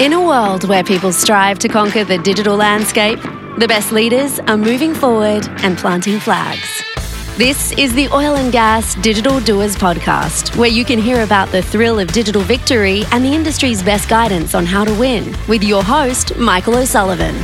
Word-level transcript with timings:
In 0.00 0.12
a 0.12 0.24
world 0.24 0.62
where 0.68 0.84
people 0.84 1.12
strive 1.12 1.58
to 1.58 1.66
conquer 1.66 2.04
the 2.04 2.18
digital 2.18 2.54
landscape, 2.54 3.20
the 3.58 3.66
best 3.66 3.90
leaders 3.90 4.38
are 4.38 4.56
moving 4.56 4.94
forward 4.94 5.48
and 5.64 5.76
planting 5.76 6.20
flags. 6.20 6.84
This 7.36 7.72
is 7.72 7.92
the 7.94 8.06
Oil 8.10 8.36
and 8.36 8.52
Gas 8.52 8.94
Digital 8.94 9.40
Doers 9.40 9.74
podcast, 9.74 10.56
where 10.56 10.68
you 10.68 10.84
can 10.84 11.00
hear 11.00 11.24
about 11.24 11.48
the 11.48 11.62
thrill 11.62 11.98
of 11.98 12.12
digital 12.12 12.42
victory 12.42 13.02
and 13.10 13.24
the 13.24 13.34
industry's 13.34 13.82
best 13.82 14.08
guidance 14.08 14.54
on 14.54 14.64
how 14.64 14.84
to 14.84 14.94
win 15.00 15.36
with 15.48 15.64
your 15.64 15.82
host, 15.82 16.36
Michael 16.36 16.76
O'Sullivan. 16.76 17.34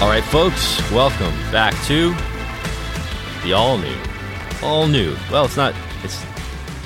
All 0.00 0.08
right, 0.08 0.24
folks, 0.24 0.90
welcome 0.90 1.34
back 1.52 1.74
to 1.84 2.14
the 3.42 3.52
all 3.52 3.76
new, 3.76 3.98
all 4.62 4.86
new. 4.86 5.14
Well, 5.30 5.44
it's 5.44 5.58
not. 5.58 5.74
It's 6.02 6.24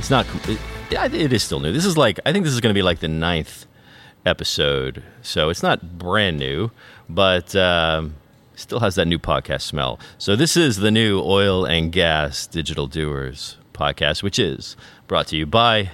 it's 0.07 0.11
not. 0.13 0.27
It, 0.49 1.15
it 1.15 1.33
is 1.33 1.43
still 1.43 1.59
new. 1.59 1.73
This 1.73 1.85
is 1.85 1.99
like 1.99 2.21
I 2.25 2.33
think 2.33 2.45
this 2.45 2.55
is 2.55 2.61
going 2.61 2.73
to 2.73 2.79
be 2.79 2.83
like 2.83 3.01
the 3.01 3.09
ninth 3.09 3.67
episode, 4.25 5.03
so 5.21 5.49
it's 5.51 5.65
not 5.65 5.99
brand 5.99 6.39
new, 6.39 6.71
but 7.09 7.57
um, 7.57 8.15
still 8.55 8.79
has 8.79 8.95
that 8.95 9.07
new 9.07 9.19
podcast 9.19 9.63
smell. 9.63 9.99
So 10.17 10.37
this 10.37 10.57
is 10.57 10.77
the 10.77 10.93
new 10.93 11.21
oil 11.21 11.65
and 11.65 11.91
gas 11.91 12.47
digital 12.47 12.87
doers 12.87 13.57
podcast, 13.73 14.23
which 14.23 14.39
is 14.39 14.77
brought 15.09 15.27
to 15.29 15.37
you 15.37 15.45
by 15.45 15.91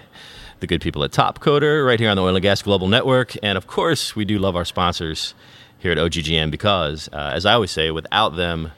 the 0.60 0.66
good 0.66 0.82
people 0.82 1.02
at 1.04 1.12
Topcoder 1.12 1.86
right 1.86 1.98
here 1.98 2.10
on 2.10 2.16
the 2.16 2.22
Oil 2.22 2.36
and 2.36 2.42
Gas 2.42 2.60
Global 2.60 2.88
Network, 2.88 3.34
and 3.42 3.56
of 3.56 3.66
course 3.66 4.14
we 4.14 4.26
do 4.26 4.38
love 4.38 4.56
our 4.56 4.66
sponsors 4.66 5.32
here 5.78 5.90
at 5.90 5.96
OGGN 5.96 6.50
because, 6.50 7.08
uh, 7.14 7.30
as 7.32 7.46
I 7.46 7.54
always 7.54 7.70
say, 7.70 7.90
without 7.90 8.36
them, 8.36 8.72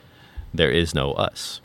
there 0.53 0.71
is 0.71 0.95
no 0.95 1.11
us. 1.11 1.59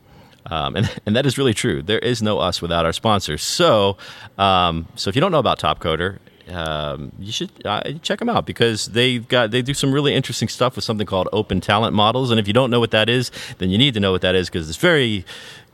Um, 0.47 0.77
and, 0.77 1.01
and 1.07 1.17
that 1.17 1.27
is 1.27 1.39
really 1.39 1.55
true. 1.55 1.83
There 1.83 1.99
is 1.99 2.23
no 2.23 2.39
us 2.39 2.63
without 2.63 2.85
our 2.85 2.93
sponsors. 2.93 3.43
So, 3.43 3.97
um, 4.39 4.89
so 4.97 5.09
if 5.09 5.15
you 5.15 5.21
don't 5.21 5.33
know 5.33 5.39
about 5.39 5.59
Topcoder, 5.59 6.19
um, 6.49 7.13
you 7.19 7.31
should 7.31 7.51
uh, 7.65 7.93
check 8.03 8.19
them 8.19 8.29
out 8.29 8.45
because 8.45 8.87
they've 8.87 9.27
got 9.29 9.51
they 9.51 9.63
do 9.63 9.75
some 9.75 9.93
really 9.93 10.15
interesting 10.15 10.49
stuff 10.49 10.75
with 10.75 10.85
something 10.85 11.07
called 11.07 11.29
open 11.33 11.61
talent 11.61 11.95
models. 11.95 12.31
And 12.31 12.41
if 12.41 12.47
you 12.47 12.53
don't 12.53 12.71
know 12.71 12.81
what 12.81 12.91
that 12.91 13.09
is, 13.09 13.31
then 13.59 13.71
you 13.71 13.79
need 13.79 13.95
to 13.95 14.01
know 14.01 14.13
what 14.13 14.23
that 14.23 14.35
is 14.35 14.49
because 14.49 14.69
it's 14.69 14.79
very 14.79 15.25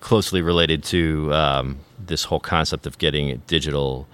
closely 0.00 0.42
related 0.42 0.84
to 0.84 1.32
um, 1.32 1.78
this 1.98 2.24
whole 2.24 2.40
concept 2.40 2.86
of 2.86 2.98
getting 2.98 3.42
digital 3.46 4.06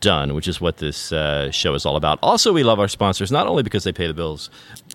done, 0.00 0.34
which 0.34 0.48
is 0.48 0.60
what 0.60 0.78
this 0.78 1.12
uh, 1.12 1.50
show 1.50 1.74
is 1.74 1.86
all 1.86 1.96
about. 1.96 2.18
Also, 2.22 2.52
we 2.52 2.62
love 2.62 2.80
our 2.80 2.88
sponsors 2.88 3.30
not 3.30 3.46
only 3.46 3.62
because 3.62 3.84
they 3.84 3.92
pay 3.92 4.06
the 4.06 4.14
bills, 4.14 4.50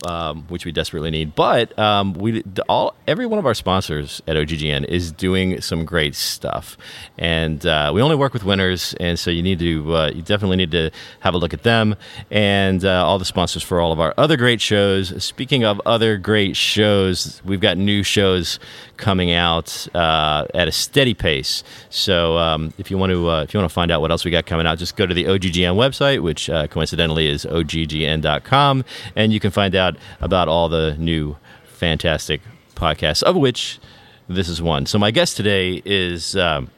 um, 0.06 0.44
which 0.50 0.66
we 0.66 0.72
desperately 0.72 1.09
need, 1.09 1.36
but 1.36 1.78
um, 1.80 2.14
we 2.14 2.44
all 2.67 2.94
every 3.08 3.25
one 3.25 3.40
of 3.40 3.45
our 3.45 3.53
sponsors 3.53 4.22
at 4.28 4.36
OGGN 4.36 4.86
is 4.86 5.12
doing 5.12 5.62
some 5.62 5.86
great 5.86 6.16
stuff, 6.16 6.78
and 7.17 7.66
uh, 7.66 7.92
we 7.94 8.02
only 8.02 8.16
work 8.16 8.34
with 8.34 8.44
winners, 8.44 8.94
and 9.00 9.18
so 9.18 9.31
you 9.31 9.42
need 9.42 9.59
to 9.59 9.95
uh, 9.95 10.12
you 10.14 10.22
definitely 10.22 10.58
need 10.58 10.72
to 10.72 10.92
have 11.22 11.34
a 11.34 11.38
look 11.38 11.53
at 11.53 11.64
them 11.64 11.95
and 12.31 12.84
uh, 12.84 13.06
all 13.06 13.20
the 13.20 13.25
sponsors 13.25 13.64
for 13.64 13.80
all 13.80 13.92
of 13.92 14.00
our 14.00 14.14
other 14.18 14.38
great 14.38 14.62
shows. 14.62 15.23
Speaking 15.23 15.64
of 15.64 15.81
other 15.86 16.18
great 16.18 16.56
shows, 16.56 17.42
we've 17.45 17.62
got 17.62 17.78
new 17.78 18.03
shows 18.03 18.59
coming 18.97 19.31
out 19.31 19.88
uh, 19.95 20.45
at 20.53 20.68
a 20.68 20.72
steady 20.72 21.14
pace. 21.14 21.64
So 21.90 22.23
um, 22.38 22.74
if 22.78 22.90
you 22.90 22.98
want 22.98 23.12
to 23.12 23.30
uh, 23.30 23.44
if 23.44 23.54
you 23.54 23.60
want 23.60 23.70
to 23.70 23.74
find 23.74 23.92
out 23.92 24.02
what 24.02 24.12
else 24.12 24.26
we 24.26 24.32
got 24.32 24.46
coming 24.46 24.66
out, 24.66 24.78
just 24.78 24.96
go 24.96 25.06
to 25.06 25.14
the 25.14 25.26
OGGN 25.26 25.76
website, 25.76 26.22
which 26.22 26.50
uh, 26.50 26.68
coincidentally 26.68 27.28
is 27.28 27.46
oggn.com, 27.46 28.86
and 29.16 29.34
you 29.34 29.40
can 29.40 29.52
find 29.52 29.76
out 29.76 29.96
about 30.22 30.48
all 30.48 30.70
the 30.70 30.96
new 30.98 31.36
fantastic 31.66 32.42
podcasts, 32.76 33.24
of 33.24 33.36
which 33.36 33.80
this 34.28 34.48
is 34.48 34.62
one. 34.62 34.86
So 34.86 34.98
my 34.98 35.12
guest 35.12 35.38
today 35.38 35.82
is. 35.86 36.36
Um, 36.36 36.70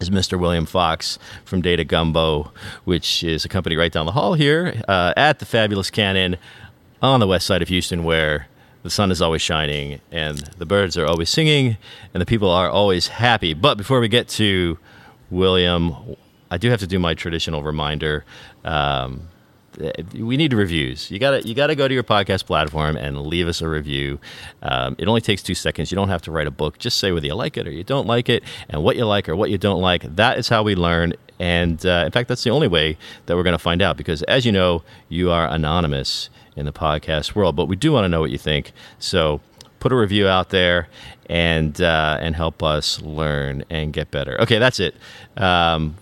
is 0.00 0.10
Mr. 0.10 0.38
William 0.38 0.66
Fox 0.66 1.20
from 1.44 1.62
Data 1.62 1.84
Gumbo, 1.84 2.50
which 2.82 3.22
is 3.22 3.44
a 3.44 3.48
company 3.48 3.76
right 3.76 3.92
down 3.92 4.06
the 4.06 4.12
hall 4.12 4.34
here 4.34 4.82
uh, 4.88 5.14
at 5.16 5.38
the 5.38 5.46
fabulous 5.46 5.88
Cannon 5.88 6.36
on 7.00 7.20
the 7.20 7.28
west 7.28 7.46
side 7.46 7.62
of 7.62 7.68
Houston, 7.68 8.02
where 8.02 8.48
the 8.84 8.90
sun 8.90 9.10
is 9.10 9.20
always 9.22 9.40
shining 9.40 9.98
and 10.12 10.38
the 10.58 10.66
birds 10.66 10.96
are 10.96 11.06
always 11.06 11.30
singing 11.30 11.78
and 12.12 12.20
the 12.20 12.26
people 12.26 12.50
are 12.50 12.68
always 12.68 13.08
happy. 13.08 13.54
But 13.54 13.76
before 13.76 13.98
we 13.98 14.08
get 14.08 14.28
to 14.28 14.78
William, 15.30 16.16
I 16.50 16.58
do 16.58 16.68
have 16.68 16.80
to 16.80 16.86
do 16.86 16.98
my 16.98 17.14
traditional 17.14 17.62
reminder. 17.62 18.26
Um, 18.62 19.28
we 20.14 20.36
need 20.36 20.52
reviews. 20.52 21.10
You 21.10 21.18
gotta 21.18 21.46
you 21.46 21.54
gotta 21.54 21.74
go 21.74 21.88
to 21.88 21.94
your 21.94 22.02
podcast 22.02 22.46
platform 22.46 22.96
and 22.96 23.26
leave 23.26 23.48
us 23.48 23.60
a 23.60 23.68
review. 23.68 24.18
Um, 24.62 24.96
it 24.98 25.08
only 25.08 25.20
takes 25.20 25.42
two 25.42 25.54
seconds. 25.54 25.90
You 25.90 25.96
don't 25.96 26.08
have 26.08 26.22
to 26.22 26.30
write 26.30 26.46
a 26.46 26.50
book. 26.50 26.78
Just 26.78 26.98
say 26.98 27.12
whether 27.12 27.26
you 27.26 27.34
like 27.34 27.56
it 27.56 27.66
or 27.66 27.70
you 27.70 27.84
don't 27.84 28.06
like 28.06 28.28
it, 28.28 28.42
and 28.68 28.82
what 28.82 28.96
you 28.96 29.06
like 29.06 29.28
or 29.28 29.36
what 29.36 29.50
you 29.50 29.58
don't 29.58 29.80
like. 29.80 30.02
That 30.16 30.38
is 30.38 30.48
how 30.48 30.62
we 30.62 30.74
learn. 30.74 31.14
And 31.38 31.84
uh, 31.84 32.04
in 32.06 32.12
fact, 32.12 32.28
that's 32.28 32.44
the 32.44 32.50
only 32.50 32.68
way 32.68 32.96
that 33.26 33.36
we're 33.36 33.42
going 33.42 33.54
to 33.54 33.58
find 33.58 33.82
out. 33.82 33.96
Because 33.96 34.22
as 34.24 34.46
you 34.46 34.52
know, 34.52 34.82
you 35.08 35.30
are 35.30 35.48
anonymous 35.48 36.30
in 36.56 36.64
the 36.64 36.72
podcast 36.72 37.34
world, 37.34 37.56
but 37.56 37.66
we 37.66 37.76
do 37.76 37.92
want 37.92 38.04
to 38.04 38.08
know 38.08 38.20
what 38.20 38.30
you 38.30 38.38
think. 38.38 38.72
So 38.98 39.40
put 39.80 39.92
a 39.92 39.96
review 39.96 40.28
out 40.28 40.50
there 40.50 40.88
and 41.26 41.80
uh, 41.80 42.18
and 42.20 42.36
help 42.36 42.62
us 42.62 43.00
learn 43.02 43.64
and 43.68 43.92
get 43.92 44.10
better. 44.10 44.40
Okay, 44.40 44.58
that's 44.58 44.80
it. 44.80 44.94
Um, 45.36 45.96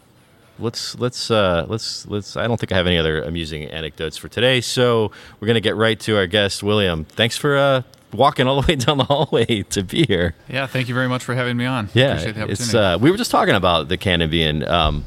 let's 0.63 0.99
let's 0.99 1.31
uh, 1.31 1.67
let's 1.69 2.07
let's. 2.07 2.37
I 2.37 2.47
don't 2.47 2.59
think 2.59 2.73
I 2.73 2.77
have 2.77 2.87
any 2.87 2.99
other 2.99 3.23
amusing 3.23 3.65
anecdotes 3.65 4.17
for 4.17 4.29
today, 4.29 4.61
so 4.61 5.11
we're 5.41 5.49
gonna 5.49 5.61
get 5.61 5.77
right 5.77 5.99
to 6.01 6.17
our 6.17 6.27
guest, 6.27 6.63
William. 6.63 7.05
Thanks 7.05 7.37
for 7.37 7.57
uh, 7.57 7.83
walking 8.13 8.47
all 8.47 8.63
the 8.63 8.67
way 8.67 8.77
down 8.85 8.99
the 8.99 9.05
hallway 9.05 9.63
to 9.71 9.83
be 9.83 10.05
here. 10.07 10.35
Yeah, 10.49 10.67
thank 10.67 10.89
you 10.89 10.95
very 10.95 11.09
much 11.09 11.25
for 11.25 11.35
having 11.35 11.57
me 11.57 11.67
on. 11.67 11.91
Yeah, 11.93 12.19
it's 12.21 12.73
uh, 12.75 12.97
we 13.01 13.11
were 13.11 13.17
just 13.17 13.31
talking 13.31 13.55
about 13.55 13.89
the 13.89 13.97
Cannon 13.97 14.31
being 14.31 14.67
um, 14.67 15.05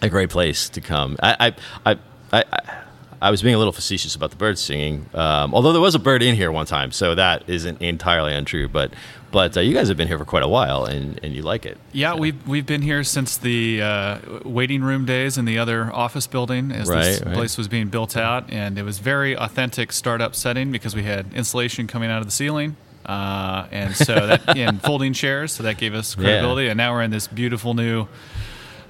a 0.00 0.08
great 0.08 0.30
place 0.30 0.68
to 0.70 0.80
come. 0.80 1.16
I 1.22 1.52
I 1.84 1.92
I. 1.92 1.98
I, 2.32 2.44
I 2.52 2.84
I 3.20 3.30
was 3.32 3.42
being 3.42 3.54
a 3.54 3.58
little 3.58 3.72
facetious 3.72 4.14
about 4.14 4.30
the 4.30 4.36
birds 4.36 4.60
singing, 4.60 5.06
um, 5.12 5.52
although 5.52 5.72
there 5.72 5.80
was 5.80 5.96
a 5.96 5.98
bird 5.98 6.22
in 6.22 6.36
here 6.36 6.52
one 6.52 6.66
time, 6.66 6.92
so 6.92 7.16
that 7.16 7.42
isn't 7.48 7.82
entirely 7.82 8.32
untrue. 8.32 8.68
But 8.68 8.92
but 9.30 9.56
uh, 9.56 9.60
you 9.60 9.74
guys 9.74 9.88
have 9.88 9.96
been 9.96 10.08
here 10.08 10.18
for 10.18 10.24
quite 10.24 10.42
a 10.42 10.48
while, 10.48 10.84
and, 10.84 11.20
and 11.22 11.34
you 11.34 11.42
like 11.42 11.66
it. 11.66 11.78
Yeah, 11.92 12.14
so. 12.14 12.20
we've 12.20 12.48
we've 12.48 12.66
been 12.66 12.82
here 12.82 13.04
since 13.04 13.36
the 13.36 13.82
uh, 13.82 14.18
waiting 14.44 14.82
room 14.82 15.04
days 15.04 15.36
in 15.36 15.44
the 15.44 15.58
other 15.58 15.92
office 15.92 16.26
building 16.26 16.72
as 16.72 16.88
right, 16.88 17.02
this 17.02 17.22
right. 17.22 17.34
place 17.34 17.58
was 17.58 17.68
being 17.68 17.88
built 17.88 18.16
out, 18.16 18.50
and 18.50 18.78
it 18.78 18.84
was 18.84 18.98
very 18.98 19.36
authentic 19.36 19.92
startup 19.92 20.34
setting 20.34 20.72
because 20.72 20.94
we 20.94 21.02
had 21.02 21.32
insulation 21.34 21.86
coming 21.86 22.10
out 22.10 22.20
of 22.20 22.26
the 22.26 22.32
ceiling. 22.32 22.76
Uh, 23.04 23.66
and 23.70 23.96
so 23.96 24.26
that 24.26 24.48
and 24.56 24.82
folding 24.82 25.12
chairs, 25.12 25.52
so 25.52 25.62
that 25.62 25.78
gave 25.78 25.94
us 25.94 26.14
credibility. 26.14 26.64
Yeah. 26.64 26.72
And 26.72 26.78
now 26.78 26.92
we're 26.92 27.02
in 27.02 27.10
this 27.10 27.26
beautiful 27.26 27.72
new 27.74 28.06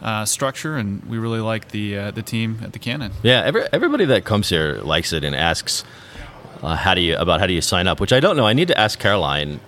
uh, 0.03 0.25
structure, 0.25 0.76
and 0.76 1.05
we 1.05 1.19
really 1.19 1.41
like 1.41 1.69
the 1.69 1.97
uh, 1.97 2.10
the 2.10 2.22
team 2.22 2.59
at 2.62 2.72
the 2.72 2.78
Cannon. 2.78 3.12
Yeah, 3.22 3.43
every, 3.44 3.66
everybody 3.72 4.05
that 4.06 4.25
comes 4.25 4.49
here 4.49 4.81
likes 4.82 5.12
it 5.12 5.25
and 5.25 5.34
asks 5.34 5.84
uh, 6.62 6.76
how 6.76 6.94
do 6.94 7.00
you 7.00 7.16
about 7.16 7.41
how 7.41 7.47
do 7.47 7.53
you 7.53 7.60
sign 7.60 7.87
up, 7.87 8.00
which 8.00 8.12
I 8.12 8.20
don't 8.20 8.37
know. 8.37 8.47
I 8.47 8.53
need 8.53 8.69
to 8.69 8.78
ask 8.78 8.99
Caroline 8.99 9.60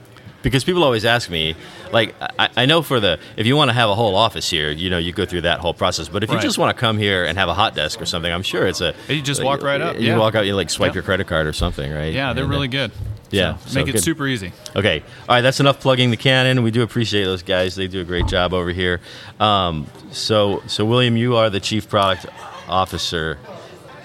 because 0.43 0.65
people 0.65 0.85
always 0.85 1.05
ask 1.05 1.31
me 1.31 1.55
like 1.93 2.15
I, 2.39 2.49
I, 2.57 2.67
know 2.67 2.83
for 2.83 3.01
the 3.01 3.19
if 3.37 3.47
you 3.47 3.57
want 3.57 3.69
to 3.69 3.75
have 3.75 3.91
a 3.91 3.95
whole 3.95 4.17
office 4.17 4.49
here 4.49 4.71
you 4.71 4.91
know 4.91 4.99
you 4.99 5.13
go 5.13 5.27
through 5.27 5.43
that 5.43 5.61
whole 5.61 5.75
process 5.75 6.09
but 6.09 6.23
if 6.23 6.31
right. 6.31 6.37
you 6.37 6.43
just 6.43 6.59
want 6.59 6.75
to 6.75 6.81
come 6.81 6.99
here 6.99 7.25
and 7.25 7.39
have 7.39 7.49
a 7.49 7.55
hot 7.55 7.75
desk 7.75 8.01
or 8.01 8.07
something 8.07 8.33
i'm 8.33 8.43
sure 8.43 8.67
it's 8.67 8.81
a 8.81 8.95
you 9.09 9.23
just 9.23 9.43
walk 9.43 9.63
right 9.63 9.81
up 9.81 9.97
you 9.97 10.09
yeah. 10.09 10.19
walk 10.19 10.35
out 10.35 10.47
you 10.47 10.55
like 10.55 10.71
swipe 10.71 10.95
your 10.95 11.03
credit 11.03 11.27
card 11.27 11.47
or 11.47 11.53
something 11.53 11.93
right 11.93 12.13
yeah 12.13 12.33
they're 12.33 12.45
and 12.45 12.53
really 12.53 12.69
good 12.69 12.91
yeah, 13.31 13.59
so 13.59 13.79
make 13.79 13.87
so 13.87 13.91
it 13.91 13.93
good. 13.93 14.03
super 14.03 14.27
easy. 14.27 14.53
Okay, 14.75 15.05
all 15.29 15.37
right. 15.37 15.41
That's 15.41 15.61
enough 15.61 15.79
plugging 15.79 16.11
the 16.11 16.17
Cannon. 16.17 16.65
We 16.65 16.73
do 16.73 16.83
appreciate 16.83 17.25
those 17.25 17.45
guys. 17.45 17.77
They 17.77 17.87
do 17.87 18.01
a 18.01 18.05
great 18.05 18.27
job 18.27 18.53
over 18.53 18.71
here. 18.71 19.01
Um, 19.39 19.87
so, 20.11 20.65
so 20.67 20.85
William, 20.85 21.17
you 21.17 21.37
are 21.37 21.49
the 21.49 21.61
chief 21.61 21.89
product 21.89 22.27
officer 22.69 23.39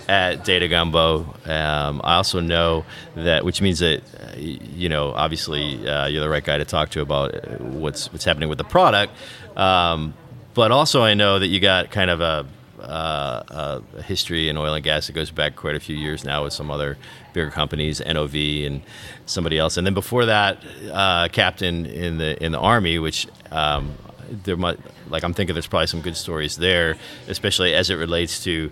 at 0.08 0.44
Data 0.44 0.68
Gumbo. 0.68 1.36
Um, 1.46 2.02
I 2.04 2.16
also 2.16 2.40
know 2.40 2.86
that, 3.16 3.46
which 3.46 3.62
means 3.62 3.80
that 3.80 4.02
uh, 4.20 4.38
you 4.38 4.90
know, 4.90 5.12
obviously, 5.14 5.88
uh, 5.88 6.08
you're 6.08 6.22
the 6.22 6.30
right 6.30 6.44
guy 6.44 6.58
to 6.58 6.66
talk 6.66 6.90
to 6.92 7.02
about 7.02 7.36
uh, 7.36 7.58
what's 7.58 8.12
what's 8.12 8.26
happening 8.26 8.50
with 8.50 8.58
the 8.58 8.64
product. 8.64 9.14
Um, 9.58 10.14
but 10.54 10.72
also, 10.72 11.04
I 11.04 11.14
know 11.14 11.40
that 11.40 11.48
you 11.48 11.60
got 11.60 11.92
kind 11.92 12.10
of 12.10 12.22
a 12.22 12.46
uh, 12.82 13.82
a 13.96 14.02
history 14.04 14.50
in 14.50 14.58
oil 14.58 14.74
and 14.74 14.84
gas 14.84 15.08
that 15.08 15.14
goes 15.14 15.32
back 15.32 15.56
quite 15.56 15.76
a 15.76 15.80
few 15.80 15.96
years 15.96 16.24
now 16.24 16.44
with 16.44 16.54
some 16.54 16.70
other 16.70 16.98
bigger 17.34 17.50
companies, 17.50 18.02
NOV 18.06 18.36
and 18.36 18.82
somebody 19.26 19.58
else. 19.58 19.78
And 19.78 19.86
then 19.86 19.94
before 19.94 20.26
that, 20.26 20.64
uh, 20.92 21.28
captain 21.32 21.86
in 21.86 22.18
the 22.18 22.42
in 22.44 22.52
the 22.52 22.60
army, 22.60 23.00
which 23.00 23.28
um, 23.52 23.96
there 24.44 24.58
might 24.58 24.80
like 25.10 25.24
I'm 25.24 25.34
thinking 25.34 25.54
there's 25.54 25.68
probably 25.68 25.88
some 25.88 26.02
good 26.02 26.18
stories 26.18 26.58
there, 26.58 26.98
especially 27.28 27.74
as 27.74 27.90
it 27.90 27.96
relates 27.96 28.44
to 28.44 28.72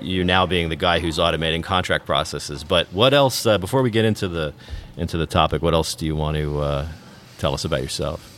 you 0.00 0.24
now 0.24 0.46
being 0.46 0.68
the 0.68 0.76
guy 0.76 1.00
who's 1.00 1.18
automating 1.18 1.62
contract 1.62 2.06
processes. 2.06 2.64
But 2.64 2.86
what 2.92 3.12
else? 3.12 3.44
Uh, 3.46 3.58
before 3.58 3.82
we 3.82 3.90
get 3.90 4.04
into 4.04 4.28
the 4.28 4.54
into 4.96 5.16
the 5.16 5.26
topic, 5.26 5.62
what 5.62 5.74
else 5.74 5.94
do 5.94 6.06
you 6.06 6.16
want 6.16 6.36
to 6.36 6.58
uh, 6.60 6.88
tell 7.38 7.54
us 7.54 7.64
about 7.64 7.82
yourself? 7.82 8.31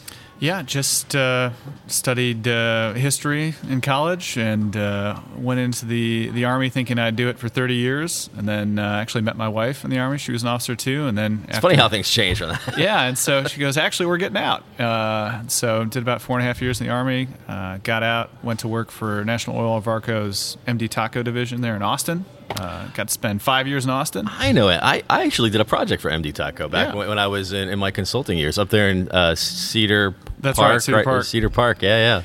Yeah, 0.44 0.60
just 0.60 1.16
uh, 1.16 1.52
studied 1.86 2.46
uh, 2.46 2.92
history 2.92 3.54
in 3.66 3.80
college 3.80 4.36
and 4.36 4.76
uh, 4.76 5.18
went 5.38 5.58
into 5.58 5.86
the, 5.86 6.28
the 6.28 6.44
army 6.44 6.68
thinking 6.68 6.98
I'd 6.98 7.16
do 7.16 7.30
it 7.30 7.38
for 7.38 7.48
30 7.48 7.76
years, 7.76 8.28
and 8.36 8.46
then 8.46 8.78
uh, 8.78 8.98
actually 9.00 9.22
met 9.22 9.38
my 9.38 9.48
wife 9.48 9.84
in 9.84 9.90
the 9.90 9.98
army. 9.98 10.18
She 10.18 10.32
was 10.32 10.42
an 10.42 10.48
officer 10.50 10.76
too, 10.76 11.06
and 11.06 11.16
then 11.16 11.46
it's 11.48 11.60
funny 11.60 11.76
how 11.76 11.88
things 11.88 12.10
change 12.10 12.40
from 12.40 12.50
that. 12.50 12.76
yeah, 12.76 13.04
and 13.04 13.16
so 13.16 13.44
she 13.46 13.58
goes, 13.58 13.78
actually, 13.78 14.04
we're 14.04 14.18
getting 14.18 14.36
out. 14.36 14.62
Uh, 14.78 15.48
so 15.48 15.86
did 15.86 16.02
about 16.02 16.20
four 16.20 16.36
and 16.36 16.44
a 16.44 16.46
half 16.46 16.60
years 16.60 16.78
in 16.78 16.88
the 16.88 16.92
army. 16.92 17.26
Uh, 17.48 17.78
got 17.78 18.02
out, 18.02 18.28
went 18.44 18.60
to 18.60 18.68
work 18.68 18.90
for 18.90 19.24
National 19.24 19.56
Oilwell 19.56 19.82
Varco's 19.82 20.58
MD 20.66 20.90
Totco 20.90 21.24
division 21.24 21.62
there 21.62 21.74
in 21.74 21.80
Austin. 21.80 22.26
Uh, 22.50 22.86
got 22.88 23.08
to 23.08 23.12
spend 23.12 23.42
five 23.42 23.66
years 23.66 23.84
in 23.84 23.90
Austin. 23.90 24.28
I 24.30 24.52
know 24.52 24.68
it. 24.68 24.78
I, 24.82 25.02
I 25.10 25.24
actually 25.24 25.50
did 25.50 25.60
a 25.60 25.64
project 25.64 26.02
for 26.02 26.10
MD 26.10 26.32
Totco 26.32 26.70
back 26.70 26.88
yeah. 26.88 26.94
when, 26.94 27.08
when, 27.08 27.18
I 27.18 27.26
was 27.26 27.52
in, 27.52 27.68
in, 27.68 27.78
my 27.78 27.90
consulting 27.90 28.38
years 28.38 28.58
up 28.58 28.68
there 28.70 28.90
in 28.90 29.08
uh, 29.08 29.34
Cedar 29.34 30.14
That's 30.38 30.58
Park. 30.58 30.72
Right, 30.72 30.82
Cedar 30.82 30.96
right, 30.98 31.04
Park. 31.04 31.24
Cedar 31.24 31.50
Park, 31.50 31.82
yeah, 31.82 31.98
yeah. 31.98 32.22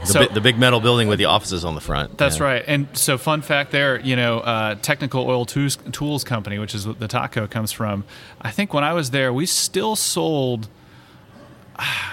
The, 0.00 0.06
so, 0.06 0.26
bi- 0.26 0.34
the, 0.34 0.40
big 0.40 0.58
metal 0.58 0.80
building 0.80 1.08
with 1.08 1.18
the 1.18 1.24
offices 1.24 1.64
on 1.64 1.74
the 1.74 1.80
front. 1.80 2.18
That's 2.18 2.38
yeah. 2.38 2.44
right. 2.44 2.64
And 2.66 2.86
so, 2.92 3.16
fun 3.18 3.42
fact 3.42 3.72
there, 3.72 3.98
you 4.00 4.14
know, 4.14 4.40
uh, 4.40 4.74
Technical 4.76 5.26
Oil 5.26 5.46
Tools, 5.46 5.76
Tools 5.90 6.22
Company, 6.22 6.58
which 6.58 6.74
is 6.74 6.86
what 6.86 7.00
the 7.00 7.08
Totco 7.08 7.50
comes 7.50 7.72
from. 7.72 8.04
I 8.40 8.50
think 8.50 8.74
when 8.74 8.84
I 8.84 8.92
was 8.92 9.10
there, 9.10 9.32
we 9.32 9.46
still 9.46 9.96
sold 9.96 10.68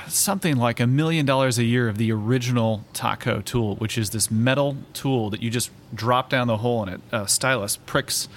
something 0.07 0.57
like 0.57 0.79
a 0.79 0.87
million 0.87 1.25
dollars 1.25 1.57
a 1.57 1.63
year 1.63 1.87
of 1.87 1.97
the 1.97 2.11
original 2.11 2.83
Totco 2.93 3.43
tool, 3.43 3.75
which 3.75 3.97
is 3.97 4.09
this 4.11 4.29
metal 4.29 4.77
tool 4.93 5.29
that 5.29 5.41
you 5.41 5.49
just 5.49 5.71
drop 5.93 6.29
down 6.29 6.47
the 6.47 6.57
hole 6.57 6.83
and 6.83 6.95
it. 6.95 7.01
A 7.11 7.27
stylus 7.27 7.77
pricks 7.77 8.27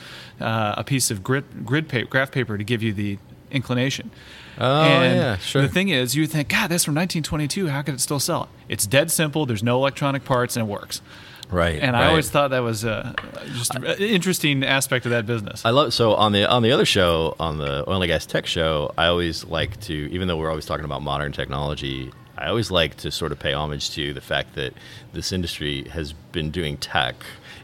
uh, 0.41 0.75
a 0.77 0.85
piece 0.85 1.11
of 1.11 1.23
grid, 1.23 1.45
grid 1.65 1.89
paper, 1.89 2.09
graph 2.09 2.31
paper 2.31 2.59
to 2.59 2.65
give 2.65 2.83
you 2.83 2.93
the 2.93 3.19
inclination. 3.51 4.11
Oh, 4.59 4.83
and 4.83 5.17
yeah, 5.17 5.37
sure. 5.37 5.63
The 5.63 5.69
thing 5.69 5.91
is, 5.91 6.15
you 6.15 6.27
think, 6.27 6.49
God, 6.49 6.69
that's 6.69 6.85
from 6.85 6.95
1922. 6.95 7.69
How 7.69 7.83
could 7.83 7.95
it 7.95 8.01
still 8.01 8.21
sell? 8.21 8.49
It's 8.69 8.87
dead 8.87 9.11
simple. 9.11 9.45
There's 9.47 9.63
no 9.63 9.77
electronic 9.77 10.25
parts, 10.25 10.57
and 10.57 10.67
it 10.67 10.71
works. 10.71 11.03
Right. 11.51 11.81
And 11.81 11.93
right. 11.93 12.05
I 12.05 12.09
always 12.09 12.29
thought 12.29 12.51
that 12.51 12.61
was 12.61 12.85
uh, 12.85 13.13
just 13.55 13.75
an 13.75 13.85
interesting 13.85 14.65
aspect 14.65 15.07
of 15.07 15.11
that 15.13 15.27
business. 15.27 15.65
I 15.65 15.71
love 15.71 15.95
so 15.95 16.15
on 16.15 16.33
the 16.33 16.49
on 16.49 16.63
the 16.63 16.73
other 16.73 16.85
show 16.85 17.37
on 17.39 17.59
the 17.59 17.89
oil 17.89 18.03
and 18.03 18.09
gas 18.09 18.27
tech 18.27 18.47
show. 18.47 18.93
I 18.99 19.07
always 19.07 19.45
like 19.45 19.79
to, 19.83 19.95
even 20.11 20.29
though 20.29 20.37
we're 20.37 20.51
always 20.51 20.67
talking 20.67 20.85
about 20.85 21.03
modern 21.03 21.33
technology, 21.33 22.13
I 22.37 22.49
always 22.49 22.71
like 22.71 22.97
to 22.99 23.11
sort 23.11 23.33
of 23.33 23.39
pay 23.39 23.53
homage 23.53 23.91
to 23.93 24.13
the 24.13 24.21
fact 24.21 24.55
that 24.57 24.75
this 25.13 25.33
industry 25.33 25.85
has 25.85 26.13
been 26.13 26.51
doing 26.51 26.77
tech 26.77 27.15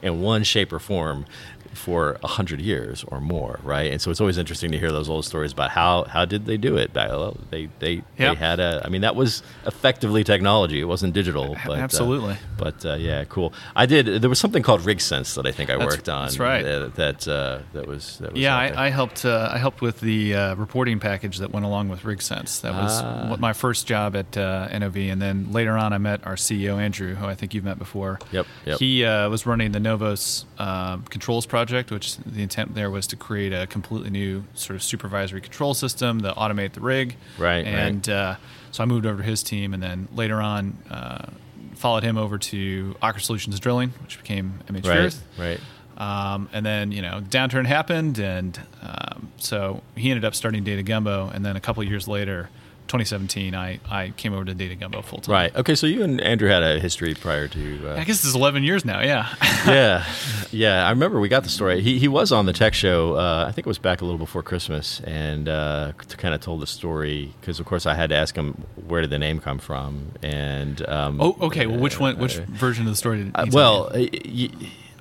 in 0.01 0.21
one 0.21 0.45
shape 0.45 0.73
or 0.73 0.79
form 0.79 1.27
for 1.75 2.19
a 2.23 2.29
hundred 2.29 2.61
years 2.61 3.05
or 3.09 3.21
more, 3.21 3.61
right? 3.63 3.91
And 3.91 4.01
so 4.01 4.11
it's 4.11 4.21
always 4.21 4.39
interesting 4.39 4.71
to 4.73 4.79
hear 4.79 4.93
those 4.93 5.09
old 5.09 5.25
stories 5.25 5.53
about 5.53 5.71
how 5.71 6.05
how 6.05 6.25
did 6.25 6.47
they 6.47 6.57
do 6.57 6.77
it? 6.77 6.93
Well, 6.95 7.37
they 7.51 7.69
they, 7.79 7.95
yep. 7.95 8.05
they 8.17 8.35
had 8.35 8.61
a. 8.61 8.83
I 8.85 8.89
mean, 8.89 9.03
that 9.03 9.17
was 9.17 9.43
effectively 9.67 10.25
technology. 10.25 10.81
It 10.81 10.85
wasn't 10.85 11.15
digital, 11.15 11.57
but 11.67 11.79
uh, 11.79 11.83
absolutely. 11.83 12.35
Uh, 12.35 12.37
but 12.59 12.85
uh, 12.85 12.95
yeah, 12.95 13.25
cool. 13.25 13.53
I 13.75 13.87
did. 13.87 14.23
There 14.23 14.31
was 14.31 14.39
something 14.39 14.63
called 14.63 14.83
RigSense 14.83 15.35
that 15.35 15.47
I 15.47 15.53
think 15.53 15.71
I 15.71 15.77
that's, 15.77 15.87
worked 15.87 16.09
on. 16.09 16.27
That's 16.27 16.39
right. 16.39 16.63
That 16.63 16.95
that, 16.97 17.29
uh, 17.29 17.61
that 17.73 17.87
was 17.87 18.19
that 18.19 18.33
was. 18.33 18.41
Yeah, 18.41 18.57
I, 18.57 18.87
I, 18.87 18.89
helped. 18.91 19.25
Uh, 19.25 19.51
I 19.53 19.59
helped 19.59 19.81
with 19.81 20.01
the 20.01 20.35
uh, 20.35 20.55
reporting 20.57 21.01
package 21.01 21.39
that 21.39 21.51
went 21.51 21.67
along 21.67 21.89
with 21.89 22.03
RigSense. 22.03 22.61
That 22.63 22.75
was 22.75 23.01
ah. 23.03 23.37
my 23.39 23.53
first 23.53 23.87
job 23.87 24.17
at 24.17 24.37
NOV, 24.37 24.97
and 24.97 25.21
then 25.21 25.53
later 25.53 25.77
on, 25.77 25.93
I 25.93 25.99
met 25.99 26.27
our 26.27 26.35
CEO 26.35 26.79
Andrew, 26.79 27.15
who 27.15 27.27
I 27.27 27.35
think 27.35 27.55
you've 27.55 27.65
met 27.65 27.79
before. 27.79 28.19
Yep. 28.31 28.47
yep. 28.67 28.79
He 28.79 29.05
was 29.05 29.47
running 29.47 29.73
the 29.73 29.81
Novos 29.81 30.45
controls 30.57 31.47
project, 31.47 31.62
which 31.91 32.17
the 32.19 32.43
intent 32.43 32.75
there 32.75 32.91
was 32.91 33.07
to 33.09 33.17
create 33.17 33.53
a 33.53 33.67
completely 33.67 34.11
new 34.11 34.45
sort 34.55 34.77
of 34.77 34.83
supervisory 34.83 35.41
control 35.41 35.75
system 35.75 36.21
to 36.23 36.33
automate 36.33 36.73
the 36.73 36.81
rig. 36.81 37.17
Right. 37.39 37.67
And 37.67 38.07
right. 38.09 38.15
Uh, 38.15 38.37
so 38.71 38.83
I 38.83 38.87
moved 38.87 39.07
over 39.07 39.23
to 39.23 39.29
his 39.29 39.43
team, 39.43 39.75
and 39.75 39.83
then 39.83 40.09
later 40.15 40.41
on 40.41 40.79
uh, 40.91 41.27
followed 41.75 42.03
him 42.03 42.17
over 42.17 42.39
to 42.39 42.97
Aker 43.03 43.21
Solutions 43.21 43.61
Drilling, 43.61 43.91
which 44.03 44.19
became 44.19 44.61
MH 44.69 44.87
right, 44.87 45.19
Right. 45.39 45.61
Um, 45.99 46.49
and 46.53 46.65
then 46.65 46.91
you 46.91 47.03
know 47.03 47.21
downturn 47.21 47.67
happened, 47.67 48.19
and 48.19 48.59
um, 48.83 49.31
so 49.37 49.83
he 49.95 50.11
ended 50.11 50.25
up 50.25 50.35
starting 50.35 50.65
Data 50.65 50.83
Gumbo, 50.83 51.29
and 51.29 51.45
then 51.45 51.55
a 51.57 51.61
couple 51.61 51.85
years 51.85 52.09
later 52.09 52.49
2017, 52.93 53.55
I, 53.55 53.81
I 53.91 54.13
came 54.19 54.35
over 54.35 54.45
to 54.45 54.53
Data 54.53 54.75
Gumbo 54.75 55.01
full 55.01 55.21
time. 55.21 55.33
Right. 55.33 55.57
Okay. 55.57 55.75
So 55.75 55.87
you 55.87 56.03
and 56.03 56.21
Andrew 56.21 56.51
had 56.51 56.63
a 56.63 56.79
history 56.79 57.15
prior 57.15 57.49
to. 57.49 57.91
Uh, 57.91 57.95
I 57.95 58.05
guess 58.05 58.23
it's 58.23 58.35
11 58.35 58.65
years 58.65 58.85
now. 58.85 59.01
Yeah. 59.01 59.35
yeah. 59.67 60.05
Yeah. 60.51 60.87
I 60.87 60.91
remember 60.91 61.19
we 61.19 61.31
got 61.31 61.43
the 61.43 61.49
story. 61.49 61.81
He, 61.81 61.99
he 61.99 62.07
was 62.07 62.33
on 62.33 62.45
the 62.45 62.53
tech 62.53 62.75
show. 62.75 63.17
Uh, 63.17 63.47
I 63.49 63.53
think 63.53 63.67
it 63.67 63.71
was 63.71 63.79
back 63.79 64.03
a 64.03 64.05
little 64.05 64.19
before 64.19 64.43
Christmas, 64.43 65.01
and 65.01 65.49
uh, 65.49 65.93
kind 66.19 66.35
of 66.35 66.43
told 66.43 66.61
the 66.61 66.67
story 66.67 67.33
because, 67.41 67.59
of 67.59 67.65
course, 67.65 67.87
I 67.87 67.95
had 67.95 68.11
to 68.11 68.15
ask 68.15 68.37
him 68.37 68.63
where 68.87 69.01
did 69.01 69.09
the 69.09 69.19
name 69.19 69.41
come 69.41 69.59
from, 69.59 70.13
and. 70.23 70.87
Um, 70.87 71.19
oh, 71.19 71.35
okay. 71.41 71.67
Well, 71.67 71.79
which 71.79 71.99
one? 71.99 72.19
Which 72.19 72.39
uh, 72.39 72.45
version 72.49 72.85
of 72.87 72.93
the 72.93 72.97
story 72.97 73.25
did? 73.25 73.33
Uh, 73.35 73.47
well. 73.53 73.91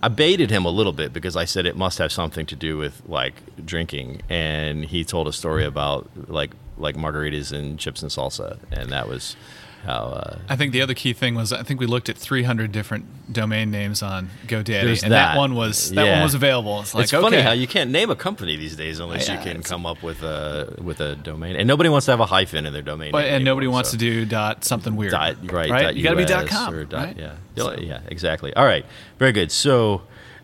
I 0.03 0.07
baited 0.07 0.49
him 0.49 0.65
a 0.65 0.71
little 0.71 0.93
bit 0.93 1.13
because 1.13 1.35
I 1.35 1.45
said 1.45 1.67
it 1.67 1.77
must 1.77 1.99
have 1.99 2.11
something 2.11 2.47
to 2.47 2.55
do 2.55 2.75
with 2.75 3.03
like 3.05 3.35
drinking, 3.63 4.23
and 4.29 4.83
he 4.83 5.03
told 5.03 5.27
a 5.27 5.31
story 5.33 5.63
about 5.63 6.09
like 6.27 6.55
like 6.81 6.95
margaritas 6.95 7.51
and 7.51 7.79
chips 7.79 8.01
and 8.01 8.11
salsa, 8.11 8.57
and 8.71 8.91
that 8.91 9.07
was 9.07 9.35
how. 9.83 10.03
Uh, 10.03 10.39
I 10.49 10.55
think 10.55 10.73
the 10.73 10.81
other 10.81 10.93
key 10.93 11.13
thing 11.13 11.35
was 11.35 11.51
I 11.51 11.63
think 11.63 11.79
we 11.79 11.85
looked 11.85 12.09
at 12.09 12.17
300 12.17 12.71
different 12.71 13.33
domain 13.33 13.71
names 13.71 14.01
on 14.01 14.29
GoDaddy, 14.47 15.03
and 15.03 15.11
that. 15.11 15.33
that. 15.33 15.37
one 15.37 15.55
was 15.55 15.91
that 15.91 16.05
yeah. 16.05 16.13
one 16.13 16.23
was 16.23 16.33
available. 16.33 16.81
It's 16.81 16.93
like 16.93 17.05
it's 17.05 17.13
okay. 17.13 17.21
funny 17.21 17.41
how 17.41 17.51
you 17.51 17.67
can't 17.67 17.89
name 17.89 18.09
a 18.09 18.15
company 18.15 18.55
these 18.55 18.75
days 18.75 18.99
unless 18.99 19.27
yeah, 19.27 19.37
you 19.37 19.43
can 19.43 19.63
come 19.63 19.85
up 19.85 20.03
with 20.03 20.23
a 20.23 20.75
with 20.81 20.99
a 21.01 21.15
domain, 21.15 21.55
and 21.55 21.67
nobody 21.67 21.89
wants 21.89 22.05
to 22.05 22.11
have 22.11 22.19
a 22.19 22.25
hyphen 22.25 22.65
in 22.65 22.73
their 22.73 22.81
domain. 22.81 23.11
But, 23.11 23.25
and 23.25 23.35
anymore, 23.35 23.51
nobody 23.51 23.67
wants 23.67 23.89
so. 23.91 23.97
to 23.97 23.99
do 23.99 24.25
dot 24.25 24.63
something 24.63 24.95
weird. 24.95 25.11
Dot, 25.11 25.37
right, 25.51 25.69
right. 25.69 25.81
Dot 25.83 25.95
you 25.95 26.03
got 26.03 26.11
to 26.11 26.17
be 26.17 26.25
dot 26.25 26.47
com. 26.47 26.73
Or 26.73 26.85
dot, 26.85 27.05
right? 27.05 27.17
Yeah, 27.17 27.35
so. 27.57 27.75
yeah, 27.77 28.01
exactly. 28.07 28.53
All 28.53 28.65
right, 28.65 28.85
very 29.19 29.31
good. 29.31 29.51
So. 29.51 30.03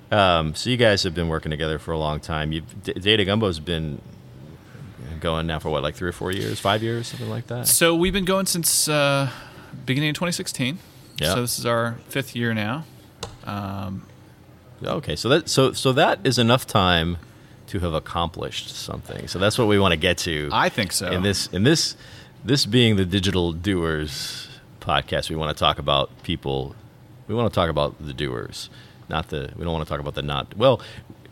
Um, 0.10 0.56
so 0.56 0.70
you 0.70 0.78
guys 0.78 1.04
have 1.04 1.14
been 1.14 1.28
working 1.28 1.50
together 1.50 1.78
for 1.80 1.92
a 1.92 1.98
long 1.98 2.22
time. 2.22 2.54
You've, 2.54 2.82
Data 2.82 3.26
Gumbo's 3.26 3.60
been 3.60 4.00
going 5.20 5.48
now 5.48 5.60
for 5.60 5.70
what, 5.70 5.84
like 5.84 5.96
three 5.96 6.10
or 6.10 6.14
four 6.14 6.32
years, 6.32 6.60
five 6.60 6.84
years, 6.84 7.08
something 7.08 7.30
like 7.30 7.48
that. 7.48 7.68
So 7.68 7.96
we've 7.96 8.14
been 8.14 8.26
going 8.26 8.46
since 8.46 8.88
uh, 8.88 9.30
beginning 9.86 10.10
of 10.10 10.16
2016. 10.16 10.80
Yeah. 11.20 11.34
So 11.34 11.42
this 11.42 11.58
is 11.60 11.66
our 11.66 11.96
fifth 12.10 12.36
year 12.36 12.54
now. 12.54 12.86
Um, 13.44 14.06
okay, 14.84 15.16
so 15.16 15.30
that 15.30 15.50
so 15.50 15.72
so 15.74 15.94
that 15.94 16.20
is 16.24 16.38
enough 16.38 16.68
time 16.68 17.18
to 17.68 17.80
have 17.80 17.94
accomplished 17.94 18.70
something. 18.76 19.28
So 19.28 19.40
that's 19.40 19.58
what 19.58 19.68
we 19.68 19.80
want 19.80 19.94
to 19.94 19.98
get 19.98 20.18
to. 20.20 20.50
I 20.52 20.70
think 20.70 20.92
so. 20.92 21.10
In 21.10 21.24
this 21.24 21.48
in 21.48 21.64
this 21.64 21.96
this 22.44 22.66
being 22.66 22.96
the 22.96 23.06
digital 23.06 23.54
doers 23.54 24.48
podcast, 24.80 25.30
we 25.30 25.36
want 25.36 25.56
to 25.56 25.60
talk 25.60 25.80
about 25.80 26.24
people. 26.24 26.76
We 27.28 27.36
want 27.36 27.52
to 27.52 27.56
talk 27.56 27.70
about 27.70 27.96
the 28.06 28.14
doers, 28.14 28.70
not 29.10 29.30
the. 29.30 29.52
We 29.56 29.64
don't 29.64 29.74
want 29.74 29.86
to 29.86 29.90
talk 29.90 30.00
about 30.00 30.16
the 30.16 30.22
not. 30.22 30.56
Well, 30.56 30.82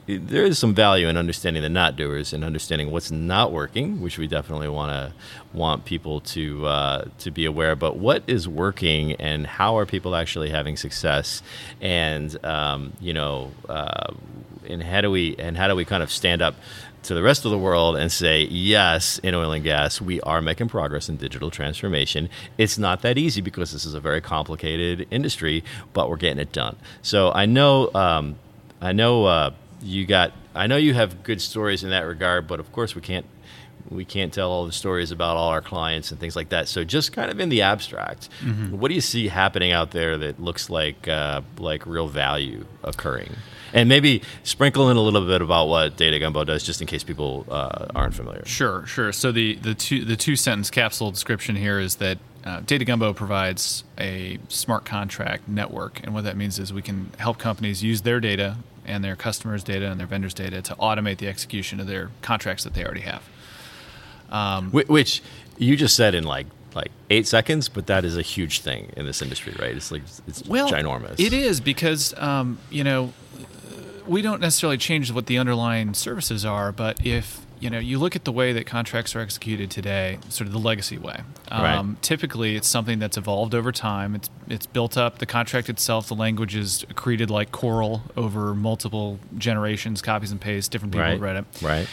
there 0.07 0.43
is 0.43 0.59
some 0.59 0.75
value 0.75 1.07
in 1.07 1.17
understanding 1.17 1.63
the 1.63 1.69
not 1.69 1.95
doers 1.95 2.31
and 2.31 2.43
understanding 2.43 2.91
what's 2.91 3.09
not 3.09 3.51
working, 3.51 4.01
which 4.01 4.17
we 4.17 4.27
definitely 4.27 4.69
want 4.69 4.91
to 4.91 5.13
want 5.57 5.85
people 5.85 6.21
to 6.21 6.65
uh, 6.67 7.05
to 7.19 7.31
be 7.31 7.45
aware. 7.45 7.75
But 7.75 7.97
what 7.97 8.23
is 8.27 8.47
working 8.47 9.13
and 9.13 9.47
how 9.47 9.77
are 9.77 9.85
people 9.85 10.15
actually 10.15 10.49
having 10.49 10.77
success? 10.77 11.41
And 11.81 12.43
um, 12.45 12.93
you 12.99 13.13
know, 13.13 13.51
uh, 13.67 14.13
and 14.67 14.83
how 14.83 15.01
do 15.01 15.09
we 15.09 15.35
and 15.37 15.57
how 15.57 15.67
do 15.67 15.75
we 15.75 15.85
kind 15.85 16.03
of 16.03 16.11
stand 16.11 16.41
up 16.41 16.55
to 17.03 17.13
the 17.13 17.23
rest 17.23 17.45
of 17.45 17.51
the 17.51 17.57
world 17.57 17.95
and 17.95 18.11
say, 18.11 18.41
yes, 18.43 19.19
in 19.19 19.35
oil 19.35 19.51
and 19.51 19.63
gas, 19.63 20.01
we 20.01 20.19
are 20.21 20.41
making 20.41 20.67
progress 20.67 21.07
in 21.07 21.17
digital 21.17 21.51
transformation. 21.51 22.29
It's 22.57 22.79
not 22.79 23.03
that 23.03 23.17
easy 23.17 23.41
because 23.41 23.71
this 23.71 23.85
is 23.85 23.93
a 23.93 23.99
very 23.99 24.21
complicated 24.21 25.07
industry, 25.11 25.63
but 25.93 26.09
we're 26.09 26.17
getting 26.17 26.39
it 26.39 26.51
done. 26.51 26.75
So 27.03 27.31
I 27.31 27.45
know, 27.47 27.91
um, 27.95 28.37
I 28.81 28.91
know. 28.91 29.25
Uh, 29.25 29.51
you 29.85 30.05
got 30.05 30.33
I 30.53 30.67
know 30.67 30.77
you 30.77 30.93
have 30.93 31.23
good 31.23 31.41
stories 31.41 31.83
in 31.83 31.91
that 31.91 32.01
regard, 32.01 32.47
but 32.47 32.59
of 32.59 32.71
course 32.71 32.95
we 32.95 33.01
can't 33.01 33.25
we 33.89 34.03
can't 34.03 34.33
tell 34.33 34.49
all 34.49 34.65
the 34.65 34.71
stories 34.71 35.11
about 35.11 35.37
all 35.37 35.49
our 35.49 35.61
clients 35.61 36.11
and 36.11 36.19
things 36.19 36.35
like 36.35 36.49
that. 36.49 36.67
So 36.67 36.83
just 36.83 37.13
kind 37.13 37.29
of 37.29 37.39
in 37.39 37.49
the 37.49 37.61
abstract, 37.61 38.29
mm-hmm. 38.41 38.79
what 38.79 38.87
do 38.89 38.95
you 38.95 39.01
see 39.01 39.27
happening 39.27 39.71
out 39.71 39.91
there 39.91 40.17
that 40.17 40.39
looks 40.39 40.69
like 40.69 41.07
uh, 41.07 41.41
like 41.57 41.85
real 41.85 42.07
value 42.07 42.65
occurring? 42.83 43.31
And 43.73 43.89
maybe 43.89 44.21
sprinkle 44.43 44.89
in 44.89 44.95
a 44.95 45.01
little 45.01 45.25
bit 45.25 45.41
about 45.41 45.67
what 45.67 45.97
Data 45.97 46.17
Gumbo 46.17 46.45
does, 46.45 46.63
just 46.63 46.79
in 46.79 46.87
case 46.87 47.03
people 47.03 47.45
uh, 47.49 47.87
aren't 47.93 48.13
familiar. 48.13 48.45
Sure, 48.45 48.85
sure. 48.85 49.11
So 49.11 49.31
the 49.31 49.55
the 49.55 49.75
two 49.75 50.05
the 50.05 50.15
two 50.15 50.35
sentence 50.35 50.71
capsule 50.71 51.11
description 51.11 51.55
here 51.55 51.79
is 51.79 51.97
that 51.97 52.17
uh, 52.43 52.61
Data 52.61 52.85
Gumbo 52.85 53.13
provides 53.13 53.83
a 53.99 54.39
smart 54.47 54.85
contract 54.85 55.47
network, 55.47 55.99
and 56.03 56.13
what 56.13 56.23
that 56.23 56.37
means 56.37 56.57
is 56.57 56.71
we 56.71 56.81
can 56.81 57.11
help 57.17 57.37
companies 57.37 57.83
use 57.83 58.01
their 58.01 58.19
data 58.19 58.57
and 58.85 59.03
their 59.03 59.15
customers' 59.15 59.63
data 59.63 59.89
and 59.89 59.99
their 59.99 60.07
vendors' 60.07 60.33
data 60.33 60.61
to 60.61 60.75
automate 60.75 61.17
the 61.17 61.27
execution 61.27 61.79
of 61.79 61.87
their 61.87 62.11
contracts 62.21 62.63
that 62.63 62.73
they 62.73 62.83
already 62.83 63.01
have. 63.01 63.23
Um, 64.29 64.71
Which 64.71 65.21
you 65.57 65.75
just 65.75 65.95
said 65.95 66.15
in 66.15 66.23
like 66.23 66.47
like 66.73 66.91
eight 67.09 67.25
seconds, 67.25 67.69
but 67.69 67.87
that 67.87 68.03
is 68.03 68.17
a 68.17 68.21
huge 68.21 68.59
thing 68.59 68.91
in 68.97 69.05
this 69.05 69.21
industry, 69.21 69.53
right? 69.57 69.75
It's 69.75 69.91
like 69.91 70.03
it's 70.27 70.45
well, 70.45 70.69
ginormous. 70.69 71.19
It 71.19 71.31
is 71.31 71.61
because 71.61 72.13
um, 72.17 72.57
you 72.69 72.83
know 72.83 73.13
we 74.07 74.21
don't 74.21 74.41
necessarily 74.41 74.77
change 74.77 75.11
what 75.11 75.27
the 75.27 75.37
underlying 75.37 75.93
services 75.93 76.45
are, 76.45 76.71
but 76.71 77.05
if 77.05 77.44
you 77.59 77.69
know, 77.69 77.79
you 77.79 77.99
look 77.99 78.15
at 78.15 78.25
the 78.25 78.31
way 78.31 78.53
that 78.53 78.65
contracts 78.65 79.15
are 79.15 79.19
executed 79.19 79.71
today, 79.71 80.19
sort 80.29 80.47
of 80.47 80.53
the 80.53 80.59
legacy 80.59 80.97
way. 80.97 81.21
Um, 81.49 81.61
right. 81.61 82.01
Typically, 82.01 82.55
it's 82.55 82.67
something 82.67 82.99
that's 82.99 83.17
evolved 83.17 83.55
over 83.55 83.71
time. 83.71 84.15
It's 84.15 84.29
it's 84.47 84.65
built 84.65 84.97
up. 84.97 85.19
The 85.19 85.25
contract 85.25 85.69
itself, 85.69 86.07
the 86.07 86.15
language 86.15 86.55
is 86.55 86.85
created 86.95 87.29
like 87.29 87.51
Coral 87.51 88.03
over 88.17 88.53
multiple 88.53 89.19
generations, 89.37 90.01
copies 90.01 90.31
and 90.31 90.41
pastes. 90.41 90.67
Different 90.67 90.93
people 90.93 91.03
right. 91.03 91.11
have 91.11 91.21
read 91.21 91.35
it. 91.37 91.45
Right. 91.61 91.87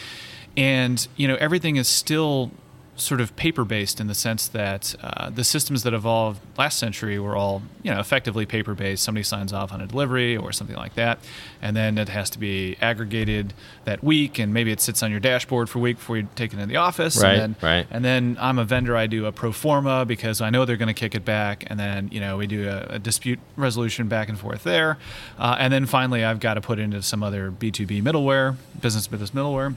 And 0.57 1.07
you 1.15 1.27
know, 1.27 1.35
everything 1.35 1.77
is 1.77 1.87
still 1.87 2.51
sort 2.95 3.19
of 3.19 3.35
paper 3.35 3.65
based 3.65 3.99
in 3.99 4.07
the 4.07 4.13
sense 4.13 4.47
that 4.47 4.95
uh, 5.01 5.29
the 5.29 5.43
systems 5.43 5.83
that 5.83 5.93
evolved 5.93 6.39
last 6.57 6.77
century 6.77 7.17
were 7.17 7.35
all 7.35 7.63
you 7.81 7.91
know 7.91 7.99
effectively 7.99 8.45
paper 8.45 8.75
based. 8.75 9.03
Somebody 9.03 9.23
signs 9.23 9.51
off 9.51 9.73
on 9.73 9.81
a 9.81 9.87
delivery 9.87 10.37
or 10.37 10.51
something 10.51 10.75
like 10.75 10.93
that, 10.95 11.19
and 11.61 11.75
then 11.75 11.97
it 11.97 12.09
has 12.09 12.29
to 12.31 12.39
be 12.39 12.77
aggregated 12.81 13.53
that 13.85 14.03
week, 14.03 14.37
and 14.37 14.53
maybe 14.53 14.71
it 14.71 14.79
sits 14.79 15.01
on 15.01 15.09
your 15.09 15.19
dashboard 15.19 15.69
for 15.69 15.79
a 15.79 15.81
week 15.81 15.97
before 15.97 16.17
you 16.17 16.27
take 16.35 16.53
it 16.53 16.59
into 16.59 16.67
the 16.67 16.77
office. 16.77 17.21
Right, 17.21 17.39
and 17.39 17.55
then, 17.55 17.69
right. 17.69 17.87
And 17.89 18.05
then 18.05 18.37
I'm 18.39 18.59
a 18.59 18.65
vendor. 18.65 18.95
I 18.95 19.07
do 19.07 19.25
a 19.25 19.31
pro 19.31 19.51
forma 19.51 20.05
because 20.05 20.39
I 20.41 20.49
know 20.49 20.65
they're 20.65 20.77
going 20.77 20.87
to 20.87 20.93
kick 20.93 21.15
it 21.15 21.25
back, 21.25 21.63
and 21.67 21.79
then 21.79 22.09
you 22.11 22.19
know 22.19 22.37
we 22.37 22.47
do 22.47 22.69
a, 22.69 22.95
a 22.95 22.99
dispute 22.99 23.39
resolution 23.55 24.07
back 24.07 24.29
and 24.29 24.37
forth 24.37 24.63
there, 24.63 24.97
uh, 25.39 25.55
and 25.57 25.73
then 25.73 25.85
finally 25.87 26.23
I've 26.23 26.39
got 26.39 26.55
to 26.55 26.61
put 26.61 26.77
into 26.77 27.01
some 27.01 27.23
other 27.23 27.51
B2B 27.51 28.03
middleware, 28.03 28.55
business 28.79 29.07
business 29.07 29.31
middleware 29.31 29.73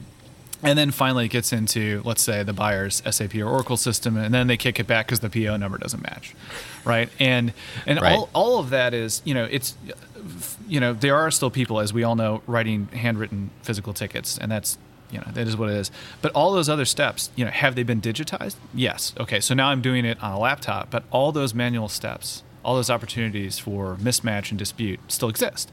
and 0.63 0.77
then 0.77 0.91
finally 0.91 1.25
it 1.25 1.29
gets 1.29 1.53
into, 1.53 2.01
let's 2.03 2.21
say, 2.21 2.43
the 2.43 2.53
buyer's 2.53 3.03
SAP 3.09 3.35
or 3.35 3.45
Oracle 3.45 3.77
system, 3.77 4.17
and 4.17 4.33
then 4.33 4.47
they 4.47 4.57
kick 4.57 4.79
it 4.79 4.87
back 4.87 5.07
because 5.07 5.19
the 5.19 5.29
PO 5.29 5.57
number 5.57 5.77
doesn't 5.77 6.01
match, 6.01 6.35
right? 6.83 7.09
And 7.19 7.53
and 7.85 8.01
right. 8.01 8.17
all, 8.17 8.29
all 8.33 8.59
of 8.59 8.71
that 8.71 8.93
is, 8.93 9.21
you 9.23 9.33
know, 9.33 9.47
it's, 9.49 9.75
you 10.67 10.79
know, 10.79 10.93
there 10.93 11.15
are 11.15 11.29
still 11.31 11.51
people, 11.51 11.79
as 11.79 11.93
we 11.93 12.03
all 12.03 12.15
know, 12.15 12.41
writing 12.47 12.87
handwritten 12.87 13.51
physical 13.61 13.93
tickets, 13.93 14.37
and 14.37 14.51
that's, 14.51 14.77
you 15.11 15.19
know, 15.19 15.27
that 15.33 15.47
is 15.47 15.55
what 15.55 15.69
it 15.69 15.75
is. 15.75 15.91
But 16.21 16.31
all 16.33 16.51
those 16.53 16.69
other 16.69 16.85
steps, 16.85 17.29
you 17.35 17.45
know, 17.45 17.51
have 17.51 17.75
they 17.75 17.83
been 17.83 18.01
digitized? 18.01 18.55
Yes. 18.73 19.13
Okay, 19.19 19.39
so 19.39 19.53
now 19.53 19.69
I'm 19.69 19.81
doing 19.81 20.05
it 20.05 20.21
on 20.23 20.31
a 20.31 20.39
laptop, 20.39 20.89
but 20.89 21.03
all 21.11 21.31
those 21.31 21.53
manual 21.53 21.87
steps, 21.87 22.43
all 22.65 22.75
those 22.75 22.89
opportunities 22.89 23.59
for 23.59 23.95
mismatch 23.97 24.49
and 24.49 24.57
dispute 24.57 24.99
still 25.07 25.29
exist. 25.29 25.71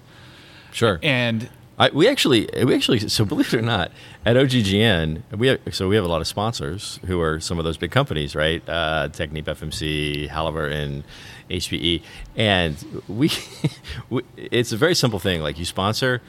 Sure. 0.72 0.98
And 1.02 1.48
I, 1.78 1.90
we 1.90 2.06
actually, 2.08 2.48
we 2.64 2.74
actually, 2.74 3.00
so 3.00 3.24
believe 3.24 3.52
it 3.52 3.58
or 3.58 3.62
not, 3.62 3.90
at 4.24 4.36
OGGN, 4.36 5.22
we 5.36 5.48
have, 5.48 5.60
so 5.72 5.88
we 5.88 5.96
have 5.96 6.04
a 6.04 6.08
lot 6.08 6.20
of 6.20 6.26
sponsors 6.28 7.00
who 7.06 7.20
are 7.20 7.40
some 7.40 7.58
of 7.58 7.64
those 7.64 7.76
big 7.76 7.90
companies, 7.90 8.36
right? 8.36 8.62
Uh, 8.68 9.08
Technip, 9.10 9.44
FMC, 9.44 10.28
Halliburton, 10.28 11.02
HPE, 11.50 12.02
and 12.36 13.02
we, 13.08 13.30
we, 14.10 14.22
it's 14.36 14.70
a 14.70 14.76
very 14.76 14.94
simple 14.94 15.18
thing. 15.18 15.42
Like 15.42 15.58
you 15.58 15.64
sponsor 15.64 16.22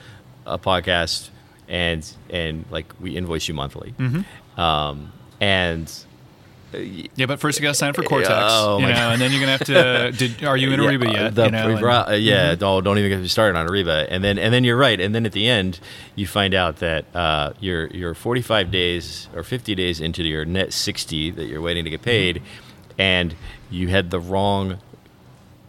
a 0.45 0.57
podcast, 0.57 1.29
and 1.67 2.07
and 2.29 2.65
like 2.71 2.93
we 2.99 3.15
invoice 3.15 3.47
you 3.47 3.53
monthly, 3.53 3.93
mm-hmm. 3.97 4.59
um, 4.59 5.11
and 5.39 5.91
yeah, 7.15 7.25
but 7.25 7.39
first 7.39 7.59
you 7.59 7.63
got 7.63 7.69
to 7.69 7.75
sign 7.75 7.89
up 7.89 7.95
for 7.95 8.03
Cortex, 8.03 8.31
oh, 8.31 8.79
you 8.79 8.87
know, 8.87 9.11
and 9.11 9.21
then 9.21 9.31
you're 9.31 9.39
gonna 9.39 9.57
have 9.57 9.67
to. 9.67 10.11
Did, 10.17 10.43
are 10.43 10.57
you 10.57 10.71
in 10.71 10.81
yeah, 10.81 10.89
Ariba 10.89 11.13
yet? 11.13 11.35
The, 11.35 11.45
you 11.45 11.51
know, 11.51 11.77
and, 12.07 12.23
yeah, 12.23 12.51
mm-hmm. 12.51 12.59
don't, 12.59 12.83
don't 12.83 12.97
even 12.97 13.09
get 13.09 13.19
me 13.19 13.27
started 13.27 13.57
on 13.57 13.67
Ariba. 13.67 14.07
And 14.09 14.23
then 14.23 14.37
and 14.37 14.53
then 14.53 14.63
you're 14.63 14.77
right. 14.77 14.99
And 14.99 15.13
then 15.13 15.25
at 15.25 15.31
the 15.31 15.47
end, 15.47 15.79
you 16.15 16.27
find 16.27 16.53
out 16.53 16.77
that 16.77 17.05
uh, 17.15 17.53
you're 17.59 17.87
you're 17.87 18.13
45 18.13 18.71
days 18.71 19.29
or 19.35 19.43
50 19.43 19.75
days 19.75 19.99
into 19.99 20.23
your 20.23 20.45
net 20.45 20.73
60 20.73 21.31
that 21.31 21.45
you're 21.45 21.61
waiting 21.61 21.83
to 21.83 21.89
get 21.89 22.01
paid, 22.01 22.37
mm-hmm. 22.37 23.01
and 23.01 23.35
you 23.69 23.87
had 23.87 24.11
the 24.11 24.19
wrong 24.19 24.79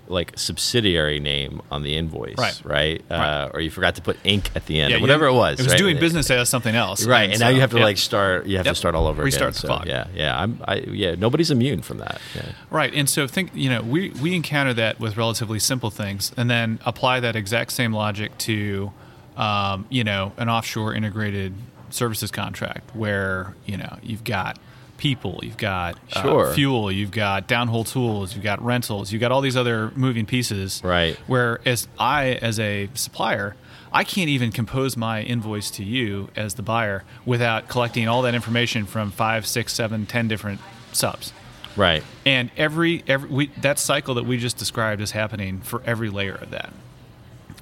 like 0.08 0.38
subsidiary 0.38 1.20
name 1.20 1.62
on 1.70 1.82
the 1.82 1.96
invoice, 1.96 2.38
right? 2.38 2.60
Right, 2.64 3.04
uh, 3.10 3.14
right. 3.14 3.50
or 3.54 3.60
you 3.60 3.70
forgot 3.70 3.96
to 3.96 4.02
put 4.02 4.18
ink 4.24 4.50
at 4.54 4.66
the 4.66 4.80
end, 4.80 4.92
yeah, 4.92 5.00
whatever 5.00 5.26
it 5.26 5.32
was. 5.32 5.60
It 5.60 5.64
was 5.64 5.72
right? 5.72 5.78
doing 5.78 5.98
business 5.98 6.30
as 6.30 6.48
something 6.48 6.74
else, 6.74 7.06
right? 7.06 7.24
And, 7.24 7.32
and 7.32 7.38
so, 7.40 7.44
now 7.46 7.50
you 7.50 7.60
have 7.60 7.70
to 7.70 7.78
like 7.78 7.98
start. 7.98 8.46
You 8.46 8.56
have 8.58 8.66
yep. 8.66 8.74
to 8.74 8.78
start 8.78 8.94
all 8.94 9.06
over 9.06 9.22
Restart 9.22 9.50
again. 9.50 9.52
the 9.52 9.58
so, 9.58 9.66
clock. 9.68 9.86
Yeah, 9.86 10.06
yeah. 10.14 10.40
I'm. 10.40 10.60
I, 10.66 10.76
yeah. 10.76 11.14
Nobody's 11.14 11.50
immune 11.50 11.82
from 11.82 11.98
that. 11.98 12.20
Yeah. 12.34 12.52
Right, 12.70 12.92
and 12.94 13.08
so 13.08 13.26
think 13.26 13.50
you 13.54 13.70
know 13.70 13.82
we 13.82 14.10
we 14.10 14.34
encounter 14.34 14.74
that 14.74 15.00
with 15.00 15.16
relatively 15.16 15.58
simple 15.58 15.90
things, 15.90 16.32
and 16.36 16.50
then 16.50 16.78
apply 16.84 17.20
that 17.20 17.36
exact 17.36 17.72
same 17.72 17.92
logic 17.92 18.36
to 18.38 18.92
um, 19.36 19.86
you 19.88 20.04
know 20.04 20.32
an 20.36 20.48
offshore 20.48 20.94
integrated 20.94 21.54
services 21.90 22.30
contract 22.30 22.94
where 22.94 23.54
you 23.64 23.76
know 23.76 23.98
you've 24.02 24.24
got 24.24 24.58
people, 24.96 25.40
you've 25.42 25.56
got 25.56 25.98
uh, 26.12 26.22
sure. 26.22 26.54
fuel, 26.54 26.90
you've 26.90 27.10
got 27.10 27.48
downhole 27.48 27.86
tools, 27.86 28.34
you've 28.34 28.44
got 28.44 28.62
rentals, 28.62 29.12
you've 29.12 29.20
got 29.20 29.32
all 29.32 29.40
these 29.40 29.56
other 29.56 29.90
moving 29.94 30.26
pieces. 30.26 30.80
Right. 30.84 31.16
Whereas 31.26 31.88
I, 31.98 32.32
as 32.34 32.58
a 32.58 32.88
supplier, 32.94 33.56
I 33.92 34.04
can't 34.04 34.28
even 34.28 34.52
compose 34.52 34.96
my 34.96 35.22
invoice 35.22 35.70
to 35.72 35.84
you 35.84 36.28
as 36.36 36.54
the 36.54 36.62
buyer 36.62 37.04
without 37.24 37.68
collecting 37.68 38.08
all 38.08 38.22
that 38.22 38.34
information 38.34 38.84
from 38.86 39.10
five, 39.10 39.46
six, 39.46 39.72
seven, 39.72 40.06
ten 40.06 40.28
different 40.28 40.60
subs. 40.92 41.32
Right. 41.76 42.02
And 42.24 42.50
every 42.56 43.04
every 43.06 43.28
we, 43.28 43.46
that 43.60 43.78
cycle 43.78 44.14
that 44.14 44.24
we 44.24 44.38
just 44.38 44.56
described 44.56 45.00
is 45.00 45.12
happening 45.12 45.60
for 45.60 45.82
every 45.84 46.10
layer 46.10 46.34
of 46.34 46.50
that. 46.50 46.72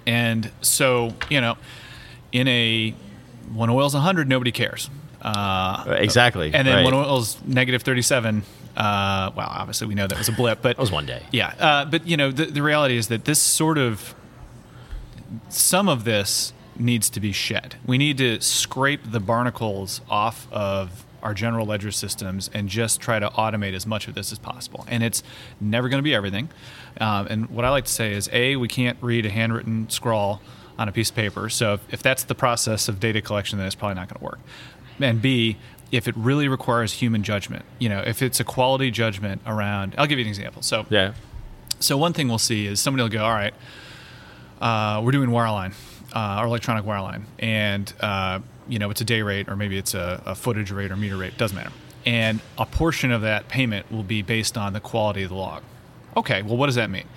And 0.07 0.51
so 0.61 1.15
you 1.29 1.41
know, 1.41 1.57
in 2.33 2.49
a 2.49 2.95
when 3.53 3.71
oil's 3.71 3.95
100, 3.95 4.29
nobody 4.29 4.53
cares. 4.53 4.89
Uh, 5.25 5.97
exactly. 5.99 6.53
And 6.53 6.69
then 6.69 6.77
right. 6.77 6.85
when 6.85 6.95
oil's 6.95 7.43
negative 7.47 7.83
37, 7.83 8.43
uh, 8.77 9.31
well, 9.35 9.49
obviously 9.51 9.87
we 9.87 9.95
know 9.95 10.07
that 10.07 10.19
was 10.19 10.29
a 10.29 10.33
blip, 10.33 10.61
but 10.61 10.71
it 10.79 10.79
was 10.79 10.93
one 10.93 11.07
day. 11.07 11.23
Yeah, 11.33 11.55
uh, 11.59 11.85
but 11.87 12.07
you 12.07 12.17
know, 12.17 12.31
the, 12.31 12.47
the 12.47 12.63
reality 12.63 12.97
is 12.97 13.09
that 13.09 13.25
this 13.25 13.41
sort 13.41 13.79
of 13.79 14.15
some 15.49 15.89
of 15.89 16.05
this 16.05 16.53
needs 16.77 17.09
to 17.11 17.21
be 17.21 17.33
shed. 17.33 17.77
We 17.87 17.99
need 17.99 18.19
to 18.19 18.41
scrape 18.41 19.11
the 19.11 19.21
barnacles 19.21 20.01
off 20.11 20.47
of 20.53 21.05
our 21.23 21.33
general 21.33 21.67
ledger 21.67 21.91
systems 21.91 22.51
and 22.53 22.69
just 22.69 23.01
try 23.01 23.19
to 23.19 23.29
automate 23.29 23.75
as 23.75 23.87
much 23.87 24.09
of 24.09 24.15
this 24.15 24.31
as 24.31 24.39
possible. 24.39 24.85
And 24.89 25.03
it's 25.03 25.23
never 25.61 25.89
going 25.89 25.99
to 25.99 26.05
be 26.05 26.15
everything. 26.15 26.51
Um, 27.01 27.27
and 27.29 27.51
what 27.51 27.65
I 27.65 27.71
like 27.71 27.87
to 27.87 27.91
say 27.91 28.13
is, 28.13 28.29
a, 28.33 28.57
we 28.57 28.69
can't 28.69 28.99
read 29.01 29.25
a 29.25 29.31
handwritten 29.31 29.89
scrawl 29.89 30.43
on 30.79 30.89
a 30.89 30.93
piece 30.93 31.11
of 31.11 31.17
paper. 31.17 31.49
So 31.49 31.75
if, 31.75 31.95
if 31.95 32.03
that's 32.03 32.25
the 32.25 32.35
process 32.35 32.89
of 32.89 33.01
data 33.01 33.23
collection, 33.23 33.59
then 33.59 33.67
it's 33.67 33.77
probably 33.77 33.95
not 33.95 34.09
going 34.09 34.19
to 34.19 34.25
work. 34.25 34.41
And 35.01 35.21
B, 35.21 35.57
if 35.93 36.09
it 36.09 36.17
really 36.17 36.49
requires 36.49 36.93
human 36.93 37.23
judgment, 37.23 37.65
you 37.79 37.89
know, 37.89 38.01
if 38.01 38.23
it's 38.23 38.41
a 38.41 38.45
quality 38.45 38.91
judgment 38.91 39.43
around, 39.47 39.95
I'll 39.99 40.07
give 40.07 40.19
you 40.19 40.25
an 40.25 40.29
example. 40.29 40.63
So 40.63 40.87
yeah. 40.91 41.15
So 41.81 41.97
one 41.97 42.13
thing 42.13 42.29
we'll 42.29 42.39
see 42.39 42.67
is 42.67 42.81
somebody 42.81 43.03
will 43.03 43.11
go, 43.11 43.25
all 43.25 43.33
right, 43.33 43.55
uh, 44.61 45.03
we're 45.05 45.13
doing 45.13 45.29
wireline 45.31 45.75
uh, 46.15 46.39
or 46.41 46.47
electronic 46.47 46.85
wireline, 46.85 47.25
and 47.39 47.93
uh, 48.01 48.41
you 48.69 48.79
know 48.79 48.91
it's 48.91 49.01
a 49.01 49.05
day 49.05 49.23
rate 49.23 49.49
or 49.49 49.57
maybe 49.57 49.77
it's 49.77 49.95
a, 49.95 50.23
a, 50.25 50.35
footage 50.35 50.71
rate 50.71 50.91
or 50.91 50.97
meter 50.97 51.17
rate, 51.17 51.37
doesn't 51.37 51.57
matter. 51.57 51.73
And 52.07 52.41
a 52.59 52.67
portion 52.67 53.11
of 53.11 53.23
that 53.23 53.49
payment 53.49 53.91
will 53.91 54.03
be 54.03 54.23
based 54.23 54.57
on 54.57 54.73
the 54.73 54.81
quality 54.81 55.23
of 55.23 55.31
the 55.31 55.37
log. 55.37 55.63
Okay, 56.17 56.43
well, 56.43 56.57
what 56.57 56.67
does 56.67 56.75
that 56.77 56.91
mean? 56.91 57.09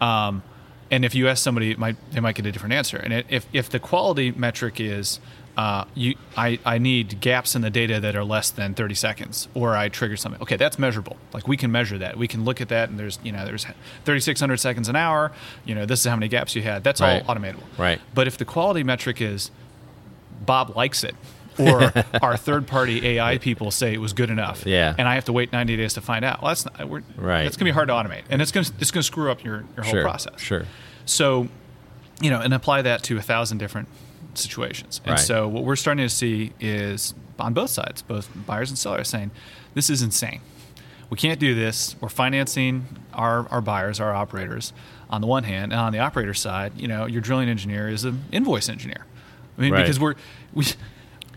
Um, 0.00 0.42
and 0.90 1.04
if 1.04 1.14
you 1.14 1.28
ask 1.28 1.42
somebody, 1.42 1.70
it 1.70 1.78
might 1.78 1.96
they 2.12 2.20
might 2.20 2.34
get 2.34 2.46
a 2.46 2.52
different 2.52 2.74
answer. 2.74 2.96
And 2.96 3.12
it, 3.12 3.26
if 3.28 3.46
if 3.52 3.68
the 3.68 3.78
quality 3.78 4.32
metric 4.32 4.80
is 4.80 5.20
uh, 5.56 5.86
you, 5.94 6.14
I, 6.36 6.58
I 6.66 6.78
need 6.78 7.20
gaps 7.20 7.54
in 7.54 7.62
the 7.62 7.70
data 7.70 7.98
that 8.00 8.14
are 8.14 8.24
less 8.24 8.50
than 8.50 8.74
30 8.74 8.94
seconds, 8.94 9.48
or 9.54 9.74
I 9.74 9.88
trigger 9.88 10.16
something. 10.16 10.40
Okay, 10.42 10.56
that's 10.56 10.78
measurable. 10.78 11.16
Like 11.32 11.48
we 11.48 11.56
can 11.56 11.72
measure 11.72 11.96
that. 11.98 12.18
We 12.18 12.28
can 12.28 12.44
look 12.44 12.60
at 12.60 12.68
that, 12.68 12.90
and 12.90 12.98
there's 12.98 13.18
you 13.22 13.32
know 13.32 13.44
there's 13.46 13.64
3,600 13.64 14.58
seconds 14.58 14.88
an 14.88 14.96
hour. 14.96 15.32
You 15.64 15.74
know 15.74 15.86
this 15.86 16.00
is 16.00 16.06
how 16.06 16.16
many 16.16 16.28
gaps 16.28 16.54
you 16.54 16.62
had. 16.62 16.84
That's 16.84 17.00
right. 17.00 17.24
all 17.26 17.34
automatable. 17.34 17.62
Right. 17.78 18.00
But 18.14 18.26
if 18.26 18.36
the 18.36 18.44
quality 18.44 18.82
metric 18.82 19.20
is 19.20 19.50
Bob 20.44 20.76
likes 20.76 21.02
it, 21.04 21.14
or 21.58 21.90
our 22.22 22.36
third-party 22.36 23.06
AI 23.06 23.38
people 23.38 23.70
say 23.70 23.94
it 23.94 24.00
was 24.00 24.12
good 24.12 24.28
enough, 24.28 24.66
yeah. 24.66 24.94
and 24.98 25.08
I 25.08 25.14
have 25.14 25.24
to 25.24 25.32
wait 25.32 25.52
90 25.52 25.74
days 25.76 25.94
to 25.94 26.02
find 26.02 26.22
out. 26.22 26.42
Well, 26.42 26.50
that's 26.50 26.66
not, 26.66 26.86
we're, 26.86 27.02
right. 27.16 27.44
That's 27.44 27.56
gonna 27.56 27.70
be 27.70 27.72
hard 27.72 27.88
to 27.88 27.94
automate, 27.94 28.24
and 28.28 28.42
it's 28.42 28.52
gonna 28.52 28.66
it's 28.78 28.90
gonna 28.90 29.02
screw 29.02 29.30
up 29.30 29.42
your 29.42 29.64
your 29.74 29.84
whole 29.84 29.92
sure. 29.92 30.02
process. 30.02 30.38
Sure. 30.38 30.66
So, 31.06 31.48
you 32.20 32.28
know, 32.28 32.40
and 32.40 32.52
apply 32.52 32.82
that 32.82 33.02
to 33.04 33.16
a 33.16 33.22
thousand 33.22 33.56
different 33.56 33.88
situations. 34.38 35.00
And 35.04 35.12
right. 35.12 35.20
so 35.20 35.48
what 35.48 35.64
we're 35.64 35.76
starting 35.76 36.04
to 36.04 36.14
see 36.14 36.52
is 36.60 37.14
on 37.38 37.54
both 37.54 37.70
sides, 37.70 38.02
both 38.02 38.28
buyers 38.46 38.70
and 38.70 38.78
sellers 38.78 39.08
saying, 39.08 39.30
this 39.74 39.90
is 39.90 40.02
insane. 40.02 40.40
We 41.10 41.16
can't 41.16 41.38
do 41.38 41.54
this. 41.54 41.94
We're 42.00 42.08
financing 42.08 42.86
our, 43.12 43.48
our 43.48 43.60
buyers, 43.60 44.00
our 44.00 44.14
operators 44.14 44.72
on 45.08 45.20
the 45.20 45.26
one 45.26 45.44
hand. 45.44 45.72
And 45.72 45.80
on 45.80 45.92
the 45.92 46.00
operator 46.00 46.34
side, 46.34 46.72
you 46.76 46.88
know, 46.88 47.06
your 47.06 47.20
drilling 47.20 47.48
engineer 47.48 47.88
is 47.88 48.04
an 48.04 48.24
invoice 48.32 48.68
engineer. 48.68 49.06
I 49.56 49.60
mean, 49.60 49.72
right. 49.72 49.82
because 49.82 50.00
we're, 50.00 50.14
we, 50.52 50.66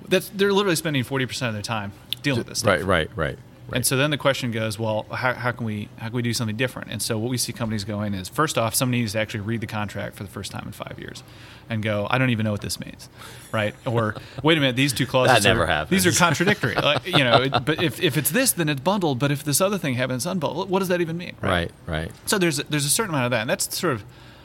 that's, 0.07 0.29
they're 0.29 0.53
literally 0.53 0.75
spending 0.75 1.03
40% 1.03 1.47
of 1.47 1.53
their 1.53 1.61
time 1.61 1.91
dealing 2.21 2.39
with 2.39 2.47
this 2.47 2.59
stuff. 2.59 2.69
Right, 2.69 2.83
right, 2.83 3.09
right. 3.15 3.39
Right. 3.69 3.77
And 3.77 3.85
so 3.85 3.97
then 3.97 4.09
the 4.09 4.17
question 4.17 4.51
goes, 4.51 4.79
well, 4.79 5.03
how, 5.11 5.33
how, 5.33 5.51
can 5.51 5.65
we 5.65 5.89
how 5.97 6.07
can 6.07 6.15
we 6.15 6.21
do 6.21 6.33
something 6.33 6.57
different? 6.57 6.91
And 6.91 7.01
so 7.01 7.17
what 7.17 7.29
we 7.29 7.37
see 7.37 7.53
companies 7.53 7.83
going 7.83 8.13
is, 8.13 8.27
first 8.27 8.57
off, 8.57 8.73
somebody 8.73 9.01
needs 9.01 9.13
to 9.13 9.19
actually 9.19 9.41
read 9.41 9.61
the 9.61 9.67
contract 9.67 10.15
for 10.15 10.23
the 10.23 10.29
first 10.29 10.51
time 10.51 10.63
in 10.65 10.71
five 10.71 10.97
years, 10.97 11.23
and 11.69 11.83
go, 11.83 12.07
I 12.09 12.17
don't 12.17 12.31
even 12.31 12.45
know 12.45 12.51
what 12.51 12.61
this 12.61 12.79
means, 12.79 13.09
right? 13.51 13.75
Or 13.85 14.15
wait 14.43 14.57
a 14.57 14.61
minute, 14.61 14.75
these 14.75 14.91
two 14.91 15.05
clauses 15.05 15.43
that 15.43 15.47
never 15.47 15.63
are, 15.63 15.67
happens. 15.67 16.03
These 16.03 16.15
are 16.15 16.19
contradictory, 16.19 16.75
like, 16.75 17.05
you 17.05 17.23
know. 17.23 17.47
But 17.49 17.83
if, 17.83 18.01
if 18.01 18.17
it's 18.17 18.31
this, 18.31 18.51
then 18.53 18.69
it's 18.69 18.81
bundled. 18.81 19.19
But 19.19 19.31
if 19.31 19.43
this 19.43 19.61
other 19.61 19.77
thing 19.77 19.93
happens 19.93 20.25
unbundled, 20.25 20.67
what 20.67 20.79
does 20.79 20.87
that 20.87 21.01
even 21.01 21.17
mean? 21.17 21.35
Right, 21.41 21.71
right. 21.85 22.01
right. 22.01 22.11
So 22.25 22.37
there's 22.37 22.59
a, 22.59 22.63
there's 22.63 22.85
a 22.85 22.89
certain 22.89 23.13
amount 23.13 23.25
of 23.25 23.31
that, 23.31 23.41
and 23.41 23.49
that's 23.49 23.77
sort 23.77 23.93
of, 23.93 24.03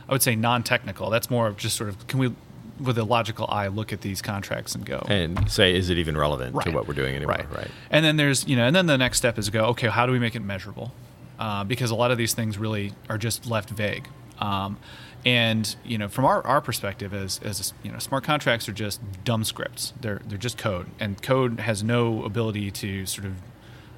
I 0.08 0.12
would 0.12 0.22
say, 0.22 0.36
non-technical. 0.36 1.10
That's 1.10 1.30
more 1.30 1.46
of 1.46 1.56
just 1.56 1.76
sort 1.76 1.88
of, 1.88 2.06
can 2.06 2.18
we 2.18 2.34
with 2.80 2.98
a 2.98 3.04
logical 3.04 3.46
eye 3.48 3.68
look 3.68 3.92
at 3.92 4.00
these 4.00 4.20
contracts 4.20 4.74
and 4.74 4.84
go 4.84 5.04
and 5.08 5.50
say, 5.50 5.74
is 5.74 5.90
it 5.90 5.98
even 5.98 6.16
relevant 6.16 6.54
right. 6.54 6.66
to 6.66 6.72
what 6.72 6.88
we're 6.88 6.94
doing 6.94 7.14
anymore? 7.14 7.36
Right. 7.36 7.56
right. 7.56 7.70
And 7.90 8.04
then 8.04 8.16
there's 8.16 8.46
you 8.46 8.56
know, 8.56 8.66
and 8.66 8.74
then 8.74 8.86
the 8.86 8.98
next 8.98 9.18
step 9.18 9.38
is 9.38 9.50
go, 9.50 9.66
okay, 9.66 9.88
how 9.88 10.06
do 10.06 10.12
we 10.12 10.18
make 10.18 10.34
it 10.34 10.42
measurable? 10.42 10.92
Uh, 11.38 11.64
because 11.64 11.90
a 11.90 11.94
lot 11.94 12.10
of 12.10 12.18
these 12.18 12.34
things 12.34 12.58
really 12.58 12.92
are 13.08 13.18
just 13.18 13.46
left 13.46 13.70
vague. 13.70 14.08
Um, 14.38 14.78
and 15.24 15.74
you 15.84 15.98
know, 15.98 16.08
from 16.08 16.24
our, 16.24 16.46
our 16.46 16.60
perspective, 16.60 17.14
as, 17.14 17.40
as 17.42 17.72
you 17.82 17.90
know, 17.90 17.98
smart 17.98 18.24
contracts 18.24 18.68
are 18.68 18.72
just 18.72 19.00
dumb 19.24 19.44
scripts. 19.44 19.94
They're 20.00 20.20
they're 20.26 20.38
just 20.38 20.58
code, 20.58 20.86
and 21.00 21.20
code 21.22 21.60
has 21.60 21.82
no 21.82 22.24
ability 22.24 22.70
to 22.72 23.06
sort 23.06 23.26
of 23.26 23.34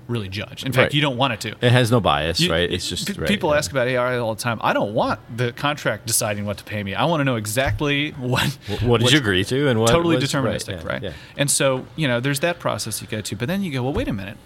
really 0.08 0.28
judge. 0.28 0.64
In 0.64 0.72
fact, 0.72 0.84
right. 0.84 0.94
you 0.94 1.00
don't 1.00 1.16
want 1.16 1.32
it 1.32 1.40
to. 1.40 1.66
It 1.66 1.72
has 1.72 1.90
no 1.90 2.00
bias, 2.00 2.40
you, 2.40 2.50
right? 2.50 2.70
It's 2.70 2.88
just 2.88 3.06
p- 3.06 3.12
right, 3.14 3.28
people 3.28 3.50
yeah. 3.50 3.58
ask 3.58 3.70
about 3.70 3.88
AI 3.88 4.18
all 4.18 4.34
the 4.34 4.40
time. 4.40 4.60
I 4.62 4.72
don't 4.72 4.94
want 4.94 5.20
the 5.36 5.52
contract 5.52 6.06
deciding 6.06 6.44
what 6.44 6.58
to 6.58 6.64
pay 6.64 6.82
me. 6.82 6.94
I 6.94 7.04
want 7.04 7.20
to 7.20 7.25
know 7.25 7.36
exactly 7.36 8.10
what 8.18 8.46
what 8.82 9.00
did 9.00 9.12
you 9.12 9.18
agree 9.18 9.44
to 9.44 9.68
and 9.68 9.80
what 9.80 9.90
totally 9.90 10.16
was, 10.16 10.25
deterministic, 10.25 10.84
right? 10.84 11.02
Yeah, 11.02 11.08
right? 11.10 11.18
And 11.36 11.50
so 11.50 11.86
you 11.96 12.08
know, 12.08 12.20
there's 12.20 12.40
that 12.40 12.58
process 12.58 13.00
you 13.00 13.08
go 13.08 13.20
to, 13.20 13.36
but 13.36 13.48
then 13.48 13.62
you 13.62 13.72
go, 13.72 13.82
well, 13.82 13.92
wait 13.92 14.08
a 14.08 14.12
minute. 14.12 14.38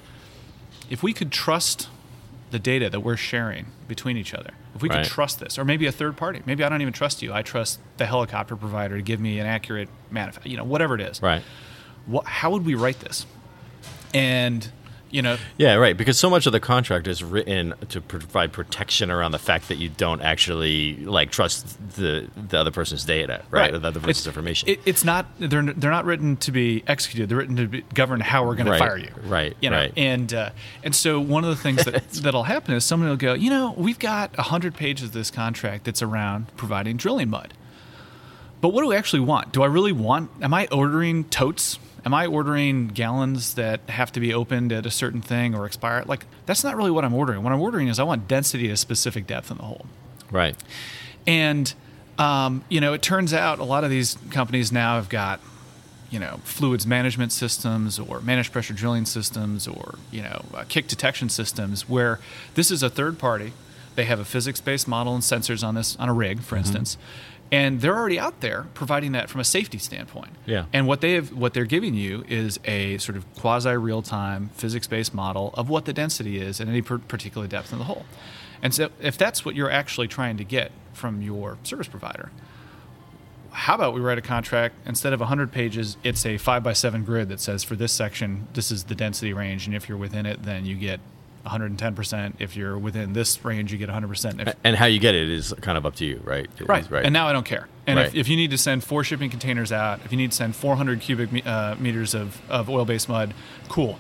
If 0.89 1.03
we 1.03 1.13
could 1.13 1.31
trust 1.31 1.89
the 2.51 2.59
data 2.59 2.91
that 2.91 3.01
we're 3.01 3.17
sharing 3.17 3.67
between 3.87 4.17
each 4.17 4.35
other. 4.35 4.51
If 4.75 4.83
we 4.83 4.89
could 4.89 5.05
trust 5.05 5.41
this, 5.41 5.59
or 5.59 5.65
maybe 5.65 5.87
a 5.87 5.93
third 5.93 6.17
party, 6.17 6.43
maybe 6.47 6.65
I 6.65 6.69
don't 6.69 6.81
even 6.81 6.93
trust 6.93 7.23
you. 7.23 7.33
I 7.33 7.43
trust 7.43 7.81
the 7.97 8.07
helicopter 8.07 8.57
provider 8.57 8.97
to 8.97 9.03
give 9.03 9.21
me 9.21 9.39
an 9.39 9.47
accurate 9.47 9.89
manifest, 10.11 10.47
you 10.47 10.57
know, 10.57 10.65
whatever 10.65 10.95
it 10.95 11.01
is. 11.01 11.23
Right. 11.23 11.43
What, 12.07 12.27
how 12.27 12.51
would 12.51 12.65
we 12.65 12.75
write 12.75 13.01
this? 13.01 13.27
And 14.15 14.71
you 15.11 15.23
know? 15.23 15.37
Yeah 15.59 15.75
right 15.75 15.97
because 15.97 16.19
so 16.19 16.31
much 16.31 16.47
of 16.47 16.53
the 16.53 16.61
contract 16.61 17.07
is 17.07 17.23
written 17.23 17.75
to 17.89 18.01
provide 18.01 18.53
protection 18.53 19.11
around 19.11 19.33
the 19.33 19.39
fact 19.39 19.69
that 19.69 19.77
you 19.77 19.89
don't 19.89 20.21
actually 20.21 20.97
like 20.97 21.31
trust 21.31 21.79
the 21.97 22.29
the 22.37 22.59
other 22.59 22.71
person's 22.71 23.05
data 23.05 23.43
right, 23.51 23.73
right. 23.73 23.81
the 23.81 23.89
other 23.89 24.01
person's 24.01 24.19
it's, 24.19 24.27
information. 24.27 24.69
it, 24.69 24.81
it's 24.85 25.05
not 25.05 25.27
they're 25.39 25.63
they're 25.63 25.91
not 25.91 26.05
written 26.05 26.37
to 26.39 26.53
be 26.53 26.83
executed. 26.87 27.29
They're 27.29 27.39
written 27.39 27.57
to 27.57 27.67
be, 27.67 27.83
govern 27.95 28.21
how 28.21 28.47
we're 28.47 28.55
going 28.55 28.69
right. 28.69 28.79
to 28.79 28.85
fire 28.85 28.99
you. 28.99 29.11
Right 29.25 29.57
you 29.61 29.71
know 29.71 29.79
right. 29.79 29.93
and 29.97 30.33
uh, 30.33 30.51
and 30.83 30.95
so 30.95 31.21
one 31.21 31.45
of 31.45 31.51
the 31.51 31.57
things 31.57 31.85
that 31.85 32.09
that'll 32.11 32.45
happen 32.45 32.75
is 32.75 32.85
someone 32.85 33.09
will 33.09 33.17
go 33.17 33.35
you 33.35 33.51
know 33.51 33.75
we've 33.77 33.99
got 33.99 34.37
100 34.37 34.75
pages 34.75 35.09
of 35.09 35.13
this 35.13 35.31
contract 35.31 35.85
that's 35.85 36.03
around 36.03 36.55
providing 36.57 36.97
drilling 36.97 37.31
mud. 37.31 37.55
But 38.61 38.71
what 38.71 38.83
do 38.83 38.89
we 38.89 38.97
actually 38.97 39.21
want? 39.21 39.53
Do 39.53 39.63
i 39.63 39.67
really 39.67 39.93
want 39.93 40.31
am 40.43 40.53
i 40.53 40.67
ordering 40.71 41.25
totes 41.25 41.79
am 42.05 42.15
I 42.15 42.27
ordering 42.27 42.89
gallons 42.89 43.55
that 43.55 43.81
have 43.89 44.13
to 44.13 44.21
be 44.21 44.33
opened 44.33 44.73
at 44.73 44.87
a 44.87 44.91
certain 44.91 45.21
thing 45.21 45.55
or 45.55 45.67
expire? 45.67 46.05
Like 46.07 46.27
that's 46.47 46.65
not 46.65 46.77
really 46.77 46.91
what 46.91 47.05
I'm 47.05 47.15
ordering. 47.15 47.43
What 47.43 47.53
I'm 47.53 47.61
ordering 47.61 47.89
is 47.89 47.99
I 47.99 48.05
want 48.05 48.29
density 48.29 48.69
at 48.69 48.75
a 48.75 48.77
specific 48.77 49.27
depth 49.27 49.51
in 49.51 49.59
the 49.59 49.65
hole. 49.65 49.87
Right. 50.31 50.57
And 51.27 51.73
um, 52.19 52.65
you 52.69 52.81
know, 52.81 52.93
it 52.93 53.03
turns 53.03 53.33
out 53.33 53.59
a 53.59 53.65
lot 53.65 53.85
of 53.85 53.91
these 53.91 54.19
companies 54.31 54.71
now 54.71 54.97
have 54.97 55.09
got 55.09 55.41
you 56.11 56.19
know 56.19 56.41
fluids 56.45 56.87
management 56.87 57.33
systems 57.33 57.99
or 57.99 58.21
managed 58.21 58.53
pressure 58.53 58.75
drilling 58.75 59.07
systems 59.07 59.67
or 59.67 59.95
you 60.11 60.23
know 60.23 60.45
uh, 60.55 60.65
kick 60.69 60.89
detection 60.89 61.29
systems 61.29 61.89
where 61.89 62.19
this 62.55 62.71
is 62.71 62.83
a 62.83 62.91
third 62.91 63.19
party 63.19 63.53
they 63.95 64.05
have 64.05 64.19
a 64.19 64.25
physics-based 64.25 64.89
model 64.89 65.15
and 65.15 65.23
sensors 65.23 65.67
on 65.67 65.75
this 65.77 65.97
on 65.97 66.09
a 66.09 66.13
rig 66.13 66.41
for 66.41 66.57
mm-hmm. 66.57 66.65
instance 66.65 66.99
and 67.53 67.81
they're 67.81 67.97
already 67.97 68.19
out 68.19 68.41
there 68.41 68.67
providing 68.75 69.13
that 69.13 69.29
from 69.29 69.41
a 69.41 69.45
safety 69.45 69.79
standpoint. 69.79 70.31
Yeah. 70.47 70.67
And 70.73 70.87
what 70.87 71.01
they 71.01 71.15
have, 71.15 71.33
what 71.33 71.53
they're 71.53 71.65
giving 71.65 71.95
you 71.95 72.25
is 72.29 72.61
a 72.65 72.99
sort 72.99 73.17
of 73.17 73.33
quasi 73.35 73.71
real 73.71 74.03
time 74.03 74.51
physics 74.55 74.87
based 74.87 75.13
model 75.15 75.53
of 75.55 75.69
what 75.69 75.85
the 75.85 75.93
density 75.93 76.41
is 76.41 76.61
at 76.61 76.69
any 76.69 76.83
particular 76.83 77.47
depth 77.47 77.73
in 77.73 77.79
the 77.79 77.85
hole. 77.85 78.05
And 78.63 78.75
so, 78.75 78.91
if 79.01 79.17
that's 79.17 79.45
what 79.45 79.55
you're 79.55 79.71
actually 79.71 80.07
trying 80.09 80.37
to 80.37 80.45
get 80.45 80.71
from 80.93 81.23
your 81.23 81.59
service 81.63 81.89
provider, 81.89 82.31
how 83.53 83.75
about 83.75 83.95
we 83.95 84.01
write 84.01 84.19
a 84.19 84.23
contract 84.23 84.75
instead 84.87 85.13
of 85.13 85.21
100 85.21 85.51
pages 85.51 85.97
it's 86.05 86.25
a 86.25 86.39
5 86.39 86.63
by 86.63 86.73
7 86.73 87.05
grid 87.05 87.29
that 87.29 87.41
says 87.41 87.65
for 87.65 87.75
this 87.75 87.93
section 87.93 88.47
this 88.55 88.71
is 88.71 88.85
the 88.85 88.95
density 88.95 89.33
range 89.33 89.67
and 89.67 89.75
if 89.75 89.89
you're 89.89 89.99
within 89.99 90.25
it 90.25 90.45
then 90.45 90.65
you 90.65 90.77
get 90.77 91.01
110%. 91.51 92.35
If 92.39 92.57
you're 92.57 92.79
within 92.79 93.13
this 93.13 93.45
range, 93.45 93.73
you 93.73 93.79
get 93.79 93.89
100%. 93.89 94.47
If, 94.47 94.57
and 94.65 94.77
how 94.77 94.87
you 94.87 94.99
get 94.99 95.15
it 95.15 95.29
is 95.29 95.53
kind 95.61 95.77
of 95.77 95.85
up 95.85 95.97
to 95.97 96.05
you, 96.05 96.21
right? 96.25 96.49
right. 96.61 96.91
right. 96.91 97.05
And 97.05 97.13
now 97.13 97.29
I 97.29 97.33
don't 97.33 97.47
care. 97.47 97.69
And 97.87 97.99
right. 97.99 98.07
if, 98.07 98.15
if, 98.15 98.29
you 98.29 98.37
need 98.37 98.51
to 98.51 98.59
send 98.59 98.85
four 98.85 99.05
shipping 99.05 99.31
containers 99.31 99.73
out, 99.73 100.01
if 100.05 100.13
you 100.13 100.19
need 100.19 100.31
to 100.31 100.37
send 100.37 100.55
400 100.55 101.01
cubic 101.01 101.47
uh, 101.47 101.75
meters 101.79 102.15
of, 102.15 102.41
of 102.49 102.71
oil 102.71 102.85
based 102.85 103.09
mud, 103.09 103.35
cool. 103.69 103.99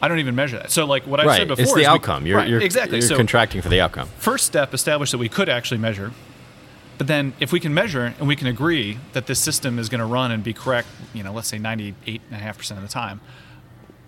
I 0.00 0.08
don't 0.08 0.18
even 0.18 0.34
measure 0.34 0.58
that. 0.58 0.70
So, 0.70 0.84
like 0.84 1.06
what 1.06 1.20
I 1.20 1.24
right. 1.24 1.38
said 1.38 1.48
before, 1.48 1.64
it's 1.64 1.74
the 1.74 1.86
outcome. 1.86 2.24
We, 2.24 2.30
you're, 2.30 2.38
right, 2.38 2.48
you're, 2.48 2.60
exactly. 2.60 2.98
You're 2.98 3.08
so 3.08 3.16
contracting 3.16 3.62
for 3.62 3.68
the 3.68 3.80
outcome. 3.80 4.08
First 4.18 4.46
step, 4.46 4.74
establish 4.74 5.10
that 5.10 5.18
we 5.18 5.28
could 5.28 5.48
actually 5.48 5.78
measure. 5.78 6.12
But 6.98 7.06
then, 7.06 7.34
if 7.40 7.52
we 7.52 7.60
can 7.60 7.74
measure 7.74 8.14
and 8.18 8.28
we 8.28 8.36
can 8.36 8.46
agree 8.46 8.98
that 9.12 9.26
this 9.26 9.38
system 9.38 9.78
is 9.78 9.88
going 9.88 10.00
to 10.00 10.06
run 10.06 10.30
and 10.30 10.44
be 10.44 10.52
correct, 10.52 10.88
you 11.14 11.22
know, 11.22 11.32
let's 11.32 11.48
say 11.48 11.58
98.5% 11.58 12.70
of 12.72 12.82
the 12.82 12.88
time, 12.88 13.20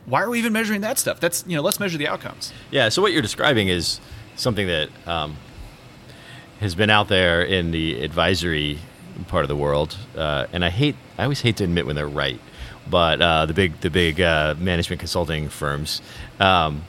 why 0.09 0.23
are 0.23 0.31
we 0.31 0.39
even 0.39 0.53
measuring 0.53 0.81
that 0.81 0.99
stuff? 0.99 1.21
That's 1.21 1.45
you 1.47 1.57
know, 1.57 1.63
let's 1.63 1.79
measure 1.79 1.99
the 1.99 2.09
outcomes. 2.09 2.53
Yeah. 2.71 2.89
So 2.89 3.03
what 3.03 3.13
you're 3.13 3.23
describing 3.23 3.69
is 3.69 4.01
something 4.37 4.67
that 4.67 4.89
um, 5.07 5.37
has 6.61 6.75
been 6.75 6.91
out 6.91 7.09
there 7.09 7.43
in 7.43 7.71
the 7.71 8.03
advisory 8.03 8.79
part 9.27 9.45
of 9.45 9.49
the 9.49 9.57
world, 9.57 9.97
uh, 10.17 10.47
and 10.53 10.65
I 10.65 10.71
hate, 10.71 10.97
I 11.19 11.25
always 11.25 11.41
hate 11.41 11.57
to 11.57 11.65
admit 11.65 11.87
when 11.87 11.97
they're 11.97 12.09
right, 12.09 12.41
but 12.89 13.21
uh, 13.21 13.47
the 13.47 13.55
big, 13.55 13.81
the 13.81 13.91
big 13.91 14.21
uh, 14.21 14.55
management 14.59 15.01
consulting 15.01 15.49
firms, 15.49 16.01
um, 16.39 16.85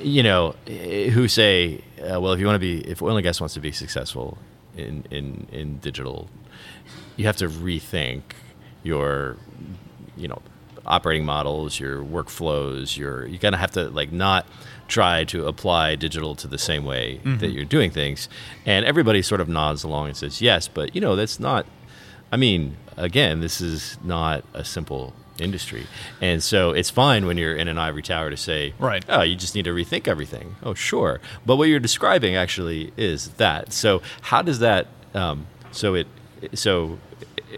you 0.00 0.22
know, 0.22 0.54
who 0.66 1.28
say, 1.28 1.82
uh, 1.98 2.20
well, 2.20 2.32
if 2.32 2.40
you 2.40 2.46
want 2.46 2.54
to 2.54 2.60
be, 2.60 2.80
if 2.88 3.02
oil 3.02 3.16
and 3.16 3.24
gas 3.24 3.40
wants 3.40 3.54
to 3.54 3.60
be 3.60 3.72
successful 3.72 4.38
in 4.76 5.04
in 5.10 5.46
in 5.52 5.78
digital, 5.78 6.30
you 7.16 7.26
have 7.26 7.36
to 7.36 7.48
rethink 7.48 8.22
your, 8.82 9.36
you 10.16 10.28
know, 10.28 10.40
operating 10.86 11.24
models, 11.24 11.78
your 11.78 12.02
workflows, 12.02 12.96
your 12.96 13.26
you're 13.26 13.38
gonna 13.38 13.56
have 13.56 13.72
to 13.72 13.90
like 13.90 14.12
not 14.12 14.46
try 14.88 15.24
to 15.24 15.46
apply 15.46 15.94
digital 15.94 16.34
to 16.34 16.48
the 16.48 16.58
same 16.58 16.84
way 16.84 17.20
mm-hmm. 17.22 17.38
that 17.38 17.50
you're 17.50 17.64
doing 17.64 17.90
things. 17.90 18.28
And 18.66 18.84
everybody 18.84 19.22
sort 19.22 19.40
of 19.40 19.48
nods 19.48 19.84
along 19.84 20.08
and 20.08 20.16
says 20.16 20.42
yes, 20.42 20.68
but 20.68 20.94
you 20.94 21.00
know 21.00 21.16
that's 21.16 21.40
not. 21.40 21.66
I 22.32 22.36
mean, 22.36 22.76
again, 22.96 23.40
this 23.40 23.60
is 23.60 23.98
not 24.04 24.44
a 24.54 24.64
simple 24.64 25.14
industry, 25.38 25.86
and 26.20 26.42
so 26.42 26.70
it's 26.70 26.90
fine 26.90 27.26
when 27.26 27.38
you're 27.38 27.56
in 27.56 27.66
an 27.66 27.78
ivory 27.78 28.02
tower 28.02 28.30
to 28.30 28.36
say, 28.36 28.74
right, 28.78 29.04
oh, 29.08 29.22
you 29.22 29.36
just 29.36 29.54
need 29.54 29.64
to 29.64 29.74
rethink 29.74 30.06
everything. 30.06 30.56
Oh, 30.62 30.74
sure, 30.74 31.20
but 31.46 31.56
what 31.56 31.68
you're 31.68 31.80
describing 31.80 32.36
actually 32.36 32.92
is 32.96 33.30
that. 33.30 33.72
So 33.72 34.02
how 34.22 34.42
does 34.42 34.58
that? 34.60 34.88
Um, 35.14 35.46
so 35.72 35.94
it 35.94 36.06
so 36.54 36.98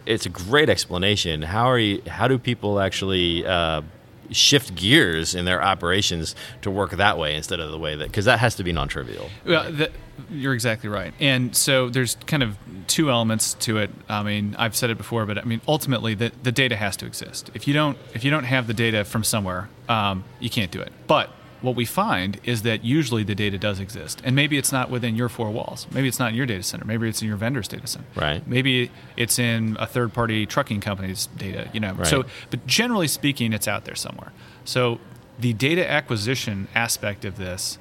it's 0.07 0.26
a 0.26 0.28
great 0.28 0.68
explanation. 0.68 1.42
How 1.42 1.66
are 1.66 1.78
you? 1.78 2.02
How 2.07 2.28
do 2.28 2.38
people 2.38 2.81
actually 2.81 3.46
uh, 3.46 3.83
shift 4.31 4.74
gears 4.74 5.35
in 5.35 5.44
their 5.44 5.62
operations 5.62 6.35
to 6.62 6.70
work 6.70 6.92
that 6.92 7.18
way 7.18 7.37
instead 7.37 7.61
of 7.61 7.70
the 7.70 7.78
way 7.78 7.96
that? 7.96 8.09
Because 8.09 8.24
that 8.24 8.38
has 8.38 8.55
to 8.57 8.64
be 8.64 8.72
non-trivial. 8.72 9.28
Well, 9.46 9.88
you're 10.31 10.55
exactly 10.55 10.88
right. 10.88 11.12
And 11.20 11.55
so 11.57 11.88
there's 11.88 12.16
kind 12.26 12.42
of 12.42 12.57
two 12.87 13.11
elements 13.11 13.55
to 13.55 13.78
it. 13.78 13.90
I 14.09 14.22
mean, 14.22 14.55
I've 14.59 14.76
said 14.76 14.90
it 14.90 14.98
before, 14.98 15.26
but 15.26 15.38
I 15.38 15.44
mean, 15.44 15.61
ultimately, 15.66 16.14
the, 16.14 16.33
the 16.42 16.52
data 16.52 16.76
has 16.76 16.96
to 16.98 17.07
exist. 17.07 17.50
If 17.55 17.66
you 17.66 17.74
don't, 17.74 17.98
if 18.14 18.24
you 18.24 18.31
don't 18.31 18.44
have 18.44 18.66
the 18.66 18.74
data 18.74 19.05
from 19.05 19.24
somewhere, 19.24 19.68
um, 19.88 20.24
you 20.40 20.50
can't 20.50 20.70
do 20.70 20.81
it. 20.81 20.92
But 21.07 21.31
what 21.62 21.77
we 21.77 21.85
find 21.85 22.40
is 22.44 22.62
that 22.62 22.85
usually 22.85 23.22
the 23.22 23.35
data 23.35 23.59
does 23.59 23.81
exist. 23.81 24.20
And 24.25 24.35
maybe 24.35 24.59
it's 24.59 24.72
not 24.72 24.90
within 24.90 25.14
your 25.14 25.29
four 25.29 25.51
walls. 25.51 25.87
Maybe 25.92 26.09
it's 26.09 26.18
not 26.18 26.31
in 26.31 26.35
your 26.35 26.46
data 26.46 26.62
center. 26.62 26.85
Maybe 26.85 27.09
it's 27.09 27.22
in 27.22 27.29
your 27.29 27.37
vendor's 27.37 27.68
data 27.68 27.87
center. 27.87 28.07
Right. 28.16 28.46
Maybe 28.46 28.90
it's 29.16 29.38
in 29.38 29.77
a 29.79 29.87
third 29.87 30.12
party 30.12 30.46
trucking 30.46 30.81
company's 30.81 31.27
data, 31.27 31.68
you 31.72 31.81
know. 31.81 31.94
Right. 31.94 32.07
So 32.07 32.25
but 32.51 32.66
generally 32.66 33.09
speaking, 33.09 33.53
it's 33.53 33.68
out 33.68 33.85
there 33.85 33.94
somewhere. 33.94 34.33
So 34.64 34.98
the 35.38 35.53
data 35.53 35.88
acquisition 35.88 36.68
aspect 36.75 37.25
of 37.25 37.37
this 37.37 37.79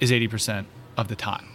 is 0.00 0.10
80% 0.10 0.66
of 0.96 1.08
the 1.08 1.16
time. 1.16 1.46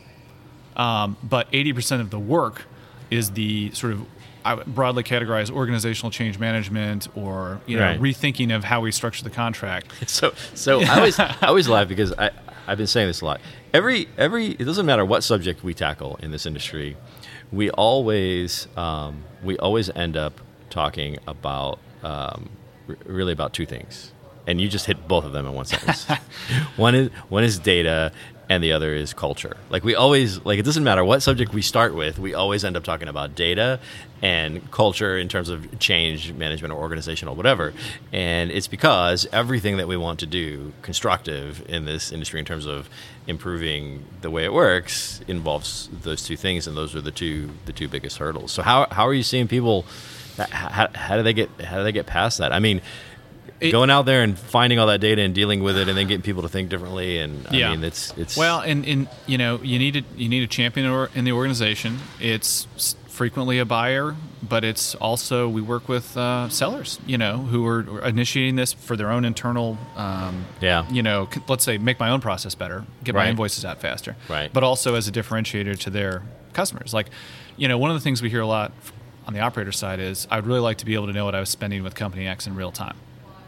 Um, 0.75 1.17
but 1.23 1.51
80% 1.51 2.01
of 2.01 2.11
the 2.11 2.19
work 2.19 2.65
is 3.09 3.31
the 3.31 3.71
sort 3.71 3.93
of 3.93 4.05
I 4.45 4.53
would 4.55 4.65
broadly 4.67 5.03
categorize 5.03 5.51
organizational 5.51 6.11
change 6.11 6.39
management 6.39 7.07
or 7.15 7.61
you 7.65 7.77
know 7.77 7.83
right. 7.83 7.99
rethinking 7.99 8.55
of 8.55 8.63
how 8.63 8.81
we 8.81 8.91
structure 8.91 9.23
the 9.23 9.29
contract. 9.29 9.91
So 10.07 10.33
so 10.53 10.81
I 10.81 10.97
always 10.97 11.19
I 11.19 11.35
always 11.41 11.67
laugh 11.67 11.87
because 11.87 12.13
I 12.13 12.31
I've 12.67 12.77
been 12.77 12.87
saying 12.87 13.07
this 13.07 13.21
a 13.21 13.25
lot. 13.25 13.41
Every 13.73 14.07
every 14.17 14.51
it 14.51 14.63
doesn't 14.63 14.85
matter 14.85 15.05
what 15.05 15.23
subject 15.23 15.63
we 15.63 15.73
tackle 15.73 16.17
in 16.21 16.31
this 16.31 16.45
industry, 16.45 16.97
we 17.51 17.69
always 17.71 18.67
um, 18.75 19.23
we 19.43 19.57
always 19.57 19.89
end 19.91 20.17
up 20.17 20.39
talking 20.69 21.17
about 21.27 21.79
um, 22.03 22.49
r- 22.87 22.97
really 23.05 23.33
about 23.33 23.53
two 23.53 23.65
things, 23.65 24.11
and 24.45 24.59
you 24.59 24.67
just 24.67 24.85
hit 24.85 25.07
both 25.07 25.23
of 25.23 25.31
them 25.31 25.45
in 25.45 25.53
one 25.53 25.65
sentence. 25.65 26.05
one 26.75 26.95
is 26.95 27.09
one 27.29 27.43
is 27.43 27.59
data, 27.59 28.11
and 28.49 28.63
the 28.63 28.71
other 28.71 28.93
is 28.93 29.13
culture. 29.13 29.57
Like 29.69 29.83
we 29.83 29.95
always 29.95 30.43
like 30.45 30.59
it 30.59 30.63
doesn't 30.63 30.83
matter 30.83 31.03
what 31.03 31.21
subject 31.21 31.53
we 31.53 31.61
start 31.61 31.93
with, 31.93 32.17
we 32.17 32.33
always 32.33 32.63
end 32.63 32.77
up 32.77 32.83
talking 32.83 33.07
about 33.07 33.35
data 33.35 33.79
and 34.21 34.71
culture 34.71 35.17
in 35.17 35.27
terms 35.27 35.49
of 35.49 35.79
change 35.79 36.33
management 36.33 36.73
or 36.73 36.79
organizational 36.79 37.35
whatever. 37.35 37.73
And 38.11 38.49
it's 38.51 38.67
because 38.67 39.27
everything 39.31 39.77
that 39.77 39.87
we 39.87 39.97
want 39.97 40.19
to 40.19 40.25
do 40.25 40.73
constructive 40.81 41.63
in 41.69 41.85
this 41.85 42.11
industry 42.11 42.39
in 42.39 42.45
terms 42.45 42.65
of 42.65 42.89
improving 43.27 44.05
the 44.21 44.31
way 44.31 44.45
it 44.45 44.53
works 44.53 45.21
involves 45.27 45.89
those 46.01 46.23
two 46.23 46.37
things 46.37 46.65
and 46.67 46.77
those 46.77 46.95
are 46.95 47.01
the 47.01 47.11
two 47.11 47.49
the 47.65 47.73
two 47.73 47.87
biggest 47.87 48.17
hurdles. 48.17 48.51
So 48.51 48.61
how 48.61 48.87
how 48.91 49.05
are 49.07 49.13
you 49.13 49.23
seeing 49.23 49.47
people 49.47 49.85
how, 50.37 50.87
how 50.93 51.17
do 51.17 51.23
they 51.23 51.33
get 51.33 51.49
how 51.61 51.77
do 51.77 51.83
they 51.83 51.91
get 51.91 52.05
past 52.05 52.37
that? 52.37 52.53
I 52.53 52.59
mean, 52.59 52.81
it, 53.59 53.71
going 53.71 53.89
out 53.89 54.05
there 54.05 54.23
and 54.23 54.37
finding 54.37 54.79
all 54.79 54.87
that 54.87 55.01
data 55.01 55.21
and 55.21 55.33
dealing 55.33 55.63
with 55.63 55.77
it, 55.77 55.87
and 55.87 55.97
then 55.97 56.07
getting 56.07 56.21
people 56.21 56.43
to 56.43 56.49
think 56.49 56.69
differently. 56.69 57.19
And 57.19 57.47
I 57.47 57.55
yeah. 57.55 57.71
mean, 57.71 57.83
it's 57.83 58.15
it's 58.17 58.37
well, 58.37 58.59
and, 58.59 58.85
and 58.85 59.07
you 59.25 59.37
know, 59.37 59.59
you 59.61 59.79
need 59.79 59.95
a, 59.97 60.03
you 60.15 60.29
need 60.29 60.43
a 60.43 60.47
champion 60.47 61.07
in 61.15 61.25
the 61.25 61.31
organization. 61.31 61.99
It's 62.19 62.67
frequently 63.07 63.57
a 63.57 63.65
buyer, 63.65 64.15
but 64.47 64.63
it's 64.63 64.93
also 64.95 65.49
we 65.49 65.61
work 65.61 65.89
with 65.89 66.15
uh, 66.15 66.47
sellers, 66.49 66.99
you 67.07 67.17
know, 67.17 67.37
who 67.37 67.65
are 67.65 68.05
initiating 68.05 68.55
this 68.55 68.73
for 68.73 68.95
their 68.95 69.09
own 69.09 69.25
internal, 69.25 69.77
um, 69.95 70.45
yeah, 70.61 70.87
you 70.91 71.01
know, 71.01 71.27
let's 71.47 71.63
say 71.63 71.79
make 71.79 71.99
my 71.99 72.09
own 72.09 72.21
process 72.21 72.53
better, 72.53 72.85
get 73.03 73.15
right. 73.15 73.23
my 73.23 73.29
invoices 73.29 73.65
out 73.65 73.81
faster, 73.81 74.15
right, 74.29 74.53
but 74.53 74.63
also 74.63 74.93
as 74.93 75.07
a 75.07 75.11
differentiator 75.11 75.77
to 75.79 75.89
their 75.89 76.21
customers. 76.53 76.93
Like, 76.93 77.07
you 77.55 77.67
know, 77.67 77.79
one 77.79 77.89
of 77.89 77.95
the 77.95 78.01
things 78.01 78.21
we 78.21 78.29
hear 78.29 78.41
a 78.41 78.47
lot 78.47 78.71
on 79.25 79.33
the 79.33 79.39
operator 79.39 79.71
side 79.71 79.99
is 79.99 80.27
I'd 80.29 80.45
really 80.45 80.59
like 80.59 80.77
to 80.77 80.85
be 80.85 80.93
able 80.93 81.07
to 81.07 81.13
know 81.13 81.25
what 81.25 81.33
I 81.33 81.39
was 81.39 81.49
spending 81.49 81.83
with 81.83 81.95
company 81.95 82.27
X 82.27 82.45
in 82.45 82.55
real 82.55 82.71
time 82.71 82.95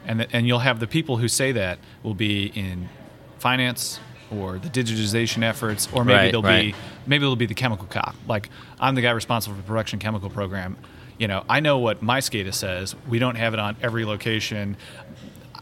and 0.10 0.28
and 0.34 0.48
you'll 0.48 0.60
have 0.60 0.82
the 0.82 0.88
people 0.88 1.18
who 1.18 1.30
say 1.30 1.54
that 1.54 1.80
will 2.04 2.16
be 2.16 2.48
in 2.48 2.90
finance 3.38 4.00
or 4.32 4.60
the 4.60 4.68
digitization 4.68 5.44
efforts, 5.44 5.88
or 5.94 6.04
maybe 6.04 6.18
right, 6.18 6.32
they'll 6.32 6.42
right. 6.42 6.74
be 6.74 6.76
maybe 7.08 7.22
they'll 7.22 7.36
be 7.36 7.46
the 7.46 7.54
chemical 7.54 7.86
cop. 7.86 8.16
Like 8.28 8.50
I'm 8.80 8.96
the 8.96 9.02
guy 9.02 9.12
responsible 9.12 9.56
for 9.56 9.62
the 9.62 9.68
production 9.68 10.00
chemical 10.00 10.30
program. 10.30 10.78
You 11.18 11.28
know, 11.28 11.44
I 11.48 11.60
know 11.60 11.78
what 11.78 12.02
my 12.02 12.20
SCADA 12.20 12.54
says. 12.54 12.96
We 13.08 13.20
don't 13.20 13.36
have 13.36 13.54
it 13.54 13.60
on 13.60 13.76
every 13.82 14.06
location. 14.06 14.78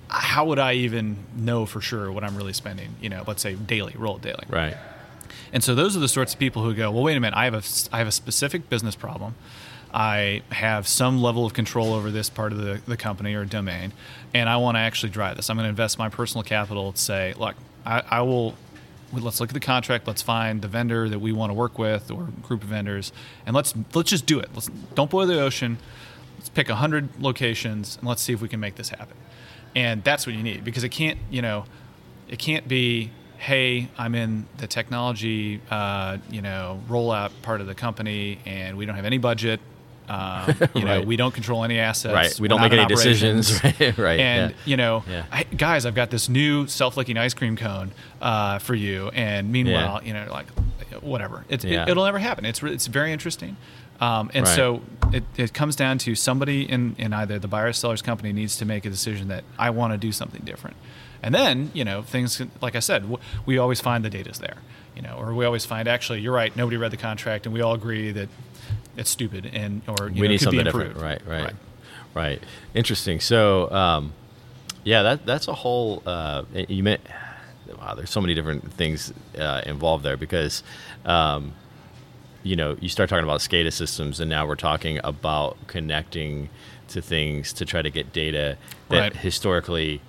How 0.08 0.46
would 0.46 0.60
I 0.60 0.74
even 0.74 1.18
know 1.36 1.66
for 1.66 1.82
sure 1.82 2.12
what 2.12 2.24
I'm 2.24 2.38
really 2.38 2.54
spending? 2.54 2.96
You 3.02 3.10
know, 3.10 3.24
let's 3.28 3.42
say 3.42 3.56
daily, 3.56 3.94
roll 3.98 4.18
daily. 4.18 4.46
Right. 4.48 4.78
And 5.52 5.64
so 5.64 5.76
those 5.76 5.98
are 5.98 6.00
the 6.00 6.08
sorts 6.08 6.34
of 6.34 6.40
people 6.40 6.64
who 6.64 6.74
go, 6.74 6.92
well, 6.92 7.04
wait 7.04 7.18
a 7.18 7.20
minute, 7.20 7.36
I 7.36 7.46
have 7.46 7.54
a 7.54 7.64
I 7.94 7.98
have 7.98 8.08
a 8.08 8.12
specific 8.12 8.70
business 8.70 8.96
problem. 8.96 9.36
I 9.98 10.44
have 10.52 10.88
some 10.88 11.24
level 11.24 11.44
of 11.44 11.54
control 11.54 11.92
over 11.92 12.12
this 12.12 12.30
part 12.30 12.52
of 12.52 12.60
the, 12.60 12.80
the 12.86 12.96
company 12.96 13.34
or 13.34 13.46
domain, 13.46 13.94
and 14.32 14.48
I 14.48 14.58
want 14.58 14.76
to 14.76 14.80
actually 14.80 15.10
drive 15.10 15.38
this. 15.38 15.50
I'm 15.50 15.58
going 15.58 15.66
to 15.66 15.70
invest 15.70 15.98
my 15.98 16.08
personal 16.08 16.44
capital 16.44 16.92
to 16.92 16.98
say, 17.00 17.34
look, 17.36 17.56
I, 17.84 18.04
I 18.08 18.22
will. 18.22 18.54
Let's 19.12 19.40
look 19.40 19.50
at 19.50 19.56
the 19.56 19.60
contract. 19.60 20.06
Let's 20.06 20.22
find 20.22 20.62
the 20.62 20.68
vendor 20.68 21.10
that 21.10 21.18
we 21.18 21.32
want 21.32 21.50
to 21.50 21.56
work 21.56 21.80
with, 21.80 22.12
or 22.12 22.28
group 22.44 22.62
of 22.62 22.70
vendors, 22.70 23.12
and 23.48 23.56
let's 23.56 23.74
let's 23.96 24.12
just 24.12 24.28
do 24.28 24.38
it. 24.38 24.50
Let's 24.54 24.68
don't 24.94 25.10
boil 25.10 25.26
the 25.26 25.42
ocean. 25.42 25.80
Let's 26.38 26.50
pick 26.50 26.70
hundred 26.70 27.10
locations 27.20 27.98
and 27.98 28.08
let's 28.08 28.22
see 28.22 28.34
if 28.34 28.42
we 28.42 28.48
can 28.50 28.60
make 28.60 28.76
this 28.76 28.90
happen. 28.90 29.18
And 29.76 30.04
that's 30.04 30.28
what 30.28 30.36
you 30.36 30.44
need 30.44 30.64
because 30.64 30.84
it 30.84 30.90
can't, 30.90 31.18
you 31.32 31.42
know, 31.42 31.66
it 32.28 32.38
can't 32.38 32.68
be 32.68 33.10
hey, 33.38 33.88
I'm 33.98 34.16
in 34.16 34.48
the 34.58 34.68
technology, 34.68 35.62
uh, 35.70 36.18
you 36.30 36.42
know, 36.42 36.82
rollout 36.90 37.32
part 37.44 37.62
of 37.62 37.68
the 37.68 37.76
company, 37.76 38.40
and 38.46 38.78
we 38.78 38.86
don't 38.86 38.96
have 38.96 39.06
any 39.06 39.18
budget. 39.20 39.60
Um, 40.08 40.56
you 40.76 40.86
know, 40.86 41.02
we 41.02 41.18
don't 41.18 41.34
control 41.34 41.64
any 41.64 41.80
assets. 41.80 42.14
Right. 42.14 42.40
We 42.40 42.48
don't 42.48 42.62
make 42.62 42.74
any 42.74 42.86
decisions. 42.86 43.64
right. 43.64 43.98
right. 43.98 44.20
And 44.20 44.52
yeah. 44.52 44.58
you 44.66 44.78
know, 44.78 45.04
yeah. 45.10 45.26
I, 45.32 45.44
guys, 45.44 45.86
I've 45.86 45.96
got 45.96 46.10
this 46.10 46.30
new 46.30 46.68
self-licking 46.68 47.18
ice 47.18 47.34
cream 47.34 47.58
cone 47.58 47.92
uh, 48.22 48.60
for 48.60 48.76
you. 48.76 49.10
And 49.10 49.52
meanwhile, 49.52 50.02
yeah. 50.02 50.08
you 50.08 50.14
know, 50.14 50.28
like 50.32 50.48
whatever, 51.02 51.46
it's, 51.50 51.66
it, 51.66 51.88
will 51.88 52.06
never 52.06 52.20
happen. 52.20 52.46
It's 52.46 52.64
it's 52.64 52.88
very 52.88 53.12
interesting. 53.12 53.58
Um, 54.00 54.30
and 54.34 54.46
right. 54.46 54.56
so 54.56 54.82
it, 55.12 55.24
it 55.38 55.54
comes 55.54 55.76
down 55.76 55.98
to 56.00 56.16
somebody 56.16 56.70
in, 56.70 56.96
in 56.98 57.14
either 57.14 57.40
the 57.40 57.48
buyer 57.48 57.68
or 57.68 57.74
seller's 57.74 58.02
company 58.02 58.32
needs 58.32 58.58
to 58.58 58.66
make 58.66 58.86
a 58.86 58.90
decision 58.90 59.28
that 59.30 59.44
I 59.58 59.72
want 59.72 59.94
to 59.94 59.98
do 59.98 60.12
something 60.12 60.42
different. 60.44 60.78
And 61.24 61.34
then, 61.34 61.72
you 61.74 61.84
know, 61.84 62.04
things, 62.04 62.42
like 62.62 62.76
I 62.76 62.80
said, 62.80 63.06
we 63.46 63.58
always 63.58 63.82
find 63.82 64.06
the 64.06 64.10
data's 64.10 64.38
there, 64.38 64.58
you 64.96 65.02
know, 65.02 65.16
or 65.20 65.34
we 65.34 65.46
always 65.46 65.66
find 65.66 65.88
actually, 65.88 66.22
you're 66.22 66.34
right, 66.34 66.56
nobody 66.56 66.78
read 66.78 66.92
the 66.92 66.98
contract 66.98 67.46
and 67.46 67.54
we 67.54 67.62
all 67.62 67.74
agree 67.74 68.12
that 68.12 68.30
it's 68.98 69.10
stupid 69.10 69.50
and 69.54 69.82
or 69.88 70.08
we 70.08 70.22
know, 70.22 70.28
need 70.28 70.42
something 70.42 70.64
different. 70.64 70.98
Right, 70.98 71.22
right, 71.26 71.44
right, 71.44 71.56
right. 72.14 72.44
Interesting. 72.74 73.20
So, 73.20 73.72
um, 73.72 74.14
yeah, 74.84 75.04
that 75.04 75.26
that's 75.26 75.48
a 75.48 75.54
whole. 75.54 76.04
Uh, 76.06 76.44
you 76.54 76.84
meant 76.84 77.02
wow. 77.80 77.94
There's 77.96 78.10
so 78.10 78.22
many 78.22 78.34
different 78.34 78.74
things 78.74 79.14
uh, 79.38 79.62
involved 79.66 80.04
there 80.04 80.18
because. 80.18 80.64
Um, 81.06 81.54
you 82.44 82.56
know, 82.56 82.78
you 82.80 82.88
start 82.88 83.10
talking 83.10 83.26
about 83.26 83.42
SCADA 83.42 83.74
systems, 83.74 84.22
and 84.22 84.30
now 84.30 84.46
we're 84.48 84.56
talking 84.56 85.02
about 85.04 85.58
connecting 85.68 86.50
to 86.90 87.02
things 87.02 87.52
to 87.54 87.66
try 87.66 87.82
to 87.82 87.90
get 87.90 88.14
data 88.14 88.58
that 88.88 89.00
right. 89.00 89.16
historically 89.16 90.00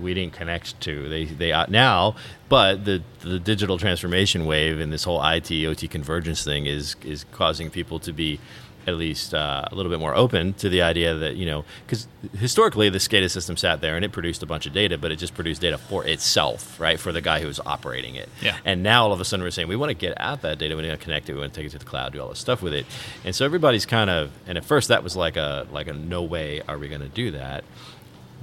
we 0.00 0.14
didn't 0.14 0.32
connect 0.32 0.80
to. 0.82 1.08
They 1.08 1.24
they 1.24 1.52
uh, 1.52 1.66
now, 1.68 2.16
but 2.48 2.84
the 2.84 3.02
the 3.20 3.38
digital 3.38 3.78
transformation 3.78 4.46
wave 4.46 4.80
and 4.80 4.92
this 4.92 5.04
whole 5.04 5.22
IT 5.24 5.50
OT 5.50 5.88
convergence 5.88 6.44
thing 6.44 6.66
is 6.66 6.96
is 7.04 7.24
causing 7.32 7.70
people 7.70 7.98
to 8.00 8.12
be 8.12 8.40
at 8.88 8.96
least 8.96 9.34
uh, 9.34 9.66
a 9.70 9.74
little 9.74 9.90
bit 9.90 10.00
more 10.00 10.14
open 10.14 10.54
to 10.54 10.70
the 10.70 10.80
idea 10.80 11.14
that 11.14 11.36
you 11.36 11.44
know 11.44 11.64
because 11.86 12.08
historically 12.38 12.88
the 12.88 12.98
SCADA 12.98 13.30
system 13.30 13.56
sat 13.56 13.80
there 13.82 13.96
and 13.96 14.04
it 14.04 14.12
produced 14.12 14.42
a 14.42 14.46
bunch 14.46 14.66
of 14.66 14.72
data, 14.72 14.96
but 14.96 15.12
it 15.12 15.16
just 15.16 15.34
produced 15.34 15.60
data 15.60 15.76
for 15.76 16.06
itself, 16.06 16.80
right? 16.80 16.98
For 16.98 17.12
the 17.12 17.20
guy 17.20 17.40
who 17.40 17.46
was 17.46 17.60
operating 17.60 18.14
it. 18.14 18.30
Yeah. 18.40 18.56
And 18.64 18.82
now 18.82 19.04
all 19.04 19.12
of 19.12 19.20
a 19.20 19.24
sudden 19.26 19.44
we're 19.44 19.50
saying 19.50 19.68
we 19.68 19.76
want 19.76 19.90
to 19.90 19.94
get 19.94 20.14
at 20.16 20.40
that 20.40 20.58
data, 20.58 20.74
we 20.74 20.82
want 20.82 20.98
to 20.98 21.04
connect 21.04 21.28
it, 21.28 21.34
we 21.34 21.40
want 21.40 21.52
to 21.52 21.60
take 21.60 21.66
it 21.66 21.72
to 21.72 21.78
the 21.78 21.84
cloud, 21.84 22.14
do 22.14 22.22
all 22.22 22.30
this 22.30 22.38
stuff 22.38 22.62
with 22.62 22.72
it, 22.72 22.86
and 23.24 23.34
so 23.34 23.44
everybody's 23.44 23.84
kind 23.84 24.08
of 24.08 24.30
and 24.46 24.56
at 24.56 24.64
first 24.64 24.88
that 24.88 25.04
was 25.04 25.14
like 25.14 25.36
a 25.36 25.66
like 25.70 25.86
a 25.86 25.92
no 25.92 26.22
way 26.22 26.62
are 26.66 26.78
we 26.78 26.88
going 26.88 27.02
to 27.02 27.08
do 27.08 27.30
that 27.32 27.64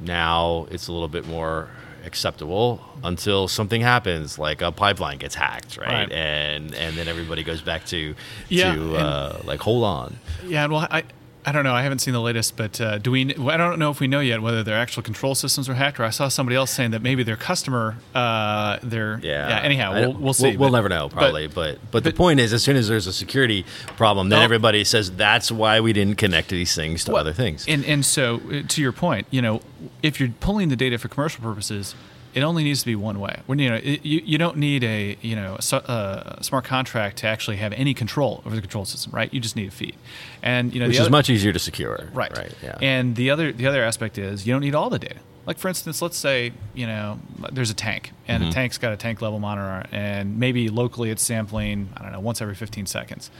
now 0.01 0.67
it's 0.71 0.87
a 0.87 0.91
little 0.91 1.07
bit 1.07 1.27
more 1.27 1.69
acceptable 2.05 2.81
until 3.03 3.47
something 3.47 3.81
happens, 3.81 4.37
like 4.37 4.61
a 4.61 4.71
pipeline 4.71 5.17
gets 5.17 5.35
hacked, 5.35 5.77
right? 5.77 5.87
right. 5.87 6.11
And 6.11 6.73
and 6.75 6.95
then 6.95 7.07
everybody 7.07 7.43
goes 7.43 7.61
back 7.61 7.85
to 7.87 8.15
yeah, 8.49 8.75
to 8.75 8.95
uh, 8.95 9.41
like 9.45 9.59
hold 9.59 9.83
on. 9.83 10.17
Yeah, 10.45 10.67
well, 10.67 10.87
I 10.89 11.03
I 11.45 11.51
don't 11.51 11.63
know. 11.63 11.73
I 11.73 11.83
haven't 11.83 11.99
seen 11.99 12.13
the 12.13 12.21
latest, 12.21 12.57
but 12.57 12.81
uh, 12.81 12.97
do 12.97 13.11
we? 13.11 13.35
I 13.35 13.57
don't 13.57 13.77
know 13.77 13.91
if 13.91 13.99
we 13.99 14.07
know 14.07 14.19
yet 14.19 14.41
whether 14.41 14.63
their 14.63 14.77
actual 14.77 15.03
control 15.03 15.35
systems 15.35 15.69
were 15.69 15.75
hacked, 15.75 15.99
or 15.99 16.03
I 16.03 16.09
saw 16.09 16.27
somebody 16.27 16.55
else 16.55 16.71
saying 16.71 16.91
that 16.91 17.03
maybe 17.03 17.21
their 17.21 17.35
customer, 17.35 17.97
uh, 18.15 18.79
their 18.81 19.19
yeah. 19.21 19.49
yeah 19.49 19.59
anyhow, 19.61 19.93
we'll, 19.93 20.13
we'll 20.13 20.33
see. 20.33 20.51
We'll, 20.51 20.59
we'll 20.59 20.71
never 20.71 20.89
know 20.89 21.07
probably, 21.07 21.45
but 21.45 21.75
but, 21.75 21.91
but 21.91 22.03
the 22.03 22.13
point 22.13 22.39
is, 22.39 22.51
as 22.51 22.63
soon 22.63 22.75
as 22.75 22.87
there's 22.87 23.05
a 23.05 23.13
security 23.13 23.63
problem, 23.95 24.29
then 24.29 24.39
oh, 24.39 24.43
everybody 24.43 24.83
says 24.83 25.11
that's 25.11 25.51
why 25.51 25.79
we 25.81 25.93
didn't 25.93 26.15
connect 26.15 26.49
these 26.49 26.73
things 26.73 27.03
to 27.05 27.11
well, 27.11 27.21
other 27.21 27.33
things. 27.33 27.65
And 27.67 27.85
and 27.85 28.03
so 28.03 28.41
uh, 28.51 28.63
to 28.67 28.81
your 28.81 28.91
point, 28.91 29.27
you 29.29 29.41
know, 29.41 29.61
if 30.01 30.19
you're 30.19 30.29
pulling 30.39 30.69
the 30.69 30.75
data 30.75 30.97
for 30.97 31.09
commercial 31.09 31.43
purposes, 31.43 31.93
it 32.35 32.43
only 32.43 32.65
needs 32.65 32.81
to 32.81 32.85
be 32.85 32.95
one 32.95 33.19
way. 33.19 33.39
When 33.45 33.59
you 33.59 33.69
know, 33.69 33.77
it, 33.81 34.05
you, 34.05 34.21
you 34.23 34.37
don't 34.37 34.57
need 34.57 34.83
a 34.83 35.17
you 35.21 35.35
know 35.35 35.57
a, 35.71 35.75
a, 35.75 36.43
smart 36.43 36.65
contract 36.65 37.17
to 37.19 37.27
actually 37.27 37.57
have 37.57 37.71
any 37.73 37.93
control 37.93 38.43
over 38.45 38.53
the 38.55 38.61
control 38.61 38.83
system, 38.83 39.13
right? 39.13 39.33
You 39.33 39.39
just 39.39 39.55
need 39.55 39.69
a 39.69 39.71
feed, 39.71 39.95
and 40.43 40.73
you 40.73 40.81
know, 40.81 40.87
which 40.87 40.95
is 40.95 41.01
other, 41.01 41.09
much 41.09 41.29
easier 41.29 41.53
to 41.53 41.59
secure, 41.59 42.09
right? 42.13 42.37
Right. 42.37 42.53
Yeah. 42.61 42.77
And 42.81 43.15
the 43.15 43.29
other 43.31 43.53
the 43.53 43.65
other 43.65 43.83
aspect 43.83 44.17
is 44.17 44.45
you 44.45 44.53
don't 44.53 44.61
need 44.61 44.75
all 44.75 44.89
the 44.89 44.99
data. 44.99 45.19
Like 45.45 45.57
for 45.57 45.69
instance, 45.69 46.01
let's 46.01 46.17
say 46.17 46.51
you 46.73 46.85
know 46.85 47.19
there's 47.53 47.69
a 47.69 47.73
tank, 47.73 48.11
and 48.27 48.41
mm-hmm. 48.41 48.49
the 48.49 48.53
tank's 48.53 48.77
got 48.77 48.91
a 48.91 48.97
tank 48.97 49.21
level 49.21 49.39
monitor, 49.39 49.87
and 49.93 50.37
maybe 50.37 50.67
locally 50.67 51.11
it's 51.11 51.23
sampling 51.23 51.89
I 51.95 52.03
don't 52.03 52.11
know 52.11 52.19
once 52.19 52.41
every 52.41 52.55
15 52.55 52.85
seconds. 52.85 53.31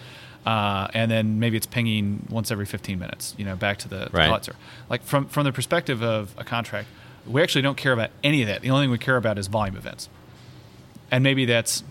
Uh, 0.46 0.88
and 0.94 1.10
then 1.10 1.40
maybe 1.40 1.58
it's 1.58 1.66
pinging 1.66 2.28
once 2.30 2.52
every 2.52 2.68
15 2.68 3.00
minutes, 3.00 3.34
you 3.36 3.44
know, 3.44 3.56
back 3.56 3.80
to 3.80 3.90
the, 3.90 4.06
the 4.06 4.10
right. 4.14 4.48
Like 4.92 5.02
from 5.02 5.26
from 5.26 5.44
the 5.44 5.52
perspective 5.52 6.04
of 6.04 6.36
a 6.38 6.44
contract, 6.44 6.88
we 7.28 7.42
actually 7.42 7.62
don't 7.62 7.78
care 7.78 7.94
about 7.94 8.12
any 8.24 8.42
of 8.42 8.48
that. 8.48 8.62
The 8.62 8.70
only 8.70 8.86
thing 8.86 8.92
we 8.92 8.98
care 8.98 9.18
about 9.18 9.38
is 9.38 9.48
volume 9.48 9.76
events. 9.76 10.10
And 11.12 11.24
maybe 11.24 11.46
that's 11.46 11.84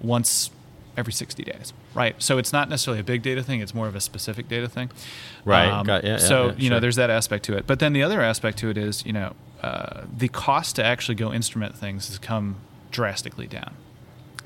once 0.00 0.50
every 0.96 1.12
60 1.12 1.42
days, 1.44 1.72
right? 1.94 2.20
So 2.20 2.38
it's 2.38 2.52
not 2.52 2.68
necessarily 2.68 3.00
a 3.00 3.04
big 3.04 3.22
data 3.22 3.42
thing, 3.42 3.60
it's 3.60 3.74
more 3.74 3.86
of 3.86 3.94
a 3.94 4.00
specific 4.00 4.48
data 4.48 4.68
thing. 4.68 4.90
Right. 5.44 5.68
Um, 5.68 5.86
Got, 5.86 6.04
yeah, 6.04 6.16
so, 6.18 6.48
yeah, 6.48 6.54
you 6.58 6.70
know, 6.70 6.80
there's 6.80 6.96
that 6.96 7.10
aspect 7.10 7.44
to 7.46 7.56
it. 7.56 7.66
But 7.66 7.78
then 7.78 7.92
the 7.92 8.02
other 8.02 8.20
aspect 8.20 8.58
to 8.58 8.70
it 8.70 8.76
is, 8.76 9.04
you 9.06 9.12
know, 9.12 9.34
uh, 9.62 10.02
the 10.14 10.28
cost 10.28 10.76
to 10.76 10.84
actually 10.84 11.14
go 11.14 11.32
instrument 11.32 11.76
things 11.76 12.08
has 12.08 12.18
come 12.18 12.56
drastically 12.90 13.46
down. 13.46 13.74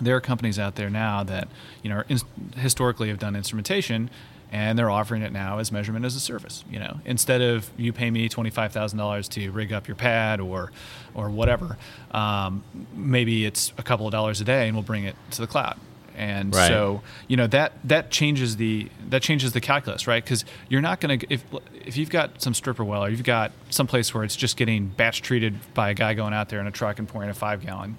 There 0.01 0.15
are 0.15 0.21
companies 0.21 0.59
out 0.59 0.77
there 0.77 0.91
now 0.91 1.23
that, 1.25 1.49
you 1.83 1.91
know, 1.91 2.05
in, 2.09 2.19
historically 2.57 3.09
have 3.09 3.19
done 3.19 3.35
instrumentation 3.35 4.11
and 4.57 4.79
they're 4.79 4.88
offering 4.88 5.21
it 5.21 5.33
now 5.33 5.59
as 5.59 5.71
measurement 5.71 6.07
as 6.07 6.16
a 6.16 6.21
service. 6.21 6.64
You 6.71 6.79
know, 6.79 6.99
instead 7.05 7.42
of 7.42 7.69
you 7.77 7.92
pay 7.92 8.11
me 8.11 8.27
twenty 8.31 8.49
five 8.49 8.73
thousand 8.73 8.99
dollars 8.99 9.29
to 9.31 9.51
rig 9.51 9.71
up 9.71 9.87
your 9.87 9.97
pad 9.97 10.40
or 10.40 10.73
or 11.14 11.29
whatever, 11.29 11.77
um, 12.11 12.64
maybe 12.95 13.45
it's 13.45 13.75
a 13.77 13.83
couple 13.83 14.07
of 14.07 14.12
dollars 14.12 14.40
a 14.40 14.45
day, 14.45 14.66
and 14.66 14.75
we'll 14.75 14.83
bring 14.83 15.05
it 15.05 15.14
to 15.33 15.42
the 15.42 15.47
cloud. 15.47 15.79
And 16.16 16.55
right. 16.55 16.69
so 16.69 17.03
you 17.29 17.37
know 17.37 17.47
that 17.49 17.73
that 17.85 18.11
changes 18.11 18.57
the 18.57 18.88
that 19.11 19.21
changes 19.21 19.53
the 19.53 19.61
calculus, 19.61 20.07
right? 20.07 20.25
Because 20.25 20.47
you're 20.71 20.81
not 20.81 21.01
going 21.01 21.19
to 21.19 21.27
if 21.29 21.45
if 21.75 21.99
you've 21.99 22.09
got 22.09 22.40
some 22.40 22.55
stripper 22.55 22.83
well 22.83 23.05
or 23.05 23.11
you've 23.11 23.25
got 23.25 23.53
some 23.69 23.87
place 23.87 24.14
where 24.14 24.25
it's 24.25 24.37
just 24.37 24.57
getting 24.57 24.87
batch 24.87 25.21
treated 25.21 25.55
by 25.75 25.90
a 25.90 25.95
guy 25.95 26.14
going 26.14 26.33
out 26.33 26.49
there 26.49 26.61
in 26.61 26.66
a 26.66 26.73
truck 26.73 26.99
and 26.99 27.07
pouring 27.07 27.29
a 27.29 27.35
five 27.35 27.61
gallon 27.61 27.99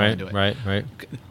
right, 0.00 0.08
them 0.08 0.18
to 0.18 0.26
it. 0.26 0.32
Right, 0.32 0.56
right. 0.66 0.84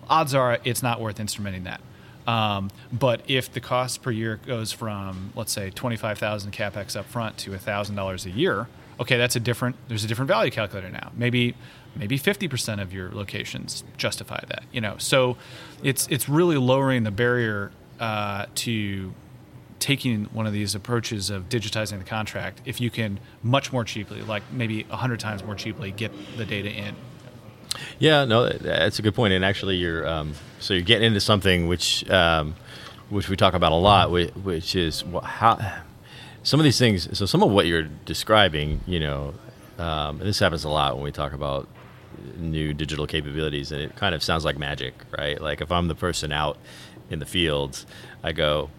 Odds 0.10 0.34
are 0.34 0.60
it's 0.63 0.81
not 0.81 1.01
worth 1.01 1.17
instrumenting 1.17 1.65
that. 1.65 1.81
Um, 2.27 2.69
but 2.91 3.21
if 3.27 3.51
the 3.51 3.60
cost 3.60 4.01
per 4.01 4.12
year 4.12 4.39
goes 4.45 4.71
from 4.71 5.31
let's 5.36 5.51
say 5.51 5.69
twenty 5.71 5.95
five 5.95 6.17
thousand 6.17 6.51
capex 6.51 6.95
up 6.95 7.05
front 7.05 7.38
to 7.39 7.57
thousand 7.57 7.95
dollars 7.95 8.25
a 8.25 8.29
year, 8.29 8.67
okay, 8.99 9.17
that's 9.17 9.36
a 9.36 9.39
different. 9.39 9.75
There's 9.88 10.03
a 10.03 10.07
different 10.07 10.27
value 10.27 10.51
calculator 10.51 10.89
now. 10.89 11.12
Maybe 11.15 11.55
maybe 11.95 12.17
fifty 12.17 12.47
percent 12.47 12.81
of 12.81 12.93
your 12.93 13.12
locations 13.12 13.84
justify 13.97 14.41
that. 14.47 14.63
You 14.71 14.81
know, 14.81 14.95
so 14.97 15.38
it's 15.84 16.07
it's 16.10 16.29
really 16.29 16.57
lowering 16.57 17.03
the 17.03 17.12
barrier 17.12 17.71
uh, 17.99 18.45
to 18.55 19.13
taking 19.79 20.25
one 20.25 20.45
of 20.45 20.53
these 20.53 20.75
approaches 20.75 21.31
of 21.31 21.49
digitizing 21.49 21.97
the 21.97 22.05
contract 22.05 22.62
if 22.65 22.79
you 22.79 22.91
can 22.91 23.19
much 23.41 23.73
more 23.73 23.84
cheaply, 23.84 24.21
like 24.21 24.43
maybe 24.51 24.84
hundred 24.84 25.19
times 25.19 25.43
more 25.43 25.55
cheaply, 25.55 25.91
get 25.91 26.12
the 26.38 26.45
data 26.45 26.69
in. 26.69 26.95
Yeah, 27.99 28.25
no, 28.25 28.49
that's 28.49 28.99
a 28.99 29.01
good 29.01 29.15
point. 29.15 29.34
And 29.34 29.45
actually, 29.45 29.77
you're 29.77 30.07
um, 30.07 30.34
so 30.60 30.73
you're 30.73 30.84
getting 30.84 31.07
into 31.07 31.21
something 31.21 31.67
which 31.67 32.10
um, 32.10 32.55
which 33.10 33.29
we 33.29 33.36
talk 33.36 33.53
about 33.53 33.71
a 33.71 33.75
lot, 33.75 34.12
which 34.12 34.75
is 34.75 35.03
how 35.23 35.60
some 36.43 36.60
of 36.60 36.63
these 36.63 36.79
things. 36.79 37.17
So 37.17 37.25
some 37.25 37.43
of 37.43 37.51
what 37.51 37.65
you're 37.67 37.88
describing, 38.05 38.81
you 38.86 38.99
know, 38.99 39.34
um, 39.77 40.19
and 40.19 40.21
this 40.21 40.39
happens 40.39 40.63
a 40.63 40.69
lot 40.69 40.95
when 40.95 41.03
we 41.03 41.12
talk 41.12 41.34
about 41.34 41.67
new 42.38 42.73
digital 42.73 43.07
capabilities, 43.07 43.71
and 43.71 43.81
it 43.81 43.95
kind 43.95 44.15
of 44.15 44.23
sounds 44.23 44.45
like 44.45 44.57
magic, 44.57 44.93
right? 45.17 45.41
Like 45.41 45.62
if 45.62 45.71
I'm 45.71 45.88
the 45.88 45.95
person 45.95 46.31
out 46.31 46.57
in 47.10 47.19
the 47.19 47.25
fields, 47.25 47.86
I 48.23 48.31
go, 48.31 48.69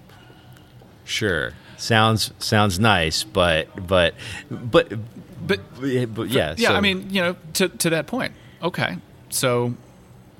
sure, 1.04 1.52
sounds 1.76 2.32
sounds 2.38 2.78
nice, 2.78 3.24
but 3.24 3.68
but 3.86 4.14
but 4.50 4.88
but 5.46 5.60
but 6.14 6.28
yeah, 6.28 6.54
yeah. 6.56 6.68
So. 6.68 6.74
I 6.74 6.80
mean, 6.80 7.10
you 7.10 7.22
know, 7.22 7.36
to 7.54 7.68
to 7.68 7.90
that 7.90 8.06
point, 8.06 8.34
okay, 8.62 8.98
so 9.30 9.74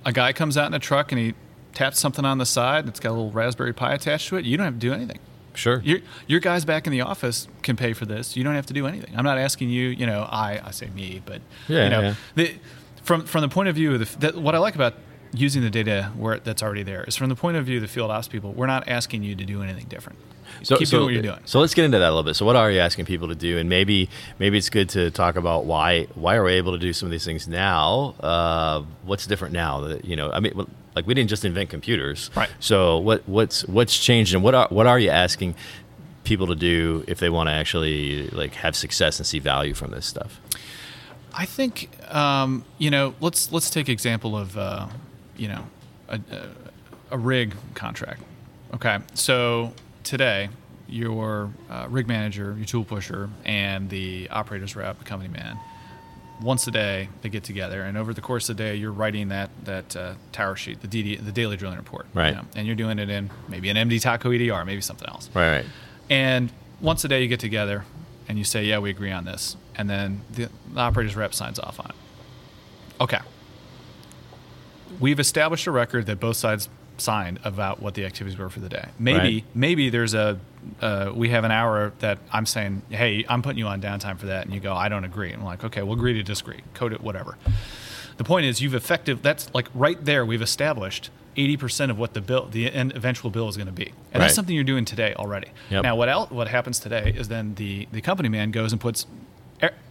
a 0.05 0.13
guy 0.13 0.33
comes 0.33 0.57
out 0.57 0.67
in 0.67 0.75
a 0.75 0.79
truck 0.79 1.13
and 1.13 1.21
he 1.21 1.35
taps 1.73 2.01
something 2.01 2.25
on 2.25 2.39
the 2.39 2.47
side. 2.47 2.89
It's 2.89 3.01
got 3.01 3.11
a 3.11 3.15
little 3.15 3.31
Raspberry 3.31 3.73
Pi 3.73 3.95
attached 3.95 4.29
to 4.29 4.37
it. 4.37 4.45
You 4.45 4.57
don't 4.57 4.65
have 4.65 4.75
to 4.75 4.81
do 4.81 4.93
anything. 4.93 5.19
Sure. 5.55 5.83
Your, 5.85 5.99
your 6.27 6.41
guys 6.41 6.65
back 6.65 6.87
in 6.87 6.93
the 6.93 7.03
office 7.03 7.47
can 7.63 7.77
pay 7.77 7.93
for 7.93 8.07
this. 8.07 8.37
You 8.37 8.45
don't 8.45 8.55
have 8.55 8.67
to 8.67 8.73
do 8.73 8.87
anything. 8.87 9.15
I'm 9.17 9.25
not 9.25 9.39
asking 9.39 9.69
you. 9.69 9.89
You 9.89 10.07
know, 10.07 10.23
I 10.23 10.61
I 10.65 10.71
say 10.71 10.89
me, 10.89 11.23
but 11.25 11.43
yeah, 11.69 11.85
you 11.85 11.91
know, 11.91 12.01
yeah. 12.01 12.15
the, 12.35 12.55
from 13.03 13.25
from 13.27 13.43
the 13.43 13.49
point 13.49 13.69
of 13.69 13.75
view 13.75 13.95
of 13.95 14.21
the, 14.21 14.41
what 14.41 14.55
I 14.55 14.59
like 14.59 14.75
about 14.75 14.95
using 15.35 15.63
the 15.63 15.71
data 15.71 16.13
where 16.17 16.39
that's 16.39 16.63
already 16.63 16.83
there 16.83 17.05
is 17.05 17.17
from 17.17 17.29
the 17.29 17.35
point 17.35 17.57
of 17.57 17.67
view 17.67 17.77
of 17.77 17.83
the 17.83 17.89
field 17.89 18.11
ops 18.11 18.29
people. 18.29 18.53
We're 18.53 18.67
not 18.67 18.89
asking 18.89 19.23
you 19.23 19.35
to 19.35 19.45
do 19.45 19.63
anything 19.63 19.87
different. 19.89 20.19
So, 20.63 20.77
keep 20.77 20.89
so, 20.89 20.99
doing 20.99 21.05
what 21.05 21.15
you're 21.15 21.23
doing. 21.23 21.41
So 21.45 21.61
let's 21.61 21.75
get 21.75 21.85
into 21.85 21.99
that 21.99 22.07
a 22.07 22.11
little 22.11 22.23
bit. 22.23 22.35
So 22.35 22.47
what 22.47 22.57
are 22.57 22.71
you 22.71 22.81
asking 22.81 23.07
people 23.07 23.29
to 23.29 23.35
do? 23.35 23.59
And 23.59 23.69
maybe 23.69 24.09
maybe 24.39 24.59
it's 24.59 24.71
good 24.71 24.89
to 24.91 25.11
talk 25.11 25.37
about 25.37 25.65
why 25.65 26.05
why 26.15 26.37
are 26.37 26.45
we 26.45 26.53
able 26.53 26.73
to 26.73 26.79
do 26.79 26.93
some 26.93 27.07
of 27.07 27.11
these 27.11 27.25
things 27.25 27.49
now? 27.49 28.15
Uh, 28.21 28.83
what's 29.05 29.27
different 29.27 29.55
now? 29.55 29.81
That 29.81 30.05
you 30.05 30.17
know, 30.17 30.31
I 30.31 30.41
mean, 30.41 30.67
like 30.95 31.07
we 31.07 31.15
didn't 31.15 31.31
just 31.31 31.45
invent 31.45 31.71
computers, 31.71 32.31
right? 32.37 32.51
So 32.61 32.99
what 32.99 33.29
what's 33.29 33.65
what's 33.67 33.99
changed, 33.99 34.35
and 34.35 34.43
what 34.43 34.55
are 34.55 34.69
what 34.71 34.87
are 34.87 34.99
you 34.99 35.11
asking 35.11 35.55
people 36.25 36.47
to 36.47 36.55
do 36.55 37.05
if 37.09 37.19
they 37.19 37.29
want 37.29 37.49
to 37.49 37.53
actually 37.53 38.29
like 38.29 38.55
have 38.55 38.77
success 38.77 39.19
and 39.19 39.27
see 39.27 39.39
value 39.39 39.75
from 39.75 39.91
this 39.91 40.07
stuff? 40.07 40.41
I 41.35 41.47
think 41.47 41.91
um, 42.15 42.65
you 42.79 42.91
know. 42.91 43.15
Let's 43.21 43.51
let's 43.53 43.71
take 43.71 43.89
example 43.89 44.37
of 44.37 44.57
uh, 44.57 44.89
you 45.37 45.49
know 45.49 45.65
a, 46.09 46.17
a, 46.17 46.49
a 47.13 47.19
rig 47.19 47.55
contract. 47.75 48.23
Okay, 48.75 48.99
so 49.15 49.73
today, 50.05 50.49
your 50.89 51.51
uh, 51.71 51.87
rig 51.89 52.07
manager, 52.07 52.55
your 52.57 52.67
tool 52.67 52.85
pusher, 52.85 53.31
and 53.45 53.89
the 53.89 54.29
operators 54.31 54.77
rep, 54.77 54.99
the 54.99 55.05
company 55.05 55.33
man, 55.33 55.59
once 56.43 56.67
a 56.67 56.71
day 56.71 57.09
they 57.23 57.29
get 57.29 57.45
together, 57.45 57.83
and 57.83 57.97
over 57.97 58.13
the 58.13 58.21
course 58.21 58.49
of 58.49 58.57
the 58.57 58.63
day, 58.63 58.75
you're 58.75 58.93
writing 58.93 59.29
that 59.29 59.51
that 59.65 59.97
uh, 59.97 60.15
tour 60.33 60.57
sheet, 60.57 60.81
the 60.81 60.89
DD, 60.89 61.25
the 61.25 61.33
daily 61.33 61.57
drilling 61.57 61.79
report, 61.79 62.07
right? 62.15 62.31
You 62.31 62.35
know, 62.37 62.45
and 62.57 62.67
you're 62.67 62.77
doing 62.77 62.99
it 62.99 63.09
in 63.09 63.31
maybe 63.49 63.71
an 63.71 63.77
MD 63.77 64.01
Totco 64.01 64.35
EDR, 64.35 64.65
maybe 64.65 64.81
something 64.81 65.09
else, 65.09 65.31
right? 65.35 65.51
Right. 65.53 65.67
And 66.11 66.53
once 66.81 67.05
a 67.05 67.09
day, 67.09 67.23
you 67.23 67.29
get 67.29 67.41
together 67.41 67.85
and 68.29 68.39
you 68.39 68.45
say, 68.45 68.65
"Yeah, 68.65 68.79
we 68.79 68.91
agree 68.91 69.13
on 69.13 69.25
this," 69.25 69.57
and 69.77 69.89
then 69.89 70.23
the, 70.33 70.49
the 70.73 70.81
operators 70.81 71.17
rep 71.17 71.35
signs 71.35 71.59
off 71.59 71.79
on 71.81 71.87
it. 71.87 71.97
Okay. 73.01 73.21
We've 75.01 75.21
established 75.21 75.67
a 75.67 75.71
record 75.71 76.07
that 76.07 76.21
both 76.21 76.37
sides 76.37 76.69
signed 77.03 77.41
about 77.45 77.81
what 77.83 77.95
the 77.95 78.05
activities 78.05 78.39
were 78.39 78.49
for 78.49 78.61
the 78.61 78.69
day. 78.69 78.89
Maybe 78.99 79.19
right. 79.19 79.45
maybe 79.55 79.91
there's 79.91 80.15
a 80.15 80.39
uh, 80.81 81.13
we 81.15 81.31
have 81.31 81.45
an 81.45 81.51
hour 81.51 81.93
that 81.99 82.19
I'm 82.33 82.47
saying, 82.47 82.83
hey, 82.91 83.25
I'm 83.29 83.43
putting 83.43 83.59
you 83.59 83.67
on 83.67 83.83
downtime 83.83 84.19
for 84.19 84.27
that, 84.27 84.45
and 84.45 84.55
you 84.55 84.61
go, 84.61 84.75
I 84.75 84.89
don't 84.89 85.05
agree. 85.05 85.33
And 85.33 85.41
I'm 85.41 85.47
like, 85.47 85.65
okay, 85.65 85.83
we'll 85.83 85.95
agree 85.95 86.15
to 86.15 86.23
disagree. 86.23 86.61
Code 86.75 86.93
it, 86.93 87.01
whatever. 87.01 87.37
The 88.17 88.25
point 88.25 88.47
is, 88.47 88.61
you've 88.61 88.75
effective. 88.75 89.23
That's 89.23 89.53
like 89.55 89.69
right 89.75 90.03
there. 90.05 90.25
We've 90.25 90.43
established 90.43 91.11
80% 91.37 91.91
of 91.91 91.99
what 91.99 92.15
the 92.15 92.21
bill, 92.21 92.47
the 92.47 92.71
end 92.71 92.95
eventual 92.95 93.31
bill 93.31 93.49
is 93.49 93.57
going 93.57 93.67
to 93.67 93.73
be, 93.73 93.87
and 93.87 93.95
right. 94.15 94.21
that's 94.21 94.35
something 94.35 94.55
you're 94.55 94.65
doing 94.65 94.85
today 94.85 95.15
already. 95.15 95.49
Yep. 95.71 95.83
Now, 95.83 95.97
what 95.97 96.09
else, 96.09 96.31
what 96.31 96.49
happens 96.49 96.79
today 96.79 97.13
is 97.17 97.29
then 97.29 97.55
the 97.55 97.89
the 97.93 98.01
company 98.01 98.29
man 98.29 98.51
goes 98.51 98.73
and 98.73 98.81
puts 98.81 99.07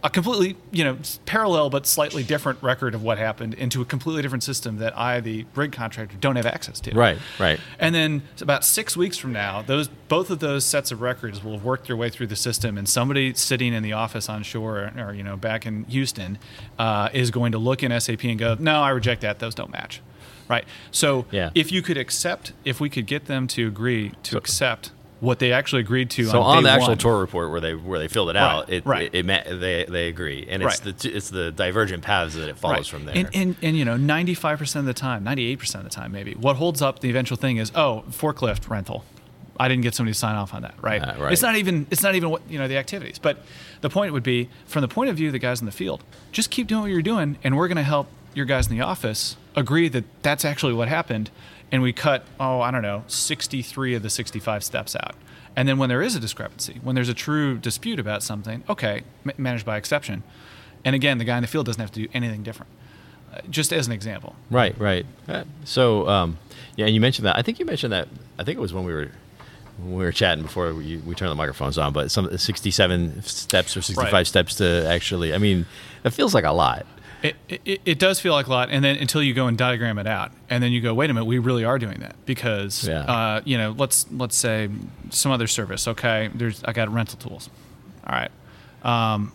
a 0.02 0.10
completely, 0.10 0.56
you 0.70 0.84
know, 0.84 0.98
parallel 1.24 1.70
but 1.70 1.86
slightly 1.86 2.22
different 2.22 2.62
record 2.62 2.94
of 2.94 3.02
what 3.02 3.18
happened 3.18 3.54
into 3.54 3.80
a 3.80 3.84
completely 3.84 4.20
different 4.20 4.42
system 4.42 4.78
that 4.78 4.96
I, 4.98 5.20
the 5.20 5.46
rig 5.54 5.72
contractor, 5.72 6.16
don't 6.20 6.36
have 6.36 6.44
access 6.44 6.80
to. 6.80 6.94
Right, 6.94 7.18
right. 7.38 7.58
And 7.78 7.94
then 7.94 8.22
about 8.40 8.64
six 8.64 8.96
weeks 8.96 9.16
from 9.16 9.32
now, 9.32 9.62
those 9.62 9.88
both 9.88 10.30
of 10.30 10.40
those 10.40 10.64
sets 10.64 10.92
of 10.92 11.00
records 11.00 11.42
will 11.42 11.52
have 11.52 11.64
worked 11.64 11.86
their 11.86 11.96
way 11.96 12.10
through 12.10 12.26
the 12.26 12.36
system, 12.36 12.76
and 12.76 12.88
somebody 12.88 13.32
sitting 13.34 13.72
in 13.72 13.82
the 13.82 13.92
office 13.92 14.28
on 14.28 14.42
shore 14.42 14.92
or, 14.96 15.08
or 15.08 15.14
you 15.14 15.22
know 15.22 15.36
back 15.36 15.64
in 15.64 15.84
Houston 15.84 16.38
uh, 16.78 17.08
is 17.12 17.30
going 17.30 17.52
to 17.52 17.58
look 17.58 17.82
in 17.82 17.98
SAP 17.98 18.24
and 18.24 18.38
go, 18.38 18.56
"No, 18.58 18.82
I 18.82 18.90
reject 18.90 19.22
that. 19.22 19.38
Those 19.38 19.54
don't 19.54 19.70
match." 19.70 20.02
Right. 20.48 20.64
So 20.90 21.24
yeah. 21.30 21.50
if 21.54 21.72
you 21.72 21.80
could 21.80 21.96
accept, 21.96 22.52
if 22.64 22.80
we 22.80 22.90
could 22.90 23.06
get 23.06 23.24
them 23.26 23.46
to 23.48 23.66
agree 23.66 24.12
to 24.24 24.36
accept 24.36 24.90
what 25.22 25.38
they 25.38 25.52
actually 25.52 25.80
agreed 25.80 26.10
to. 26.10 26.24
So 26.24 26.42
on, 26.42 26.58
on 26.58 26.62
the 26.64 26.70
actual 26.70 26.88
one. 26.88 26.98
tour 26.98 27.20
report 27.20 27.52
where 27.52 27.60
they 27.60 27.76
where 27.76 28.00
they 28.00 28.08
filled 28.08 28.28
it 28.30 28.36
out, 28.36 28.64
right, 28.64 28.72
it, 28.74 28.86
right. 28.86 29.14
It, 29.14 29.30
it, 29.30 29.60
they 29.60 29.86
they 29.88 30.08
agree, 30.08 30.48
and 30.50 30.64
it's 30.64 30.84
right. 30.84 30.98
the 30.98 31.14
it's 31.14 31.30
the 31.30 31.52
divergent 31.52 32.02
paths 32.02 32.34
that 32.34 32.48
it 32.48 32.58
follows 32.58 32.92
right. 32.92 32.98
from 32.98 33.04
there. 33.04 33.14
And, 33.16 33.30
and, 33.32 33.56
and 33.62 33.76
you 33.76 33.84
know, 33.84 33.96
ninety 33.96 34.34
five 34.34 34.58
percent 34.58 34.80
of 34.80 34.86
the 34.86 35.00
time, 35.00 35.22
ninety 35.22 35.46
eight 35.46 35.60
percent 35.60 35.84
of 35.84 35.90
the 35.90 35.94
time, 35.94 36.10
maybe 36.10 36.34
what 36.34 36.56
holds 36.56 36.82
up 36.82 36.98
the 36.98 37.08
eventual 37.08 37.36
thing 37.36 37.58
is 37.58 37.70
oh 37.76 38.02
forklift 38.10 38.68
rental. 38.68 39.04
I 39.60 39.68
didn't 39.68 39.82
get 39.82 39.94
somebody 39.94 40.12
to 40.12 40.18
sign 40.18 40.34
off 40.34 40.54
on 40.54 40.62
that, 40.62 40.74
right? 40.80 41.00
Uh, 41.00 41.14
right? 41.18 41.32
It's 41.32 41.42
not 41.42 41.54
even 41.54 41.86
it's 41.92 42.02
not 42.02 42.16
even 42.16 42.30
what 42.30 42.42
you 42.48 42.58
know 42.58 42.66
the 42.66 42.76
activities. 42.76 43.20
But 43.20 43.38
the 43.80 43.90
point 43.90 44.12
would 44.12 44.24
be 44.24 44.48
from 44.66 44.82
the 44.82 44.88
point 44.88 45.08
of 45.08 45.16
view 45.16 45.28
of 45.28 45.32
the 45.32 45.38
guys 45.38 45.60
in 45.60 45.66
the 45.66 45.72
field, 45.72 46.02
just 46.32 46.50
keep 46.50 46.66
doing 46.66 46.82
what 46.82 46.90
you're 46.90 47.00
doing, 47.00 47.38
and 47.44 47.56
we're 47.56 47.68
going 47.68 47.76
to 47.76 47.84
help 47.84 48.08
your 48.34 48.46
guys 48.46 48.66
in 48.66 48.76
the 48.76 48.82
office 48.82 49.36
agree 49.54 49.88
that 49.88 50.04
that's 50.22 50.44
actually 50.44 50.72
what 50.72 50.88
happened, 50.88 51.30
and 51.72 51.82
we 51.82 51.92
cut 51.92 52.24
oh 52.38 52.60
I 52.60 52.70
don't 52.70 52.82
know 52.82 53.02
sixty 53.08 53.62
three 53.62 53.94
of 53.94 54.02
the 54.02 54.10
sixty 54.10 54.38
five 54.38 54.62
steps 54.62 54.94
out. 54.94 55.16
And 55.56 55.68
then 55.68 55.78
when 55.78 55.88
there 55.88 56.02
is 56.02 56.14
a 56.14 56.20
discrepancy, 56.20 56.80
when 56.82 56.94
there's 56.94 57.08
a 57.08 57.14
true 57.14 57.58
dispute 57.58 57.98
about 57.98 58.22
something, 58.22 58.64
okay, 58.68 59.02
managed 59.36 59.66
by 59.66 59.76
exception. 59.76 60.22
And 60.84 60.94
again, 60.94 61.18
the 61.18 61.24
guy 61.24 61.36
in 61.36 61.42
the 61.42 61.46
field 61.46 61.66
doesn't 61.66 61.80
have 61.80 61.92
to 61.92 62.00
do 62.00 62.08
anything 62.14 62.42
different. 62.42 62.70
Uh, 63.32 63.40
just 63.48 63.72
as 63.72 63.86
an 63.86 63.92
example. 63.92 64.34
Right, 64.50 64.78
right. 64.78 65.06
Uh, 65.28 65.44
so, 65.64 66.08
um, 66.08 66.38
yeah, 66.76 66.86
and 66.86 66.94
you 66.94 67.00
mentioned 67.00 67.26
that. 67.26 67.36
I 67.36 67.42
think 67.42 67.58
you 67.58 67.64
mentioned 67.64 67.92
that. 67.92 68.08
I 68.38 68.44
think 68.44 68.58
it 68.58 68.60
was 68.60 68.72
when 68.72 68.84
we 68.84 68.92
were 68.92 69.10
when 69.78 69.94
we 69.94 70.04
were 70.04 70.12
chatting 70.12 70.42
before 70.42 70.72
we, 70.74 70.98
we 70.98 71.14
turned 71.14 71.30
the 71.30 71.34
microphones 71.36 71.78
on. 71.78 71.92
But 71.92 72.10
some 72.10 72.36
67 72.36 73.22
steps 73.22 73.76
or 73.76 73.82
65 73.82 74.12
right. 74.12 74.26
steps 74.26 74.56
to 74.56 74.86
actually. 74.88 75.34
I 75.34 75.38
mean, 75.38 75.66
it 76.04 76.10
feels 76.10 76.34
like 76.34 76.44
a 76.44 76.52
lot. 76.52 76.86
It, 77.22 77.36
it, 77.48 77.80
it, 77.84 77.98
does 78.00 78.18
feel 78.20 78.32
like 78.32 78.48
a 78.48 78.50
lot, 78.50 78.70
and 78.70 78.84
then 78.84 78.96
until 78.96 79.22
you 79.22 79.32
go 79.32 79.46
and 79.46 79.56
diagram 79.56 79.98
it 79.98 80.08
out, 80.08 80.32
and 80.50 80.62
then 80.62 80.72
you 80.72 80.80
go, 80.80 80.92
wait 80.92 81.08
a 81.08 81.14
minute, 81.14 81.26
we 81.26 81.38
really 81.38 81.64
are 81.64 81.78
doing 81.78 82.00
that 82.00 82.16
because, 82.26 82.86
yeah. 82.88 83.00
uh, 83.00 83.40
you 83.44 83.56
know, 83.56 83.74
let's 83.78 84.10
let's 84.10 84.36
say 84.36 84.68
some 85.10 85.30
other 85.30 85.46
service. 85.46 85.86
Okay, 85.86 86.30
there's 86.34 86.64
I 86.64 86.72
got 86.72 86.88
rental 86.88 87.18
tools. 87.18 87.48
All 88.04 88.14
right, 88.14 88.30
um, 88.82 89.32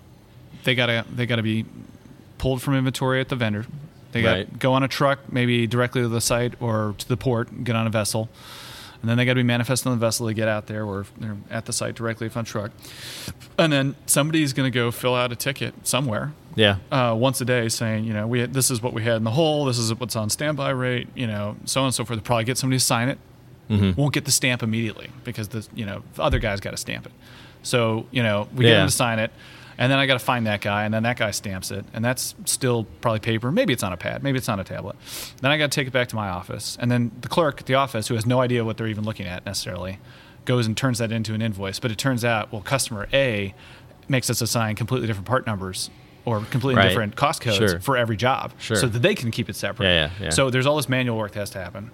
they 0.64 0.76
gotta 0.76 1.06
they 1.10 1.26
gotta 1.26 1.44
be 1.44 1.66
pulled 2.38 2.62
from 2.62 2.76
inventory 2.76 3.22
at 3.22 3.30
the 3.30 3.38
vendor. 3.38 3.66
They 4.12 4.22
got 4.22 4.32
right. 4.32 4.60
go 4.60 4.74
on 4.74 4.84
a 4.84 4.88
truck, 4.88 5.32
maybe 5.32 5.66
directly 5.66 6.02
to 6.02 6.10
the 6.10 6.22
site 6.22 6.54
or 6.62 6.96
to 6.98 7.08
the 7.08 7.18
port, 7.18 7.64
get 7.64 7.76
on 7.76 7.88
a 7.88 7.90
vessel, 7.90 8.30
and 9.02 9.10
then 9.10 9.18
they 9.18 9.26
got 9.26 9.34
to 9.34 9.40
be 9.40 9.44
manifest 9.44 9.86
on 9.86 9.92
the 9.92 10.00
vessel 10.00 10.28
to 10.28 10.34
get 10.34 10.48
out 10.48 10.68
there, 10.68 10.86
or 10.86 11.06
they're 11.18 11.38
at 11.50 11.66
the 11.66 11.74
site 11.74 11.96
directly 11.96 12.28
if 12.28 12.38
on 12.38 12.46
truck, 12.46 12.72
and 13.58 13.72
then 13.72 13.96
somebody's 14.06 14.54
going 14.54 14.72
to 14.72 14.76
go 14.76 14.92
fill 14.92 15.16
out 15.16 15.32
a 15.32 15.36
ticket 15.36 15.88
somewhere 15.88 16.34
yeah. 16.58 16.78
Uh, 16.92 17.16
once 17.18 17.40
a 17.40 17.46
day 17.46 17.70
saying, 17.70 18.06
you 18.06 18.14
know, 18.14 18.26
we 18.26 18.44
this 18.48 18.72
is 18.72 18.82
what 18.82 18.92
we 18.92 19.04
had 19.04 19.18
in 19.18 19.24
the 19.24 19.32
hole, 19.32 19.66
this 19.66 19.78
is 19.78 19.94
what's 19.94 20.16
on 20.16 20.30
standby 20.32 20.72
rate, 20.72 21.08
you 21.14 21.28
know, 21.28 21.56
so 21.66 21.82
on 21.82 21.88
and 21.88 21.96
so 21.96 22.04
forth. 22.04 22.22
Probably 22.24 22.46
get 22.46 22.58
somebody 22.58 22.80
to 22.80 22.84
sign 22.84 23.10
it. 23.10 23.20
Mm-hmm. 23.70 24.00
Won't 24.00 24.14
get 24.14 24.26
the 24.26 24.32
stamp 24.32 24.64
immediately 24.64 25.12
because 25.24 25.50
the 25.50 25.68
you 25.76 25.86
know 25.86 26.02
the 26.16 26.24
other 26.24 26.40
guy's 26.40 26.60
got 26.60 26.72
to 26.72 26.78
stamp 26.78 27.06
it. 27.06 27.12
So 27.62 28.08
you 28.10 28.24
know 28.24 28.50
we 28.56 28.66
yeah. 28.66 28.72
get 28.72 28.80
him 28.82 28.88
to 28.88 28.94
sign 28.94 29.20
it, 29.20 29.32
and 29.78 29.92
then 29.92 30.00
I 30.00 30.06
got 30.06 30.14
to 30.14 30.20
find 30.26 30.46
that 30.48 30.62
guy, 30.62 30.86
and 30.86 30.94
then 30.94 31.04
that 31.04 31.18
guy 31.18 31.32
stamps 31.32 31.72
it, 31.72 31.86
and 31.94 32.04
that's 32.04 32.36
still 32.46 32.86
probably 33.02 33.20
paper. 33.20 33.52
Maybe 33.52 33.74
it's 33.74 33.84
on 33.84 33.94
a 33.94 33.98
pad, 33.98 34.24
maybe 34.24 34.38
it's 34.38 34.50
on 34.50 34.60
a 34.60 34.64
tablet. 34.64 34.96
Then 35.42 35.52
I 35.52 35.58
got 35.58 35.72
to 35.72 35.76
take 35.76 35.88
it 35.88 35.92
back 35.92 36.08
to 36.10 36.16
my 36.16 36.30
office, 36.30 36.78
and 36.80 36.90
then 36.92 37.12
the 37.22 37.28
clerk 37.28 37.60
at 37.62 37.66
the 37.68 37.76
office, 37.76 38.08
who 38.08 38.16
has 38.16 38.26
no 38.26 38.42
idea 38.42 38.64
what 38.66 38.78
they're 38.78 38.88
even 38.88 39.04
looking 39.04 39.26
at 39.28 39.46
necessarily, 39.46 40.00
goes 40.46 40.66
and 40.66 40.76
turns 40.78 40.98
that 41.00 41.12
into 41.12 41.34
an 41.34 41.42
invoice. 41.42 41.80
But 41.80 41.92
it 41.92 41.98
turns 41.98 42.24
out, 42.26 42.52
well, 42.52 42.62
customer 42.62 43.08
A 43.14 43.54
makes 44.08 44.30
us 44.30 44.42
assign 44.42 44.76
completely 44.76 45.06
different 45.08 45.28
part 45.28 45.46
numbers 45.46 45.90
or 46.24 46.40
completely 46.42 46.76
Right. 46.82 46.90
different 46.90 47.16
cost 47.16 47.42
codes 47.42 47.58
Sure. 47.58 47.80
for 47.80 47.98
every 47.98 48.18
job, 48.18 48.54
Sure. 48.58 48.78
so 48.78 48.88
that 48.88 49.00
they 49.00 49.14
can 49.16 49.32
keep 49.32 49.50
it 49.50 49.56
separate. 49.56 49.86
Yeah, 49.86 50.10
yeah, 50.20 50.24
yeah. 50.26 50.30
So 50.30 50.50
there's 50.50 50.66
all 50.66 50.76
this 50.78 50.90
manual 50.90 51.18
work 51.18 51.34
that 51.34 51.40
has 51.40 51.50
to 51.52 51.60
happen, 51.60 51.92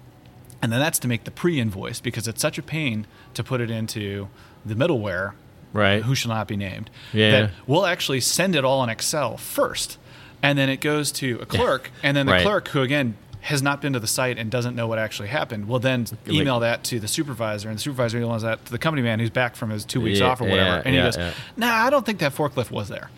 and 0.62 0.72
then 0.72 0.80
that's 0.80 0.98
to 1.00 1.08
make 1.08 1.24
the 1.24 1.30
pre-invoice 1.30 2.00
because 2.00 2.26
it's 2.28 2.40
such 2.40 2.56
a 2.58 2.62
pain 2.62 3.06
to 3.34 3.44
put 3.44 3.60
it 3.60 3.70
into 3.70 4.28
the 4.64 4.74
middleware, 4.74 5.32
Right. 5.74 6.02
Who 6.02 6.14
shall 6.14 6.30
not 6.30 6.48
be 6.48 6.56
named. 6.56 6.88
Yeah, 7.12 7.30
That 7.32 7.50
we'll 7.66 7.84
actually 7.84 8.20
send 8.20 8.56
it 8.56 8.64
all 8.64 8.82
in 8.82 8.88
Excel 8.88 9.36
first, 9.36 9.98
and 10.42 10.56
then 10.58 10.70
it 10.70 10.80
goes 10.80 11.12
to 11.12 11.38
a 11.42 11.46
clerk, 11.46 11.90
and 12.02 12.16
then 12.16 12.24
the 12.26 12.32
Right. 12.32 12.42
clerk, 12.42 12.68
who 12.68 12.80
again 12.80 13.16
has 13.42 13.60
not 13.60 13.82
been 13.82 13.92
to 13.92 14.00
the 14.00 14.06
site 14.06 14.38
and 14.38 14.50
doesn't 14.50 14.74
know 14.74 14.86
what 14.86 14.98
actually 14.98 15.28
happened, 15.28 15.68
will 15.68 15.78
then 15.78 16.06
email 16.26 16.60
that 16.60 16.82
to 16.84 16.98
the 16.98 17.06
supervisor, 17.08 17.68
and 17.68 17.76
the 17.76 17.82
supervisor 17.82 18.18
emails 18.18 18.40
that 18.40 18.64
to 18.64 18.70
the 18.72 18.78
company 18.78 19.02
man 19.02 19.20
who's 19.20 19.28
back 19.28 19.54
from 19.54 19.68
his 19.68 19.84
two 19.84 20.00
weeks 20.00 20.20
Yeah, 20.20 20.28
off 20.28 20.40
or 20.40 20.44
whatever, 20.44 20.76
yeah, 20.76 20.82
and 20.86 20.94
he 20.94 21.00
goes. 21.02 21.18
"Nah, 21.56 21.74
I 21.84 21.90
don't 21.90 22.06
think 22.06 22.20
that 22.20 22.34
forklift 22.34 22.70
was 22.70 22.88
there." 22.88 23.10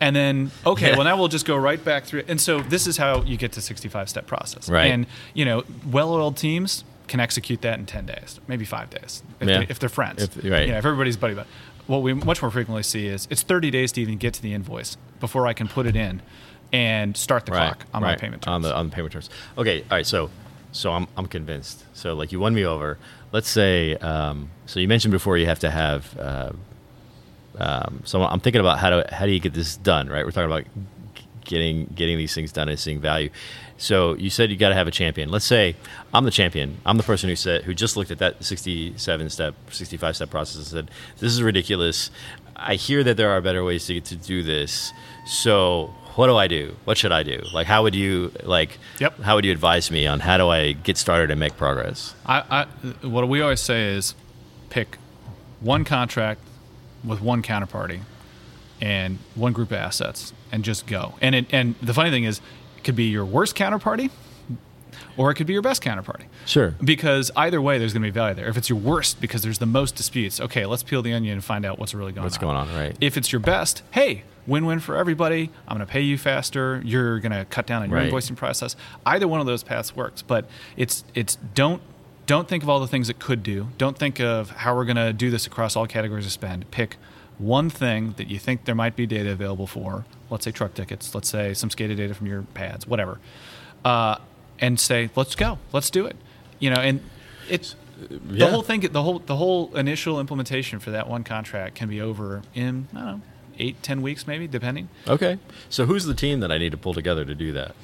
And 0.00 0.16
then, 0.16 0.50
okay, 0.66 0.94
well 0.96 1.04
now 1.04 1.16
we'll 1.16 1.28
just 1.28 1.46
go 1.46 1.54
right 1.56 1.82
back 1.82 2.04
through. 2.04 2.24
And 2.26 2.40
so 2.40 2.60
this 2.60 2.88
is 2.88 2.96
how 2.96 3.22
you 3.22 3.36
get 3.36 3.52
to 3.52 3.60
65 3.60 4.08
step 4.08 4.26
process. 4.26 4.68
Right. 4.68 4.90
And 4.90 5.06
you 5.32 5.44
know, 5.44 5.62
well-oiled 5.88 6.36
teams 6.36 6.82
can 7.08 7.20
execute 7.20 7.60
that 7.62 7.78
in 7.78 7.86
10 7.86 8.06
days, 8.06 8.40
maybe 8.48 8.64
five 8.64 8.90
days, 8.90 9.22
if, 9.40 9.48
Yeah. 9.48 9.58
they, 9.58 9.66
if 9.68 9.78
they're 9.78 9.88
friends. 9.88 10.22
If- 10.22 10.36
right. 10.36 10.44
You 10.66 10.72
know, 10.72 10.78
if 10.78 10.84
everybody's 10.84 11.16
buddy 11.16 11.34
buddy. 11.34 11.48
What 11.88 12.02
we 12.02 12.14
much 12.14 12.40
more 12.40 12.50
frequently 12.50 12.84
see 12.84 13.06
is 13.06 13.26
it's 13.28 13.42
30 13.42 13.70
days 13.72 13.90
to 13.92 14.00
even 14.00 14.16
get 14.16 14.34
to 14.34 14.42
the 14.42 14.54
invoice 14.54 14.96
before 15.18 15.46
I 15.48 15.52
can 15.52 15.66
put 15.68 15.84
it 15.86 15.96
in 15.96 16.22
and 16.72 17.16
start 17.16 17.44
the 17.44 17.52
clock 17.52 17.84
on 17.92 18.02
my 18.02 18.14
payment 18.16 18.42
terms. 18.42 18.54
on 18.54 18.62
the 18.62 18.74
on 18.74 18.88
the 18.88 18.94
payment 18.94 19.12
terms. 19.12 19.28
Okay, 19.58 19.80
all 19.82 19.86
right. 19.90 20.06
So, 20.06 20.30
so 20.70 20.92
I'm 20.92 21.08
I'm 21.16 21.26
convinced. 21.26 21.84
So, 21.92 22.14
like, 22.14 22.30
you 22.30 22.38
won 22.38 22.54
me 22.54 22.64
over. 22.64 22.98
Let's 23.32 23.48
say. 23.48 23.96
Um, 23.96 24.50
so 24.66 24.78
you 24.78 24.86
mentioned 24.88 25.10
before 25.12 25.36
you 25.36 25.46
have 25.46 25.58
to 25.58 25.70
have. 25.70 26.16
Uh, 26.18 26.52
um, 27.58 28.02
so 28.04 28.22
I'm 28.22 28.40
thinking 28.40 28.60
about 28.60 28.78
how 28.78 28.90
to 28.90 29.06
how 29.12 29.26
do 29.26 29.32
you 29.32 29.40
get 29.40 29.52
this 29.52 29.76
done, 29.76 30.08
right? 30.08 30.24
We're 30.24 30.30
talking 30.30 30.50
about 30.50 30.64
getting 31.44 31.86
getting 31.94 32.16
these 32.16 32.34
things 32.34 32.52
done 32.52 32.68
and 32.68 32.78
seeing 32.78 33.00
value. 33.00 33.30
So 33.82 34.14
you 34.14 34.30
said 34.30 34.48
you 34.52 34.56
got 34.56 34.68
to 34.68 34.76
have 34.76 34.86
a 34.86 34.92
champion. 34.92 35.28
Let's 35.28 35.44
say 35.44 35.74
I'm 36.14 36.24
the 36.24 36.30
champion. 36.30 36.78
I'm 36.86 36.98
the 36.98 37.02
person 37.02 37.28
who 37.28 37.34
said 37.34 37.64
who 37.64 37.74
just 37.74 37.96
looked 37.96 38.12
at 38.12 38.18
that 38.18 38.44
67 38.44 39.28
step, 39.28 39.56
65 39.72 40.14
step 40.14 40.30
process 40.30 40.56
and 40.56 40.66
said, 40.66 40.90
"This 41.18 41.32
is 41.32 41.42
ridiculous. 41.42 42.12
I 42.54 42.76
hear 42.76 43.02
that 43.02 43.16
there 43.16 43.30
are 43.30 43.40
better 43.40 43.64
ways 43.64 43.86
to 43.86 44.00
to 44.00 44.14
do 44.14 44.44
this. 44.44 44.92
So 45.26 45.92
what 46.14 46.28
do 46.28 46.36
I 46.36 46.46
do? 46.46 46.76
What 46.84 46.96
should 46.96 47.10
I 47.10 47.24
do? 47.24 47.42
Like, 47.52 47.66
how 47.66 47.82
would 47.82 47.96
you 47.96 48.30
like? 48.44 48.78
Yep. 49.00 49.18
How 49.18 49.34
would 49.34 49.44
you 49.44 49.50
advise 49.50 49.90
me 49.90 50.06
on 50.06 50.20
how 50.20 50.36
do 50.36 50.48
I 50.48 50.72
get 50.72 50.96
started 50.96 51.32
and 51.32 51.40
make 51.40 51.56
progress? 51.56 52.14
I, 52.24 52.66
I, 53.02 53.06
what 53.06 53.28
we 53.28 53.40
always 53.40 53.60
say 53.60 53.96
is 53.96 54.14
pick 54.70 54.96
one 55.58 55.84
contract 55.84 56.40
with 57.02 57.20
one 57.20 57.42
counterparty 57.42 58.02
and 58.80 59.18
one 59.34 59.52
group 59.52 59.72
of 59.72 59.78
assets 59.78 60.32
and 60.52 60.62
just 60.64 60.86
go. 60.86 61.14
And 61.20 61.34
it, 61.34 61.46
and 61.50 61.74
the 61.82 61.94
funny 61.94 62.10
thing 62.10 62.24
is, 62.24 62.40
could 62.84 62.96
be 62.96 63.04
your 63.04 63.24
worst 63.24 63.54
counterparty 63.56 64.10
or 65.16 65.30
it 65.30 65.34
could 65.34 65.46
be 65.46 65.52
your 65.52 65.62
best 65.62 65.82
counterparty. 65.82 66.24
Sure. 66.46 66.74
Because 66.82 67.30
either 67.36 67.60
way, 67.60 67.78
there's 67.78 67.92
going 67.92 68.02
to 68.02 68.06
be 68.06 68.10
value 68.10 68.34
there. 68.34 68.48
If 68.48 68.56
it's 68.56 68.68
your 68.68 68.78
worst 68.78 69.20
because 69.20 69.42
there's 69.42 69.58
the 69.58 69.66
most 69.66 69.94
disputes, 69.94 70.40
okay, 70.40 70.64
let's 70.66 70.82
peel 70.82 71.02
the 71.02 71.12
onion 71.12 71.34
and 71.34 71.44
find 71.44 71.64
out 71.66 71.78
what's 71.78 71.94
really 71.94 72.12
going 72.12 72.24
What's 72.24 72.38
on. 72.38 72.46
What's 72.46 72.68
going 72.68 72.76
on, 72.78 72.82
right? 72.88 72.96
If 73.00 73.16
it's 73.16 73.32
your 73.32 73.40
best, 73.40 73.82
hey, 73.90 74.24
win-win 74.46 74.80
for 74.80 74.96
everybody. 74.96 75.50
I'm 75.68 75.76
going 75.76 75.86
to 75.86 75.92
pay 75.92 76.00
you 76.00 76.16
faster. 76.18 76.80
You're 76.84 77.20
going 77.20 77.32
to 77.32 77.44
cut 77.44 77.66
down 77.66 77.82
on 77.82 77.90
your 77.90 77.98
Right. 77.98 78.10
invoicing 78.12 78.36
process. 78.36 78.74
Either 79.06 79.28
one 79.28 79.40
of 79.40 79.46
those 79.46 79.62
paths 79.62 79.94
works, 79.94 80.22
but 80.22 80.46
it's 80.76 81.04
it's 81.14 81.36
don't 81.54 81.82
don't 82.26 82.48
think 82.48 82.62
of 82.62 82.68
all 82.68 82.80
the 82.80 82.86
things 82.86 83.08
it 83.10 83.18
could 83.18 83.42
do. 83.42 83.68
Don't 83.78 83.98
think 83.98 84.20
of 84.20 84.50
how 84.50 84.74
we're 84.76 84.84
going 84.84 84.96
to 84.96 85.12
do 85.12 85.28
this 85.30 85.46
across 85.46 85.74
all 85.76 85.86
categories 85.86 86.24
of 86.24 86.32
spend. 86.32 86.70
Pick 86.70 86.96
one 87.38 87.68
thing 87.68 88.14
that 88.16 88.28
you 88.28 88.38
think 88.38 88.64
there 88.64 88.74
might 88.76 88.94
be 88.94 89.06
data 89.06 89.30
available 89.32 89.66
for. 89.66 90.04
Let's 90.32 90.44
say 90.44 90.50
truck 90.50 90.74
tickets. 90.74 91.14
Let's 91.14 91.28
say 91.28 91.54
some 91.54 91.68
SCADA 91.68 91.96
data 91.96 92.14
from 92.14 92.26
your 92.26 92.42
pads, 92.54 92.86
whatever. 92.86 93.20
Uh, 93.84 94.16
and 94.58 94.80
say, 94.80 95.10
let's 95.14 95.34
go, 95.34 95.58
let's 95.72 95.90
do 95.90 96.06
it. 96.06 96.16
You 96.58 96.70
know, 96.70 96.80
and 96.80 97.00
it's 97.48 97.76
yeah. 98.00 98.46
the 98.46 98.50
whole 98.50 98.62
thing. 98.62 98.80
The 98.80 99.02
whole 99.02 99.18
the 99.18 99.36
whole 99.36 99.76
initial 99.76 100.18
implementation 100.18 100.78
for 100.78 100.90
that 100.90 101.08
one 101.08 101.22
contract 101.22 101.74
can 101.74 101.88
be 101.88 102.00
over 102.00 102.42
in 102.54 102.88
I 102.92 102.96
don't 102.96 103.06
know 103.06 103.20
eight 103.58 103.82
ten 103.82 104.00
weeks 104.00 104.26
maybe 104.26 104.48
depending. 104.48 104.88
Okay. 105.06 105.38
So 105.68 105.84
who's 105.86 106.04
the 106.06 106.14
team 106.14 106.40
that 106.40 106.50
I 106.50 106.58
need 106.58 106.72
to 106.72 106.78
pull 106.78 106.94
together 106.94 107.24
to 107.24 107.34
do 107.34 107.52
that? 107.52 107.74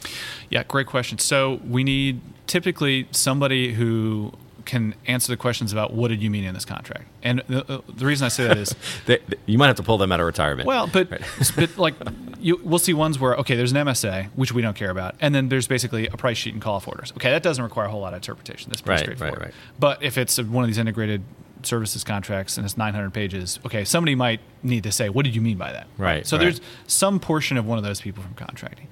Yeah, 0.49 0.63
great 0.63 0.87
question. 0.87 1.19
So 1.19 1.61
we 1.69 1.85
need 1.85 2.21
typically 2.47 3.09
somebody 3.11 3.75
who 3.75 4.33
can 4.69 4.95
answer 5.07 5.33
the 5.33 5.37
questions 5.37 5.73
about 5.73 5.93
what 5.93 6.09
did 6.09 6.23
you 6.23 6.31
mean 6.31 6.45
in 6.45 6.55
this 6.55 6.65
contract. 6.65 7.07
And 7.25 7.43
the, 7.49 7.65
uh, 7.73 7.81
the 7.93 8.07
reason 8.07 8.25
I 8.27 8.29
say 8.29 8.47
that 8.47 8.57
is, 8.59 8.75
They, 9.07 9.19
you 9.47 9.59
might 9.59 9.67
have 9.67 9.77
to 9.77 9.83
pull 9.83 9.99
them 9.99 10.13
out 10.13 10.21
of 10.21 10.27
retirement. 10.27 10.67
well, 10.69 10.87
but, 10.87 11.11
Right. 11.11 11.23
but 11.57 11.77
like 11.77 11.95
you, 12.39 12.61
we'll 12.63 12.79
see 12.79 12.95
ones 12.95 13.19
where 13.19 13.35
okay, 13.39 13.57
there's 13.57 13.73
an 13.73 13.79
MSA 13.79 14.27
which 14.37 14.53
we 14.53 14.63
don't 14.63 14.77
care 14.77 14.91
about, 14.91 15.17
and 15.21 15.35
then 15.35 15.49
there's 15.49 15.67
basically 15.67 16.07
a 16.07 16.17
price 16.17 16.37
sheet 16.39 16.53
and 16.53 16.63
call 16.63 16.75
off 16.77 16.87
orders. 16.87 17.13
Okay, 17.17 17.31
that 17.31 17.43
doesn't 17.43 17.65
require 17.65 17.87
a 17.87 17.91
whole 17.91 18.01
lot 18.03 18.13
of 18.13 18.19
interpretation. 18.19 18.71
That's 18.71 18.81
pretty 18.83 18.99
Right, 19.09 19.17
straightforward. 19.17 19.41
right. 19.47 19.55
But 19.81 20.03
if 20.05 20.17
it's 20.17 20.39
one 20.39 20.63
of 20.63 20.69
these 20.69 20.79
integrated 20.79 21.23
services 21.65 22.05
contracts 22.05 22.57
and 22.57 22.65
it's 22.65 22.77
900 22.77 23.13
pages, 23.13 23.59
okay, 23.67 23.85
somebody 23.85 24.15
might 24.15 24.41
need 24.63 24.85
to 24.85 24.93
say, 24.93 25.09
what 25.09 25.25
did 25.25 25.35
you 25.35 25.41
mean 25.41 25.57
by 25.59 25.73
that? 25.73 25.87
Right, 25.97 26.25
So 26.25 26.39
there's 26.39 26.61
some 26.87 27.19
portion 27.19 27.57
of 27.57 27.67
one 27.67 27.79
of 27.79 27.85
those 27.85 28.01
people 28.01 28.23
from 28.23 28.35
contracting. 28.35 28.87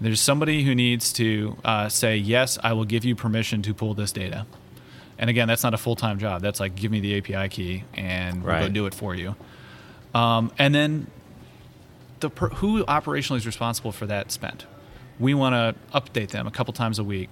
There's 0.00 0.20
somebody 0.20 0.64
who 0.64 0.74
needs 0.74 1.12
to 1.14 1.56
uh, 1.62 1.88
say, 1.90 2.16
yes, 2.16 2.58
I 2.64 2.72
will 2.72 2.86
give 2.86 3.04
you 3.04 3.14
permission 3.14 3.60
to 3.62 3.74
pull 3.74 3.92
this 3.94 4.12
data. 4.12 4.46
And 5.20 5.28
again, 5.28 5.46
that's 5.46 5.62
not 5.62 5.74
a 5.74 5.78
full 5.78 5.94
time 5.96 6.18
job. 6.18 6.40
That's 6.40 6.58
like, 6.58 6.74
give 6.74 6.90
me 6.90 6.98
the 6.98 7.18
API 7.18 7.50
key 7.50 7.84
and 7.94 8.42
we'll 8.42 8.52
go 8.68 8.72
do 8.72 8.86
it 8.86 8.94
for 8.94 9.14
you. 9.14 9.36
Um, 10.14 10.50
and 10.58 10.74
then 10.74 11.06
the 12.20 12.30
per- 12.30 12.48
who 12.48 12.82
operationally 12.86 13.36
is 13.36 13.46
responsible 13.46 13.92
for 13.92 14.06
that 14.06 14.32
spend. 14.32 14.64
We 15.20 15.34
want 15.34 15.54
to 15.54 16.00
update 16.00 16.30
them 16.30 16.46
a 16.46 16.50
couple 16.50 16.72
times 16.72 16.98
a 16.98 17.04
week, 17.04 17.28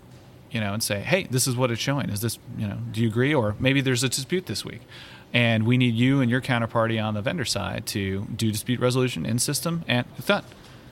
you 0.51 0.61
know, 0.61 0.74
and 0.74 0.83
say, 0.83 1.01
hey, 1.01 1.27
this 1.31 1.46
is 1.46 1.57
what 1.57 1.70
it's 1.70 1.81
showing. 1.81 2.11
Is 2.11 2.20
this, 2.20 2.38
you 2.59 2.68
know, 2.68 2.77
do 2.92 3.01
you 3.01 3.09
agree? 3.09 3.33
Or 3.33 3.57
maybe 3.59 3.81
there's 3.81 4.05
a 4.05 4.09
dispute 4.11 4.44
this 4.44 4.66
week. 4.66 4.83
And 5.33 5.66
we 5.66 5.79
need 5.79 5.94
you 5.94 6.20
and 6.20 6.31
your 6.31 6.42
counterparty 6.42 7.03
on 7.03 7.14
the 7.14 7.22
vendor 7.22 7.46
side 7.46 7.87
to 7.87 8.27
do 8.37 8.53
dispute 8.53 8.81
resolution 8.81 9.24
in 9.24 9.38
system 9.38 9.83
and 9.88 10.07
it's 10.18 10.27
done. 10.27 10.44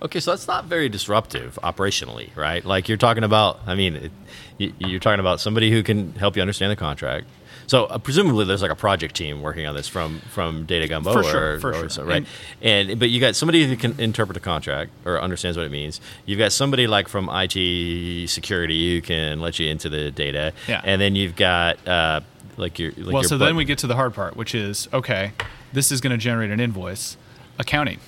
Okay, 0.02 0.20
so 0.20 0.30
that's 0.32 0.46
not 0.46 0.66
very 0.66 0.88
disruptive 0.88 1.58
operationally, 1.62 2.34
right? 2.36 2.64
Like 2.64 2.88
you're 2.88 2.98
talking 2.98 3.24
about. 3.24 3.60
I 3.66 3.74
mean, 3.74 3.96
it, 3.96 4.12
you, 4.58 4.72
you're 4.78 5.00
talking 5.00 5.20
about 5.20 5.40
somebody 5.40 5.70
who 5.70 5.82
can 5.82 6.12
help 6.14 6.36
you 6.36 6.42
understand 6.42 6.70
the 6.72 6.76
contract. 6.76 7.26
So 7.68 7.86
uh, 7.86 7.98
presumably, 7.98 8.44
there's 8.44 8.62
like 8.62 8.70
a 8.70 8.76
project 8.76 9.16
team 9.16 9.42
working 9.42 9.66
on 9.66 9.74
this 9.74 9.88
from 9.88 10.20
from 10.30 10.66
Data 10.66 10.86
Gumbo, 10.86 11.12
For 11.12 11.20
or, 11.20 11.22
sure, 11.24 11.60
for 11.60 11.70
or 11.70 11.74
sure. 11.74 11.88
so- 11.88 12.04
right? 12.04 12.24
And, 12.62 12.98
but 13.00 13.08
you 13.10 13.20
got 13.20 13.34
somebody 13.36 13.66
who 13.66 13.76
can 13.76 13.98
interpret 13.98 14.34
the 14.34 14.40
contract 14.40 14.92
or 15.04 15.20
understands 15.20 15.56
what 15.56 15.66
it 15.66 15.72
means. 15.72 16.00
You've 16.26 16.38
got 16.38 16.52
somebody 16.52 16.86
like 16.86 17.08
from 17.08 17.28
IT 17.32 18.28
security 18.30 18.94
who 18.96 19.00
can 19.02 19.40
let 19.40 19.58
you 19.58 19.68
into 19.68 19.88
the 19.88 20.10
data, 20.12 20.52
Yeah. 20.68 20.80
and 20.84 21.00
then 21.00 21.16
you've 21.16 21.34
got 21.36 21.86
uh, 21.88 22.20
like 22.56 22.78
your 22.78 22.92
like 22.92 23.06
well, 23.06 23.22
your 23.22 23.24
so 23.24 23.38
bu- 23.38 23.46
then 23.46 23.56
we 23.56 23.64
get 23.64 23.78
to 23.78 23.86
the 23.88 23.96
hard 23.96 24.14
part, 24.14 24.36
which 24.36 24.54
is 24.54 24.88
okay, 24.92 25.32
this 25.72 25.90
is 25.90 26.00
going 26.00 26.12
to 26.12 26.18
generate 26.18 26.50
an 26.50 26.60
invoice. 26.60 27.16
Accounting. 27.58 27.98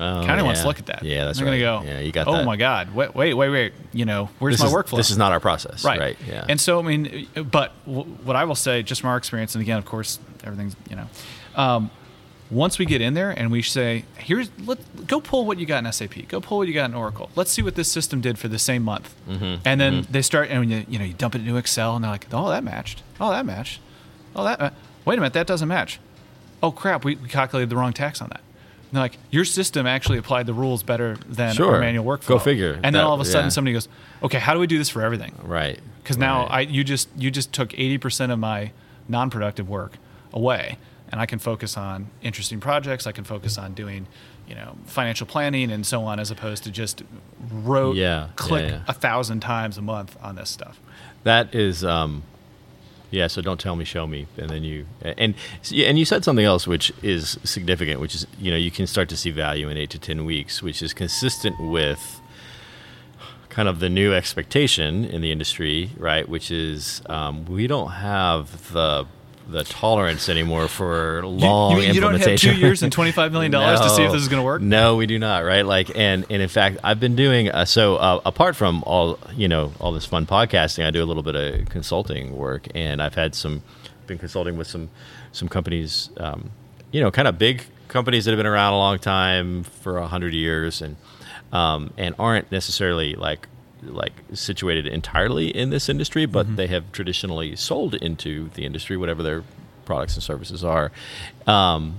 Oh, 0.00 0.22
Accounting 0.22 0.44
wants 0.46 0.58
yeah. 0.58 0.62
to 0.62 0.68
look 0.68 0.78
at 0.78 0.86
that. 0.86 1.02
Yeah, 1.02 1.24
that's 1.26 1.38
They're 1.38 1.46
right. 1.48 1.60
going 1.60 1.82
to 1.84 1.88
go, 1.88 1.92
Yeah, 1.94 2.00
you 2.00 2.10
got 2.12 2.26
oh 2.26 2.32
that. 2.38 2.44
my 2.46 2.56
God, 2.56 2.94
wait, 2.94 3.14
wait, 3.14 3.34
wait, 3.34 3.50
wait. 3.50 3.72
You 3.92 4.04
know, 4.06 4.30
where's 4.38 4.54
This 4.54 4.60
my 4.62 4.66
is, 4.68 4.72
workflow? 4.72 4.96
This 4.96 5.10
is 5.10 5.18
not 5.18 5.32
our 5.32 5.40
process, 5.40 5.84
right 5.84 6.00
right? 6.00 6.16
Yeah. 6.26 6.44
and 6.48 6.60
so 6.60 6.78
i 6.78 6.82
mean 6.82 7.28
but 7.34 7.72
w- 7.86 8.04
what 8.24 8.34
i 8.36 8.44
will 8.44 8.54
say 8.54 8.82
just 8.82 9.00
from 9.02 9.10
our 9.10 9.16
experience 9.16 9.54
and 9.54 9.62
again 9.62 9.76
of 9.78 9.84
course 9.84 10.18
everything's 10.44 10.74
you 10.88 10.96
know 10.96 11.06
um, 11.56 11.90
once 12.50 12.78
we 12.78 12.84
get 12.86 13.00
in 13.00 13.14
there 13.14 13.30
and 13.30 13.50
we 13.52 13.62
say 13.62 14.04
here's 14.16 14.50
let 14.64 14.78
go 15.06 15.20
pull 15.20 15.44
what 15.46 15.58
you 15.58 15.66
got 15.66 15.84
in 15.84 15.92
sap 15.92 16.14
go 16.28 16.40
pull 16.40 16.58
what 16.58 16.66
you 16.68 16.74
got 16.74 16.88
in 16.90 16.94
oracle 16.96 17.28
let's 17.36 17.50
see 17.50 17.62
what 17.62 17.74
this 17.74 17.90
system 17.90 18.20
did 18.20 18.38
for 18.38 18.48
the 18.48 18.58
same 18.58 18.82
month 18.82 19.14
Mm-hmm. 19.28 19.56
and 19.64 19.80
then 19.80 20.06
they 20.10 20.22
start 20.22 20.48
and 20.50 20.60
when 20.60 20.70
you, 20.70 20.84
you 20.88 20.98
know 20.98 21.04
you 21.04 21.12
dump 21.14 21.34
it 21.34 21.40
into 21.42 21.56
excel 21.56 21.94
and 21.94 22.04
they're 22.04 22.10
like 22.10 22.26
oh 22.32 22.48
that 22.48 22.64
matched 22.64 23.02
oh 23.20 23.30
that 23.30 23.44
matched 23.46 23.80
oh 24.34 24.44
that 24.44 24.60
uh, 24.60 24.70
wait 25.04 25.14
a 25.18 25.20
minute 25.20 25.34
that 25.34 25.46
doesn't 25.46 25.68
match 25.68 26.00
oh 26.62 26.70
crap 26.72 27.04
we, 27.04 27.16
we 27.16 27.28
calculated 27.28 27.68
the 27.70 27.76
wrong 27.76 27.92
tax 27.92 28.20
on 28.22 28.28
that 28.30 28.40
they're 28.92 29.02
like 29.02 29.18
your 29.30 29.44
system 29.44 29.86
actually 29.86 30.18
applied 30.18 30.46
the 30.46 30.54
rules 30.54 30.82
better 30.82 31.16
than 31.28 31.54
Sure. 31.54 31.74
our 31.74 31.80
manual 31.80 32.04
workflow 32.04 32.26
Go 32.28 32.38
figure. 32.38 32.72
and 32.74 32.84
then 32.84 32.92
That- 32.94 33.04
all 33.04 33.14
of 33.14 33.20
a 33.20 33.24
sudden 33.24 33.46
yeah. 33.46 33.50
somebody 33.50 33.72
goes 33.74 33.88
okay 34.22 34.38
how 34.38 34.54
do 34.54 34.60
we 34.60 34.66
do 34.66 34.78
this 34.78 34.88
for 34.88 35.02
everything 35.02 35.32
right. 35.42 35.78
because 36.02 36.18
now 36.18 36.42
Right. 36.42 36.50
I 36.52 36.60
you 36.62 36.82
just 36.84 37.08
you 37.16 37.30
just 37.30 37.52
took 37.52 37.72
eighty 37.74 37.98
percent 37.98 38.32
of 38.32 38.38
my 38.38 38.72
non-productive 39.08 39.68
work 39.68 39.94
away, 40.32 40.78
and 41.10 41.20
I 41.20 41.26
can 41.26 41.40
focus 41.40 41.76
on 41.76 42.06
interesting 42.22 42.60
projects. 42.60 43.06
I 43.08 43.10
can 43.12 43.24
focus 43.24 43.58
on 43.58 43.74
doing, 43.74 44.06
you 44.48 44.54
know, 44.54 44.76
financial 44.86 45.26
planning 45.26 45.72
and 45.72 45.84
so 45.84 46.04
on, 46.04 46.20
as 46.20 46.30
opposed 46.30 46.62
to 46.64 46.70
just 46.70 47.02
rote 47.52 47.96
Yeah, 47.96 48.20
yeah, 48.20 48.28
click 48.36 48.70
yeah. 48.70 48.82
a 48.86 48.92
thousand 48.92 49.40
times 49.40 49.76
a 49.78 49.82
month 49.82 50.16
on 50.22 50.36
this 50.36 50.48
stuff. 50.50 50.78
That 51.24 51.52
is, 51.54 51.84
um, 51.84 52.22
yeah. 53.10 53.26
So 53.26 53.42
don't 53.42 53.60
tell 53.60 53.76
me, 53.76 53.84
show 53.84 54.06
me, 54.06 54.26
and 54.36 54.48
then 54.50 54.62
you 54.62 54.86
and 55.02 55.34
and 55.72 55.98
you 55.98 56.04
said 56.04 56.24
something 56.24 56.44
else 56.44 56.66
which 56.66 56.92
is 57.02 57.38
significant, 57.44 58.00
which 58.00 58.14
is 58.14 58.26
you 58.38 58.50
know 58.50 58.56
you 58.56 58.70
can 58.70 58.86
start 58.86 59.08
to 59.10 59.16
see 59.16 59.30
value 59.30 59.68
in 59.68 59.76
eight 59.76 59.90
to 59.90 59.98
ten 59.98 60.24
weeks, 60.24 60.62
which 60.62 60.82
is 60.82 60.92
consistent 60.92 61.58
with 61.60 62.20
kind 63.48 63.68
of 63.68 63.80
the 63.80 63.88
new 63.88 64.14
expectation 64.14 65.04
in 65.04 65.20
the 65.20 65.32
industry, 65.32 65.90
right? 65.98 66.28
Which 66.28 66.50
is 66.50 67.02
um, 67.06 67.44
we 67.46 67.66
don't 67.66 67.90
have 67.90 68.72
the 68.72 69.06
the 69.50 69.64
tolerance 69.64 70.28
anymore 70.28 70.68
for 70.68 71.24
long 71.26 71.76
you, 71.76 71.82
you, 71.82 71.92
you 71.94 72.00
don't 72.00 72.18
have 72.20 72.38
two 72.38 72.54
years 72.54 72.82
and 72.82 72.92
twenty 72.92 73.12
five 73.12 73.32
million 73.32 73.50
dollars 73.50 73.80
no, 73.80 73.88
to 73.88 73.94
see 73.94 74.02
if 74.02 74.12
this 74.12 74.22
is 74.22 74.28
going 74.28 74.40
to 74.40 74.44
work. 74.44 74.62
No, 74.62 74.96
we 74.96 75.06
do 75.06 75.18
not. 75.18 75.44
Right? 75.44 75.64
Like, 75.64 75.90
and 75.96 76.24
and 76.30 76.42
in 76.42 76.48
fact, 76.48 76.78
I've 76.84 77.00
been 77.00 77.16
doing 77.16 77.50
uh, 77.50 77.64
so. 77.64 77.96
Uh, 77.96 78.20
apart 78.24 78.56
from 78.56 78.82
all 78.86 79.18
you 79.34 79.48
know, 79.48 79.72
all 79.80 79.92
this 79.92 80.06
fun 80.06 80.26
podcasting, 80.26 80.86
I 80.86 80.90
do 80.90 81.02
a 81.02 81.06
little 81.06 81.22
bit 81.22 81.34
of 81.34 81.68
consulting 81.68 82.36
work, 82.36 82.66
and 82.74 83.02
I've 83.02 83.14
had 83.14 83.34
some 83.34 83.62
been 84.06 84.18
consulting 84.18 84.56
with 84.56 84.66
some 84.66 84.90
some 85.32 85.48
companies, 85.48 86.10
um, 86.18 86.50
you 86.92 87.00
know, 87.00 87.10
kind 87.10 87.28
of 87.28 87.38
big 87.38 87.62
companies 87.88 88.24
that 88.24 88.32
have 88.32 88.38
been 88.38 88.46
around 88.46 88.72
a 88.72 88.78
long 88.78 88.98
time 88.98 89.64
for 89.64 89.98
a 89.98 90.06
hundred 90.06 90.34
years, 90.34 90.82
and 90.82 90.96
um, 91.52 91.92
and 91.96 92.14
aren't 92.18 92.50
necessarily 92.52 93.14
like 93.14 93.48
like 93.82 94.12
situated 94.32 94.86
entirely 94.86 95.48
in 95.48 95.70
this 95.70 95.88
industry, 95.88 96.26
but 96.26 96.46
mm-hmm. 96.46 96.56
they 96.56 96.66
have 96.68 96.90
traditionally 96.92 97.56
sold 97.56 97.94
into 97.94 98.50
the 98.54 98.64
industry, 98.64 98.96
whatever 98.96 99.22
their 99.22 99.44
products 99.84 100.14
and 100.14 100.22
services 100.22 100.64
are. 100.64 100.92
Um, 101.46 101.96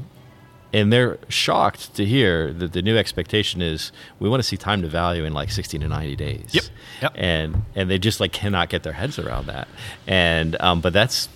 and 0.73 0.91
they're 0.91 1.17
shocked 1.27 1.93
to 1.95 2.05
hear 2.05 2.53
that 2.53 2.71
the 2.71 2.81
new 2.81 2.97
expectation 2.97 3.61
is 3.61 3.91
we 4.19 4.29
want 4.29 4.41
to 4.41 4.47
see 4.47 4.55
time 4.55 4.81
to 4.81 4.87
value 4.87 5.25
in 5.25 5.33
like 5.33 5.51
60 5.51 5.77
to 5.79 5.87
90 5.87 6.15
days. 6.15 6.49
Yep. 6.53 6.63
yep. 7.01 7.11
And 7.15 7.63
and 7.75 7.89
they 7.89 7.99
just 7.99 8.19
like 8.19 8.31
cannot 8.31 8.69
get 8.69 8.83
their 8.83 8.93
heads 8.93 9.19
around 9.19 9.47
that. 9.47 9.67
And 10.07 10.55
um, 10.61 10.79
but 10.79 10.93
that's 10.93 11.27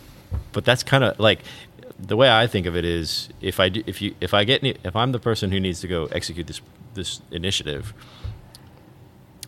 but 0.53 0.63
that's 0.63 0.83
kind 0.83 1.03
of 1.03 1.19
like 1.19 1.39
the 1.99 2.15
way 2.15 2.29
I 2.29 2.47
think 2.47 2.65
of 2.65 2.75
it 2.75 2.85
is 2.85 3.29
if 3.41 3.59
I 3.59 3.69
do, 3.69 3.83
if 3.85 4.01
you 4.01 4.15
if 4.21 4.33
I 4.33 4.43
get 4.43 4.63
if 4.63 4.95
I'm 4.95 5.11
the 5.11 5.19
person 5.19 5.51
who 5.51 5.59
needs 5.59 5.81
to 5.81 5.87
go 5.87 6.05
execute 6.07 6.47
this 6.47 6.61
this 6.93 7.21
initiative, 7.31 7.93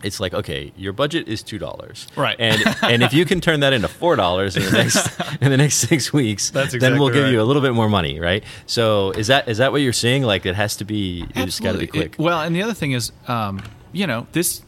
it's 0.02 0.20
like 0.20 0.34
okay, 0.34 0.72
your 0.76 0.92
budget 0.92 1.28
is 1.28 1.42
two 1.42 1.58
dollars, 1.58 2.06
right? 2.16 2.36
And 2.38 2.62
and 2.82 3.02
if 3.02 3.12
you 3.12 3.24
can 3.24 3.40
turn 3.40 3.60
that 3.60 3.72
into 3.72 3.88
four 3.88 4.16
dollars 4.16 4.56
in 4.56 4.64
the 4.64 4.72
next 4.72 5.20
in 5.40 5.50
the 5.50 5.56
next 5.56 5.76
six 5.76 6.12
weeks, 6.12 6.50
exactly 6.50 6.78
then 6.78 6.98
we'll 6.98 7.10
give 7.10 7.24
right. 7.24 7.32
you 7.32 7.40
a 7.40 7.44
little 7.44 7.62
bit 7.62 7.74
more 7.74 7.88
money, 7.88 8.20
right? 8.20 8.44
So 8.66 9.10
is 9.12 9.26
that 9.28 9.48
is 9.48 9.58
that 9.58 9.72
what 9.72 9.80
you're 9.80 9.92
seeing? 9.92 10.22
Like 10.22 10.46
it 10.46 10.54
has 10.54 10.76
to 10.76 10.84
be, 10.84 11.26
you 11.34 11.44
just 11.44 11.62
got 11.62 11.72
to 11.72 11.78
be 11.78 11.86
quick. 11.86 12.12
It, 12.12 12.18
well, 12.18 12.40
and 12.42 12.54
the 12.54 12.62
other 12.62 12.74
thing 12.74 12.92
is, 12.92 13.12
um, 13.26 13.62
you 13.92 14.06
know, 14.06 14.26
this 14.32 14.62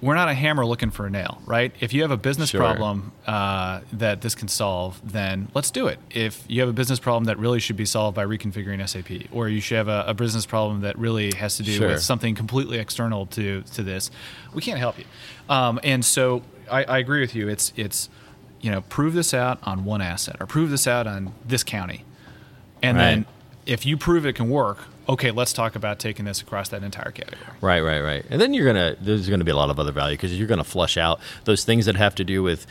we're 0.00 0.14
not 0.14 0.28
a 0.28 0.34
hammer 0.34 0.64
looking 0.64 0.90
for 0.90 1.06
a 1.06 1.10
nail, 1.10 1.42
right? 1.44 1.74
If 1.80 1.92
you 1.92 2.02
have 2.02 2.12
a 2.12 2.16
business 2.16 2.50
sure. 2.50 2.60
problem 2.60 3.12
uh, 3.26 3.80
that 3.92 4.20
this 4.20 4.34
can 4.34 4.46
solve, 4.46 5.00
then 5.04 5.48
let's 5.54 5.70
do 5.70 5.88
it. 5.88 5.98
If 6.10 6.44
you 6.46 6.60
have 6.60 6.68
a 6.68 6.72
business 6.72 7.00
problem 7.00 7.24
that 7.24 7.38
really 7.38 7.58
should 7.58 7.76
be 7.76 7.84
solved 7.84 8.14
by 8.14 8.24
reconfiguring 8.24 8.86
SAP, 8.88 9.32
or 9.32 9.48
you 9.48 9.60
should 9.60 9.76
have 9.76 9.88
a, 9.88 10.04
a 10.06 10.14
business 10.14 10.46
problem 10.46 10.82
that 10.82 10.96
really 10.98 11.32
has 11.34 11.56
to 11.56 11.64
do 11.64 11.72
sure. 11.72 11.88
with 11.88 12.02
something 12.02 12.34
completely 12.36 12.78
external 12.78 13.26
to 13.26 13.62
to 13.74 13.82
this, 13.82 14.10
we 14.54 14.62
can't 14.62 14.78
help 14.78 14.98
you. 14.98 15.04
Um, 15.48 15.80
and 15.82 16.04
so 16.04 16.42
I, 16.70 16.84
I 16.84 16.98
agree 16.98 17.20
with 17.20 17.34
you. 17.34 17.48
It's 17.48 17.72
it's 17.76 18.08
you 18.60 18.70
know 18.70 18.82
prove 18.82 19.14
this 19.14 19.34
out 19.34 19.58
on 19.64 19.84
one 19.84 20.00
asset, 20.00 20.36
or 20.38 20.46
prove 20.46 20.70
this 20.70 20.86
out 20.86 21.08
on 21.08 21.34
this 21.44 21.64
county, 21.64 22.04
and 22.82 22.96
right. 22.96 23.04
then 23.04 23.26
if 23.66 23.84
you 23.84 23.96
prove 23.96 24.24
it 24.26 24.34
can 24.34 24.48
work, 24.48 24.78
okay, 25.08 25.30
let's 25.30 25.52
talk 25.52 25.74
about 25.74 25.98
taking 25.98 26.24
this 26.24 26.40
across 26.42 26.68
that 26.68 26.82
entire 26.82 27.10
category. 27.10 27.56
Right, 27.60 27.80
right, 27.80 28.00
right. 28.00 28.24
And 28.28 28.40
then 28.40 28.52
you're 28.52 28.66
gonna 28.66 28.96
there's 29.00 29.28
gonna 29.28 29.44
be 29.44 29.50
a 29.50 29.56
lot 29.56 29.70
of 29.70 29.80
other 29.80 29.92
value 29.92 30.16
because 30.16 30.36
you're 30.38 30.48
gonna 30.48 30.64
flush 30.64 30.96
out 30.96 31.20
those 31.44 31.64
things 31.64 31.86
that 31.86 31.96
have 31.96 32.14
to 32.16 32.24
do 32.24 32.42
with 32.42 32.66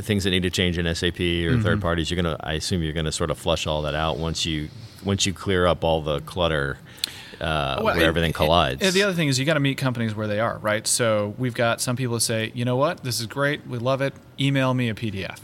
things 0.00 0.24
that 0.24 0.30
need 0.30 0.42
to 0.42 0.50
change 0.50 0.78
in 0.78 0.92
SAP 0.94 1.14
or 1.14 1.22
mm-hmm. 1.22 1.62
third 1.62 1.80
parties. 1.80 2.10
You're 2.10 2.22
gonna 2.22 2.36
I 2.40 2.54
assume 2.54 2.82
you're 2.82 2.92
gonna 2.92 3.12
sort 3.12 3.30
of 3.30 3.38
flush 3.38 3.66
all 3.66 3.82
that 3.82 3.94
out 3.94 4.18
once 4.18 4.44
you 4.44 4.68
once 5.04 5.26
you 5.26 5.32
clear 5.32 5.66
up 5.66 5.84
all 5.84 6.02
the 6.02 6.20
clutter. 6.20 6.78
Uh, 7.38 7.82
well, 7.84 7.94
where 7.94 8.06
everything 8.06 8.32
collides. 8.32 8.80
And 8.80 8.94
the 8.94 9.02
other 9.02 9.12
thing 9.12 9.28
is 9.28 9.38
you 9.38 9.44
got 9.44 9.54
to 9.54 9.60
meet 9.60 9.76
companies 9.76 10.14
where 10.14 10.26
they 10.26 10.40
are, 10.40 10.56
right? 10.56 10.86
So 10.86 11.34
we've 11.36 11.52
got 11.52 11.82
some 11.82 11.94
people 11.94 12.14
that 12.14 12.22
say, 12.22 12.50
you 12.54 12.64
know 12.64 12.76
what, 12.76 13.04
this 13.04 13.20
is 13.20 13.26
great, 13.26 13.66
we 13.66 13.76
love 13.76 14.00
it. 14.00 14.14
Email 14.40 14.72
me 14.72 14.88
a 14.88 14.94
PDF 14.94 15.40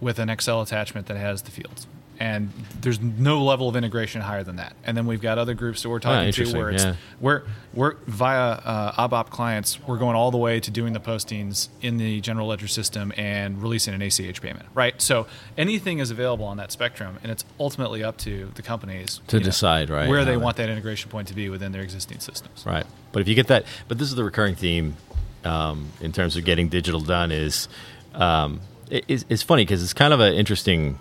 with 0.00 0.18
an 0.18 0.30
Excel 0.30 0.62
attachment 0.62 1.08
that 1.08 1.18
has 1.18 1.42
the 1.42 1.50
fields 1.50 1.86
and 2.18 2.50
there's 2.80 3.00
no 3.00 3.42
level 3.42 3.68
of 3.68 3.76
integration 3.76 4.20
higher 4.20 4.42
than 4.42 4.56
that. 4.56 4.74
And 4.84 4.96
then 4.96 5.06
we've 5.06 5.20
got 5.20 5.38
other 5.38 5.54
groups 5.54 5.82
that 5.82 5.88
we're 5.88 6.00
talking 6.00 6.28
ah, 6.28 6.32
to 6.32 6.56
where 6.56 6.70
it's 6.70 6.84
yeah. 6.84 6.96
we're 7.20 7.42
we're 7.74 7.96
via 8.06 8.52
uh, 8.52 9.08
ABAP 9.08 9.30
clients, 9.30 9.78
we're 9.86 9.98
going 9.98 10.16
all 10.16 10.30
the 10.30 10.38
way 10.38 10.60
to 10.60 10.70
doing 10.70 10.92
the 10.92 11.00
postings 11.00 11.68
in 11.82 11.98
the 11.98 12.20
general 12.20 12.46
ledger 12.46 12.68
system 12.68 13.12
and 13.16 13.60
releasing 13.62 13.94
an 13.94 14.02
ACH 14.02 14.40
payment, 14.40 14.66
right? 14.74 15.00
So 15.00 15.26
anything 15.58 15.98
is 15.98 16.10
available 16.10 16.46
on 16.46 16.56
that 16.56 16.72
spectrum, 16.72 17.18
and 17.22 17.30
it's 17.30 17.44
ultimately 17.60 18.02
up 18.02 18.16
to 18.18 18.50
the 18.54 18.62
companies 18.62 19.20
to 19.28 19.40
decide 19.40 19.88
know, 19.88 19.96
right 19.96 20.08
where 20.08 20.24
they 20.24 20.36
want 20.36 20.56
that 20.56 20.68
integration 20.68 21.10
point 21.10 21.28
to 21.28 21.34
be 21.34 21.48
within 21.48 21.72
their 21.72 21.82
existing 21.82 22.20
systems. 22.20 22.64
Right, 22.66 22.86
but 23.12 23.20
if 23.20 23.28
you 23.28 23.34
get 23.34 23.48
that, 23.48 23.64
but 23.88 23.98
this 23.98 24.08
is 24.08 24.14
the 24.14 24.24
recurring 24.24 24.54
theme 24.54 24.96
um, 25.44 25.90
in 26.00 26.12
terms 26.12 26.36
of 26.36 26.44
getting 26.44 26.68
digital 26.68 27.00
done 27.00 27.32
is. 27.32 27.68
Um, 28.14 28.60
it, 28.88 29.04
it's, 29.08 29.24
it's 29.28 29.42
funny 29.42 29.64
because 29.64 29.82
it's 29.82 29.92
kind 29.92 30.14
of 30.14 30.20
an 30.20 30.32
interesting 30.34 30.98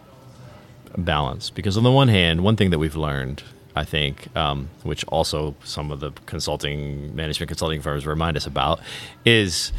balance 0.98 1.50
because 1.50 1.78
on 1.78 1.84
the 1.84 1.92
one 1.92 2.08
hand, 2.08 2.44
one 2.44 2.56
thing 2.56 2.70
that 2.70 2.80
we've 2.80 2.96
learned, 2.96 3.44
I 3.76 3.84
think, 3.84 4.36
um, 4.36 4.70
which 4.84 5.04
also 5.06 5.56
some 5.64 5.92
of 5.92 6.00
the 6.00 6.12
consulting 6.26 7.16
management 7.16 7.50
consulting 7.50 7.82
firms 7.82 8.06
remind 8.06 8.38
us 8.38 8.46
about, 8.46 8.80
is 9.26 9.72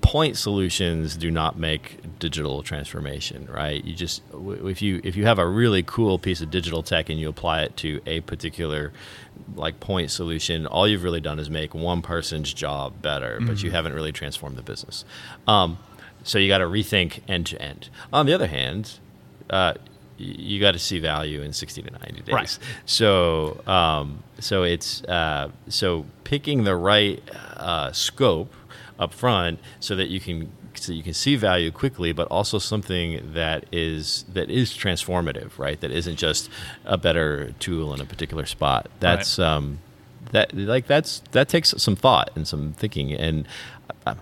point 0.00 0.36
solutions 0.36 1.16
do 1.16 1.30
not 1.30 1.58
make 1.58 1.98
digital 2.18 2.62
transformation 2.62 3.46
right 3.50 3.84
you 3.84 3.94
just 3.94 4.22
if 4.64 4.82
you 4.82 5.00
if 5.04 5.16
you 5.16 5.24
have 5.24 5.38
a 5.38 5.46
really 5.46 5.82
cool 5.82 6.18
piece 6.18 6.40
of 6.40 6.50
digital 6.50 6.82
tech 6.82 7.08
and 7.08 7.18
you 7.18 7.28
apply 7.28 7.62
it 7.62 7.76
to 7.76 8.00
a 8.06 8.20
particular 8.22 8.92
like 9.54 9.78
point 9.80 10.10
solution 10.10 10.66
all 10.66 10.86
you've 10.86 11.04
really 11.04 11.20
done 11.20 11.38
is 11.38 11.48
make 11.48 11.74
one 11.74 12.02
person's 12.02 12.52
job 12.52 13.00
better 13.00 13.36
mm-hmm. 13.36 13.46
but 13.46 13.62
you 13.62 13.68
mm-hmm. 13.68 13.76
haven't 13.76 13.94
really 13.94 14.12
transformed 14.12 14.56
the 14.56 14.62
business 14.62 15.04
um, 15.46 15.78
so 16.22 16.38
you 16.38 16.48
got 16.48 16.58
to 16.58 16.66
rethink 16.66 17.20
end 17.28 17.46
to 17.46 17.60
end. 17.60 17.88
On 18.12 18.26
the 18.26 18.32
other 18.32 18.46
hand, 18.46 18.98
uh, 19.50 19.74
you 20.18 20.60
got 20.60 20.72
to 20.72 20.78
see 20.78 20.98
value 20.98 21.42
in 21.42 21.52
60 21.52 21.82
to 21.82 21.90
90 21.90 22.22
days. 22.22 22.34
Right. 22.34 22.58
So, 22.86 23.62
um, 23.66 24.22
so 24.40 24.64
it's 24.64 25.02
uh, 25.04 25.50
so 25.68 26.06
picking 26.24 26.64
the 26.64 26.74
right 26.76 27.22
uh, 27.56 27.92
scope 27.92 28.52
up 28.98 29.14
front 29.14 29.60
so 29.80 29.94
that 29.94 30.08
you 30.08 30.20
can 30.20 30.50
so 30.74 30.92
you 30.92 31.02
can 31.02 31.14
see 31.14 31.36
value 31.36 31.70
quickly, 31.70 32.12
but 32.12 32.28
also 32.28 32.58
something 32.58 33.32
that 33.34 33.64
is 33.72 34.24
that 34.32 34.50
is 34.50 34.72
transformative, 34.72 35.58
right? 35.58 35.80
That 35.80 35.90
isn't 35.90 36.16
just 36.16 36.50
a 36.84 36.96
better 36.96 37.52
tool 37.58 37.94
in 37.94 38.00
a 38.00 38.04
particular 38.04 38.46
spot. 38.46 38.88
That's 39.00 39.38
right. 39.38 39.46
um, 39.46 39.78
that 40.32 40.54
like 40.54 40.86
that's 40.86 41.20
that 41.32 41.48
takes 41.48 41.74
some 41.78 41.96
thought 41.96 42.30
and 42.34 42.46
some 42.46 42.72
thinking 42.74 43.12
and. 43.12 43.46
Uh, 44.06 44.14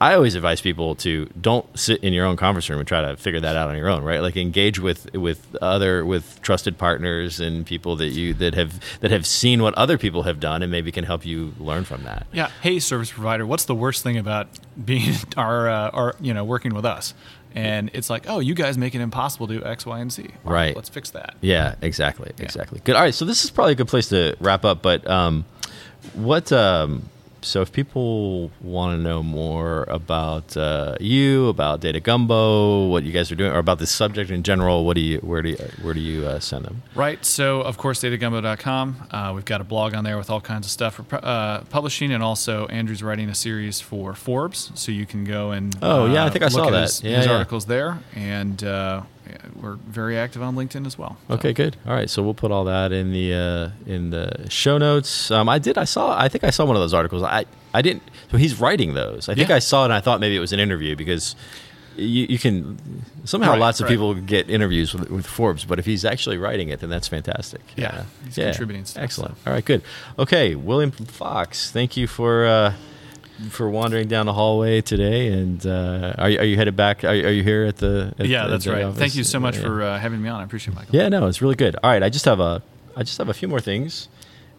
I 0.00 0.14
always 0.14 0.34
advise 0.34 0.60
people 0.60 0.94
to 0.96 1.26
don't 1.40 1.66
sit 1.78 2.04
in 2.04 2.12
your 2.12 2.26
own 2.26 2.36
conference 2.36 2.68
room 2.68 2.78
and 2.78 2.86
try 2.86 3.00
to 3.00 3.16
figure 3.16 3.40
that 3.40 3.56
out 3.56 3.70
on 3.70 3.76
your 3.78 3.88
own, 3.88 4.04
right? 4.04 4.20
Like 4.20 4.36
engage 4.36 4.78
with 4.78 5.10
with 5.14 5.56
other 5.62 6.04
with 6.04 6.40
trusted 6.42 6.76
partners 6.76 7.40
and 7.40 7.64
people 7.64 7.96
that 7.96 8.08
you 8.08 8.34
that 8.34 8.54
have 8.54 8.78
that 9.00 9.10
have 9.10 9.26
seen 9.26 9.62
what 9.62 9.72
other 9.74 9.96
people 9.96 10.24
have 10.24 10.38
done 10.38 10.62
and 10.62 10.70
maybe 10.70 10.92
can 10.92 11.04
help 11.04 11.24
you 11.24 11.54
learn 11.58 11.84
from 11.84 12.02
that. 12.04 12.26
Yeah. 12.32 12.50
Hey, 12.60 12.78
service 12.78 13.10
provider, 13.10 13.46
what's 13.46 13.64
the 13.64 13.74
worst 13.74 14.02
thing 14.02 14.18
about 14.18 14.48
being 14.82 15.14
our 15.38 15.68
uh, 15.68 15.90
our 15.90 16.14
you 16.20 16.34
know 16.34 16.44
working 16.44 16.74
with 16.74 16.84
us? 16.84 17.14
And 17.54 17.90
it's 17.94 18.10
like, 18.10 18.28
oh, 18.28 18.38
you 18.38 18.52
guys 18.54 18.76
make 18.76 18.94
it 18.94 19.00
impossible 19.00 19.46
to 19.46 19.60
do 19.60 19.64
X, 19.64 19.86
Y, 19.86 19.98
and 19.98 20.12
Z. 20.12 20.28
right. 20.44 20.76
Let's 20.76 20.90
fix 20.90 21.08
that. 21.12 21.36
Yeah. 21.40 21.76
Exactly. 21.80 22.30
Yeah. 22.36 22.44
Exactly. 22.44 22.82
Good. 22.84 22.96
All 22.96 23.02
right. 23.02 23.14
So 23.14 23.24
this 23.24 23.44
is 23.44 23.50
probably 23.50 23.72
a 23.72 23.76
good 23.76 23.88
place 23.88 24.10
to 24.10 24.36
wrap 24.40 24.66
up. 24.66 24.82
But 24.82 25.08
um, 25.08 25.46
what 26.12 26.52
um, 26.52 27.08
so 27.46 27.62
if 27.62 27.72
people 27.72 28.50
want 28.60 28.98
to 28.98 29.02
know 29.02 29.22
more 29.22 29.84
about 29.84 30.56
uh, 30.56 30.96
you, 31.00 31.48
about 31.48 31.80
Data 31.80 32.00
Gumbo, 32.00 32.88
what 32.88 33.04
you 33.04 33.12
guys 33.12 33.30
are 33.30 33.36
doing, 33.36 33.52
or 33.52 33.58
about 33.58 33.78
this 33.78 33.90
subject 33.90 34.30
in 34.30 34.42
general, 34.42 34.84
what 34.84 34.94
do 34.94 35.00
you, 35.00 35.18
where 35.18 35.42
do 35.42 35.50
you, 35.50 35.56
where 35.80 35.94
do 35.94 36.00
you 36.00 36.26
uh, 36.26 36.40
send 36.40 36.64
them? 36.64 36.82
Right. 36.94 37.24
So 37.24 37.60
of 37.60 37.78
course, 37.78 38.00
datagumbo.com. 38.00 39.08
Uh, 39.10 39.32
we've 39.34 39.44
got 39.44 39.60
a 39.60 39.64
blog 39.64 39.94
on 39.94 40.02
there 40.02 40.18
with 40.18 40.28
all 40.28 40.40
kinds 40.40 40.66
of 40.66 40.72
stuff 40.72 40.94
for 40.94 41.06
uh, 41.22 41.62
publishing, 41.70 42.12
and 42.12 42.22
also 42.22 42.66
Andrew's 42.66 43.02
writing 43.02 43.28
a 43.28 43.34
series 43.34 43.80
for 43.80 44.14
Forbes, 44.14 44.72
so 44.74 44.90
you 44.90 45.06
can 45.06 45.24
go 45.24 45.52
and 45.52 45.76
oh 45.82 46.06
yeah, 46.12 46.24
I 46.24 46.26
uh, 46.26 46.30
think 46.30 46.44
I 46.44 46.48
saw 46.48 46.68
that. 46.70 46.82
His, 46.82 47.02
yeah, 47.02 47.16
his 47.18 47.26
yeah. 47.26 47.32
articles 47.32 47.66
there, 47.66 48.00
and 48.14 48.62
uh, 48.64 49.02
we're 49.60 49.74
very 49.74 50.16
active 50.16 50.42
on 50.42 50.54
LinkedIn 50.54 50.86
as 50.86 50.98
well. 50.98 51.16
So. 51.28 51.34
Okay, 51.34 51.52
good. 51.52 51.76
All 51.86 51.94
right, 51.94 52.08
so 52.08 52.22
we'll 52.22 52.34
put 52.34 52.50
all 52.50 52.64
that 52.64 52.92
in 52.92 53.12
the 53.12 53.34
uh, 53.34 53.90
in 53.90 54.10
the 54.10 54.46
show 54.48 54.78
notes. 54.78 55.30
Um, 55.30 55.48
I 55.48 55.58
did. 55.58 55.78
I 55.78 55.84
saw. 55.84 56.18
I 56.18 56.28
think 56.28 56.44
I 56.44 56.50
saw 56.50 56.64
one 56.64 56.76
of 56.76 56.82
those 56.82 56.94
articles. 56.94 57.22
I 57.22 57.46
I 57.74 57.82
didn't. 57.82 58.02
So 58.30 58.36
he's 58.36 58.60
writing 58.60 58.94
those. 58.94 59.28
I 59.28 59.34
think 59.34 59.48
yeah. 59.48 59.56
I 59.56 59.58
saw 59.60 59.82
it. 59.82 59.86
and 59.86 59.94
I 59.94 60.00
thought 60.00 60.20
maybe 60.20 60.36
it 60.36 60.40
was 60.40 60.52
an 60.52 60.60
interview 60.60 60.96
because. 60.96 61.36
You, 61.98 62.26
you 62.28 62.38
can 62.38 62.78
somehow 63.24 63.52
right, 63.52 63.58
lots 63.58 63.80
of 63.80 63.84
right. 63.84 63.92
people 63.92 64.12
get 64.12 64.50
interviews 64.50 64.92
with, 64.92 65.10
with, 65.10 65.26
Forbes, 65.26 65.64
but 65.64 65.78
if 65.78 65.86
he's 65.86 66.04
actually 66.04 66.36
writing 66.36 66.68
it, 66.68 66.80
then 66.80 66.90
that's 66.90 67.08
fantastic. 67.08 67.62
Yeah, 67.74 68.04
he's 68.22 68.36
yeah. 68.36 68.50
contributing. 68.50 68.84
Stuff, 68.84 69.02
Excellent. 69.02 69.34
So. 69.38 69.40
All 69.46 69.54
right, 69.54 69.64
good. 69.64 69.80
Okay, 70.18 70.54
William 70.54 70.90
Fox, 70.90 71.70
thank 71.70 71.96
you 71.96 72.06
for 72.06 72.44
uh, 72.44 72.74
for 73.50 73.68
wandering 73.70 74.08
down 74.08 74.26
the 74.26 74.32
hallway 74.32 74.80
today. 74.80 75.28
And 75.28 75.64
uh, 75.66 76.14
are, 76.18 76.30
you, 76.30 76.38
are 76.38 76.44
you 76.44 76.56
headed 76.56 76.76
back? 76.76 77.04
Are, 77.04 77.08
are 77.08 77.32
you 77.32 77.42
here 77.42 77.64
at 77.64 77.76
the? 77.76 78.14
At, 78.18 78.26
yeah, 78.26 78.46
that's 78.46 78.66
right. 78.66 78.84
Office? 78.84 78.98
Thank 78.98 79.14
you 79.14 79.24
so 79.24 79.38
much 79.40 79.56
yeah. 79.56 79.62
for 79.62 79.82
uh, 79.82 79.98
having 79.98 80.22
me 80.22 80.28
on. 80.28 80.40
I 80.40 80.44
appreciate 80.44 80.72
it, 80.72 80.76
Michael. 80.76 80.96
Yeah, 80.96 81.08
no, 81.08 81.26
it's 81.26 81.40
really 81.40 81.54
good. 81.54 81.76
All 81.82 81.90
right, 81.90 82.02
I 82.02 82.08
just 82.08 82.24
have 82.24 82.40
a 82.40 82.62
I 82.96 83.02
just 83.02 83.18
have 83.18 83.28
a 83.28 83.34
few 83.34 83.48
more 83.48 83.60
things. 83.60 84.08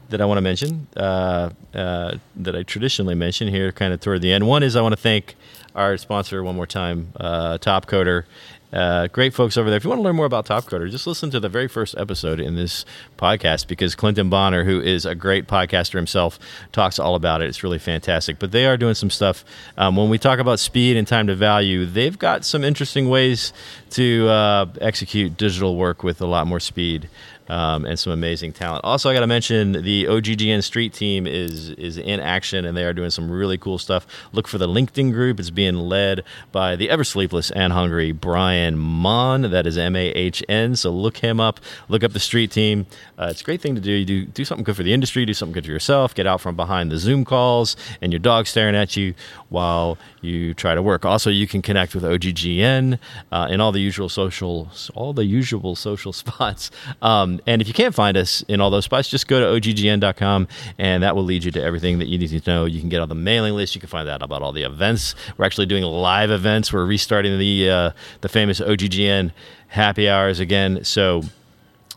that 0.09 0.21
I 0.21 0.25
want 0.25 0.37
to 0.37 0.41
mention 0.41 0.87
uh, 0.95 1.49
uh, 1.73 2.17
that 2.35 2.55
I 2.55 2.63
traditionally 2.63 3.15
mention 3.15 3.47
here, 3.47 3.71
kind 3.71 3.93
of 3.93 3.99
toward 3.99 4.21
the 4.21 4.31
end. 4.31 4.47
One 4.47 4.63
is 4.63 4.75
I 4.75 4.81
want 4.81 4.93
to 4.93 5.01
thank 5.01 5.35
our 5.75 5.97
sponsor 5.97 6.43
one 6.43 6.55
more 6.55 6.65
time, 6.67 7.11
uh, 7.19 7.57
Topcoder. 7.57 8.23
Uh, 8.71 9.07
great 9.07 9.33
folks 9.33 9.57
over 9.57 9.69
there. 9.69 9.77
If 9.77 9.83
you 9.83 9.89
want 9.89 9.99
to 9.99 10.03
learn 10.03 10.15
more 10.15 10.25
about 10.25 10.45
Topcoder, 10.45 10.89
just 10.89 11.07
listen 11.07 11.29
to 11.31 11.39
the 11.39 11.47
very 11.47 11.67
first 11.67 11.95
episode 11.97 12.39
in 12.39 12.55
this 12.55 12.85
podcast 13.17 13.67
because 13.67 13.95
Clinton 13.95 14.29
Bonner, 14.29 14.65
who 14.65 14.81
is 14.81 15.05
a 15.05 15.15
great 15.15 15.47
podcaster 15.47 15.93
himself, 15.93 16.37
talks 16.73 16.99
all 16.99 17.15
about 17.15 17.41
it. 17.41 17.47
It's 17.47 17.63
really 17.63 17.79
fantastic. 17.79 18.39
But 18.39 18.51
they 18.51 18.65
are 18.65 18.75
doing 18.75 18.95
some 18.95 19.09
stuff. 19.09 19.45
Um, 19.77 19.95
when 19.95 20.09
we 20.09 20.17
talk 20.17 20.39
about 20.39 20.59
speed 20.59 20.97
and 20.97 21.07
time 21.07 21.27
to 21.27 21.35
value, 21.35 21.85
they've 21.85 22.17
got 22.19 22.43
some 22.43 22.63
interesting 22.63 23.07
ways 23.07 23.53
to 23.91 24.27
uh, 24.27 24.65
execute 24.81 25.37
digital 25.37 25.77
work 25.77 26.03
with 26.03 26.21
a 26.21 26.27
lot 26.27 26.45
more 26.47 26.59
speed 26.59 27.09
um, 27.49 27.85
and 27.85 27.97
some 27.97 28.13
amazing 28.13 28.53
talent. 28.53 28.83
Also, 28.83 29.09
I 29.09 29.13
got 29.13 29.21
to 29.21 29.27
mention 29.27 29.71
the 29.83 30.05
OGGN 30.05 30.63
Street 30.63 30.93
team 30.93 31.27
is 31.27 31.69
is 31.71 31.97
in 31.97 32.19
action 32.19 32.65
and 32.65 32.75
they 32.75 32.85
are 32.85 32.93
doing 32.93 33.09
some 33.09 33.29
really 33.29 33.57
cool 33.57 33.77
stuff. 33.77 34.05
Look 34.31 34.47
for 34.47 34.57
the 34.57 34.67
LinkedIn 34.67 35.11
group. 35.13 35.39
It's 35.39 35.49
being 35.49 35.75
led 35.75 36.23
by 36.51 36.75
the 36.75 36.89
ever 36.89 37.03
sleepless 37.03 37.51
and 37.51 37.73
hungry 37.73 38.11
Brian 38.11 38.77
Mahn. 38.77 39.43
That 39.43 39.65
is 39.67 39.77
M 39.77 39.95
A 39.95 40.09
H 40.09 40.43
N. 40.49 40.75
So 40.75 40.91
look 40.91 41.17
him 41.17 41.39
up. 41.39 41.59
Look 41.89 42.03
up 42.03 42.13
the 42.13 42.19
Street 42.19 42.51
team. 42.51 42.85
Uh, 43.17 43.27
it's 43.31 43.41
a 43.41 43.43
great 43.43 43.61
thing 43.61 43.75
to 43.75 43.81
do. 43.81 43.91
You 43.91 44.05
do 44.05 44.25
do 44.25 44.45
something 44.45 44.63
good 44.63 44.75
for 44.75 44.83
the 44.83 44.93
industry. 44.93 45.25
Do 45.25 45.33
something 45.33 45.53
good 45.53 45.65
for 45.65 45.71
yourself. 45.71 46.13
Get 46.13 46.27
out 46.27 46.41
from 46.41 46.55
behind 46.55 46.91
the 46.91 46.97
Zoom 46.97 47.25
calls 47.25 47.75
and 48.01 48.11
your 48.11 48.19
dog 48.19 48.47
staring 48.47 48.75
at 48.75 48.95
you 48.95 49.13
while 49.49 49.97
you 50.21 50.53
try 50.53 50.75
to 50.75 50.81
work. 50.81 51.05
Also, 51.05 51.29
you 51.29 51.47
can 51.47 51.61
connect 51.61 51.95
with 51.95 52.03
OGGN 52.03 52.99
uh, 53.31 53.47
in 53.49 53.61
all 53.61 53.71
the 53.71 53.79
usual 53.79 54.09
social 54.09 54.69
all 54.93 55.13
the 55.13 55.25
usual 55.25 55.75
social 55.75 56.13
spots. 56.23 56.71
Um, 57.01 57.36
and 57.45 57.61
if 57.61 57.67
you 57.67 57.73
can't 57.73 57.93
find 57.93 58.17
us 58.17 58.43
in 58.47 58.61
all 58.61 58.69
those 58.69 58.85
spots, 58.85 59.09
just 59.09 59.27
go 59.27 59.39
to 59.39 59.45
oggn.com 59.45 60.47
and 60.77 61.03
that 61.03 61.15
will 61.15 61.23
lead 61.23 61.43
you 61.43 61.51
to 61.51 61.61
everything 61.61 61.99
that 61.99 62.07
you 62.07 62.17
need 62.17 62.29
to 62.29 62.49
know. 62.49 62.65
You 62.65 62.79
can 62.79 62.89
get 62.89 63.01
on 63.01 63.09
the 63.09 63.15
mailing 63.15 63.53
list. 63.53 63.75
You 63.75 63.81
can 63.81 63.89
find 63.89 64.07
out 64.09 64.21
about 64.21 64.41
all 64.41 64.51
the 64.51 64.63
events. 64.63 65.15
We're 65.37 65.45
actually 65.45 65.67
doing 65.67 65.83
live 65.83 66.31
events. 66.31 66.71
We're 66.71 66.85
restarting 66.85 67.37
the 67.37 67.69
uh, 67.69 67.91
the 68.21 68.29
famous 68.29 68.59
OGGN 68.59 69.31
happy 69.67 70.09
hours 70.09 70.39
again. 70.39 70.83
So 70.83 71.23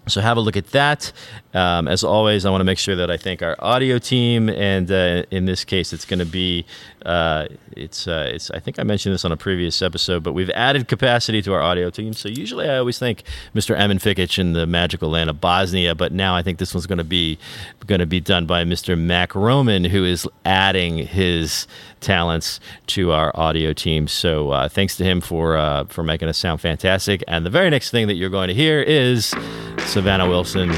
so 0.06 0.20
have 0.20 0.36
a 0.36 0.40
look 0.40 0.56
at 0.56 0.68
that. 0.68 1.12
Um, 1.52 1.88
as 1.88 2.04
always, 2.04 2.46
I 2.46 2.50
want 2.50 2.60
to 2.60 2.64
make 2.64 2.78
sure 2.78 2.94
that 2.94 3.10
I 3.10 3.16
thank 3.16 3.42
our 3.42 3.56
audio 3.58 3.98
team, 3.98 4.48
and 4.48 4.90
uh, 4.90 5.24
in 5.30 5.46
this 5.46 5.64
case, 5.64 5.92
it's 5.92 6.04
going 6.04 6.20
to 6.20 6.26
be 6.26 6.64
uh, 7.04 7.46
it's 7.72 8.06
uh, 8.06 8.30
it's. 8.32 8.50
I 8.50 8.60
think 8.60 8.78
I 8.78 8.84
mentioned 8.84 9.14
this 9.14 9.24
on 9.24 9.32
a 9.32 9.36
previous 9.36 9.82
episode, 9.82 10.22
but 10.22 10.32
we've 10.32 10.50
added 10.50 10.86
capacity 10.86 11.42
to 11.42 11.54
our 11.54 11.60
audio 11.60 11.90
team. 11.90 12.12
So 12.12 12.28
usually, 12.28 12.68
I 12.68 12.78
always 12.78 12.98
thank 12.98 13.24
Mr. 13.54 13.76
Emin 13.76 13.98
Fikic 13.98 14.38
in 14.38 14.52
the 14.52 14.66
magical 14.66 15.10
land 15.10 15.28
of 15.30 15.40
Bosnia, 15.40 15.94
but 15.94 16.12
now 16.12 16.36
I 16.36 16.42
think 16.42 16.58
this 16.58 16.72
one's 16.74 16.86
going 16.86 16.98
to 16.98 17.04
be 17.04 17.38
going 17.86 18.00
to 18.00 18.06
be 18.06 18.20
done 18.20 18.46
by 18.46 18.64
Mr. 18.64 18.96
Mac 18.96 19.34
Roman, 19.34 19.84
who 19.84 20.04
is 20.04 20.28
adding 20.44 20.98
his 20.98 21.66
talents 22.00 22.60
to 22.88 23.12
our 23.12 23.32
audio 23.34 23.72
team. 23.72 24.06
So 24.06 24.50
uh, 24.50 24.68
thanks 24.68 24.96
to 24.98 25.04
him 25.04 25.20
for 25.20 25.56
uh, 25.56 25.84
for 25.84 26.04
making 26.04 26.28
us 26.28 26.38
sound 26.38 26.60
fantastic. 26.60 27.24
And 27.26 27.44
the 27.44 27.50
very 27.50 27.70
next 27.70 27.90
thing 27.90 28.06
that 28.06 28.14
you're 28.14 28.30
going 28.30 28.48
to 28.48 28.54
hear 28.54 28.80
is 28.80 29.34
Savannah 29.78 30.28
Wilson 30.28 30.70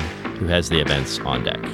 who 0.43 0.49
has 0.49 0.68
the 0.68 0.80
events 0.80 1.20
on 1.20 1.45
deck. 1.45 1.64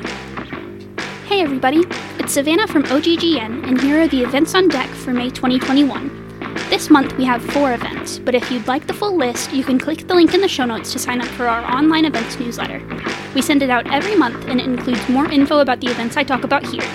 Hey 1.27 1.41
everybody, 1.41 1.85
it's 2.19 2.35
Savannah 2.35 2.67
from 2.67 2.83
OGGN, 2.85 3.67
and 3.67 3.81
here 3.81 4.03
are 4.03 4.09
the 4.09 4.23
events 4.23 4.55
on 4.55 4.69
deck 4.69 4.89
for 4.91 5.13
May 5.13 5.31
2021. 5.31 6.27
This 6.69 6.91
month 6.91 7.17
we 7.17 7.25
have 7.25 7.43
four 7.43 7.73
events, 7.73 8.19
but 8.19 8.35
if 8.35 8.51
you'd 8.51 8.67
like 8.67 8.87
the 8.87 8.93
full 8.93 9.17
list, 9.17 9.55
you 9.55 9.65
can 9.65 9.79
click 9.79 10.07
the 10.07 10.15
link 10.15 10.35
in 10.35 10.43
the 10.43 10.49
show 10.49 10.67
notes 10.67 10.93
to 10.93 10.99
sign 10.99 11.23
up 11.23 11.29
for 11.29 11.49
our 11.49 11.65
online 11.65 12.05
events 12.05 12.39
newsletter. 12.39 12.83
We 13.35 13.41
send 13.41 13.63
it 13.63 13.71
out 13.71 13.91
every 13.91 14.17
month 14.17 14.47
and 14.49 14.61
it 14.61 14.67
includes 14.67 15.09
more 15.09 15.31
info 15.31 15.61
about 15.61 15.81
the 15.81 15.91
events 15.91 16.19
I 16.19 16.25
talk 16.25 16.45
about 16.45 16.67
here. 16.67 16.87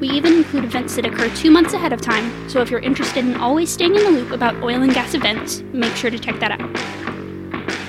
We 0.00 0.08
even 0.08 0.38
include 0.38 0.64
events 0.64 0.96
that 0.96 1.04
occur 1.04 1.28
two 1.36 1.50
months 1.50 1.74
ahead 1.74 1.92
of 1.92 2.00
time, 2.00 2.48
so 2.48 2.62
if 2.62 2.70
you're 2.70 2.80
interested 2.80 3.26
in 3.26 3.36
always 3.36 3.70
staying 3.70 3.94
in 3.94 4.04
the 4.04 4.10
loop 4.10 4.30
about 4.30 4.62
oil 4.62 4.80
and 4.80 4.94
gas 4.94 5.12
events, 5.12 5.60
make 5.74 5.94
sure 5.96 6.10
to 6.10 6.18
check 6.18 6.40
that 6.40 6.58
out. 6.58 7.19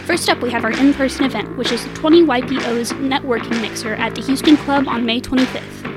First 0.06 0.30
up, 0.30 0.42
we 0.42 0.50
have 0.50 0.64
our 0.66 0.72
in 0.72 0.94
person 0.94 1.26
event, 1.26 1.56
which 1.58 1.72
is 1.72 1.86
the 1.86 1.94
20 1.94 2.24
YPO's 2.24 2.92
networking 2.94 3.62
mixer 3.62 3.94
at 3.96 4.16
the 4.16 4.22
Houston 4.22 4.58
Club 4.58 4.88
on 4.88 5.06
May 5.06 5.22
25th. 5.22 5.88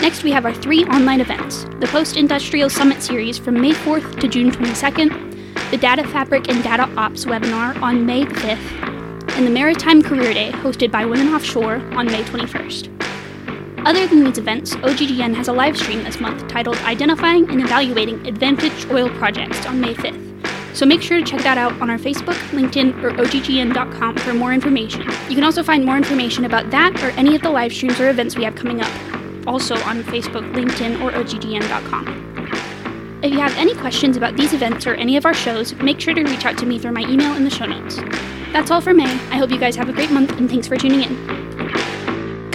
Next, 0.00 0.22
we 0.22 0.30
have 0.30 0.44
our 0.44 0.52
three 0.52 0.84
online 0.84 1.20
events 1.20 1.64
the 1.80 1.88
Post 1.90 2.16
Industrial 2.16 2.68
Summit 2.68 3.02
Series 3.02 3.38
from 3.38 3.60
May 3.60 3.72
4th 3.72 4.20
to 4.20 4.28
June 4.28 4.50
22nd, 4.50 5.70
the 5.70 5.78
Data 5.78 6.06
Fabric 6.08 6.48
and 6.48 6.62
Data 6.62 6.88
Ops 6.96 7.24
webinar 7.24 7.80
on 7.80 8.04
May 8.04 8.24
5th, 8.24 9.36
and 9.36 9.46
the 9.46 9.50
Maritime 9.50 10.02
Career 10.02 10.34
Day 10.34 10.52
hosted 10.52 10.90
by 10.92 11.04
Women 11.06 11.28
Offshore 11.28 11.76
on 11.94 12.06
May 12.06 12.22
21st. 12.24 12.92
Other 13.86 14.06
than 14.06 14.24
these 14.24 14.38
events, 14.38 14.74
OGGN 14.76 15.34
has 15.34 15.48
a 15.48 15.52
live 15.52 15.78
stream 15.78 16.04
this 16.04 16.20
month 16.20 16.46
titled 16.48 16.76
Identifying 16.78 17.48
and 17.50 17.62
Evaluating 17.62 18.26
Advantage 18.26 18.86
Oil 18.90 19.08
Projects 19.10 19.64
on 19.64 19.80
May 19.80 19.94
5th. 19.94 20.25
So 20.76 20.84
make 20.84 21.00
sure 21.00 21.18
to 21.18 21.24
check 21.24 21.40
that 21.40 21.56
out 21.56 21.72
on 21.80 21.88
our 21.88 21.96
Facebook, 21.96 22.36
LinkedIn, 22.50 23.02
or 23.02 23.12
OGGN.com 23.12 24.16
for 24.18 24.34
more 24.34 24.52
information. 24.52 25.04
You 25.26 25.34
can 25.34 25.42
also 25.42 25.62
find 25.62 25.86
more 25.86 25.96
information 25.96 26.44
about 26.44 26.70
that 26.70 27.02
or 27.02 27.08
any 27.18 27.34
of 27.34 27.40
the 27.40 27.48
live 27.48 27.72
streams 27.72 27.98
or 27.98 28.10
events 28.10 28.36
we 28.36 28.44
have 28.44 28.56
coming 28.56 28.82
up, 28.82 28.90
also 29.46 29.74
on 29.84 30.02
Facebook, 30.02 30.52
LinkedIn, 30.52 31.02
or 31.02 31.12
OGGN.com. 31.12 33.20
If 33.22 33.32
you 33.32 33.40
have 33.40 33.56
any 33.56 33.74
questions 33.74 34.18
about 34.18 34.36
these 34.36 34.52
events 34.52 34.86
or 34.86 34.92
any 34.96 35.16
of 35.16 35.24
our 35.24 35.32
shows, 35.32 35.74
make 35.76 35.98
sure 35.98 36.12
to 36.12 36.22
reach 36.22 36.44
out 36.44 36.58
to 36.58 36.66
me 36.66 36.78
through 36.78 36.92
my 36.92 37.10
email 37.10 37.34
in 37.34 37.44
the 37.44 37.50
show 37.50 37.64
notes. 37.64 37.96
That's 38.52 38.70
all 38.70 38.82
for 38.82 38.92
May. 38.92 39.04
I 39.04 39.38
hope 39.38 39.50
you 39.50 39.58
guys 39.58 39.76
have 39.76 39.88
a 39.88 39.94
great 39.94 40.10
month 40.10 40.32
and 40.32 40.50
thanks 40.50 40.68
for 40.68 40.76
tuning 40.76 41.04
in. 41.04 41.45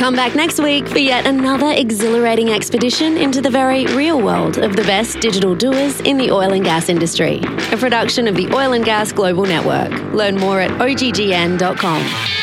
Come 0.02 0.16
back 0.16 0.34
next 0.34 0.60
week 0.60 0.88
for 0.88 0.98
yet 0.98 1.28
another 1.28 1.70
exhilarating 1.70 2.50
expedition 2.50 3.18
into 3.18 3.40
the 3.40 3.52
very 3.52 3.86
real 3.86 4.20
world 4.20 4.58
of 4.58 4.76
the 4.76 4.82
best 4.82 5.20
digital 5.20 5.54
doers 5.54 6.02
in 6.02 6.18
the 6.18 6.32
oil 6.32 6.54
and 6.54 6.66
gas 6.66 6.90
industry. 6.90 7.40
A 7.72 7.78
production 7.78 8.28
of 8.28 8.34
the 8.34 8.52
Oil 8.52 8.74
and 8.74 8.84
Gas 8.84 9.12
Global 9.12 9.46
Network. 9.46 9.92
Learn 10.12 10.38
more 10.38 10.60
at 10.60 10.72
oggn.com. 10.72 12.41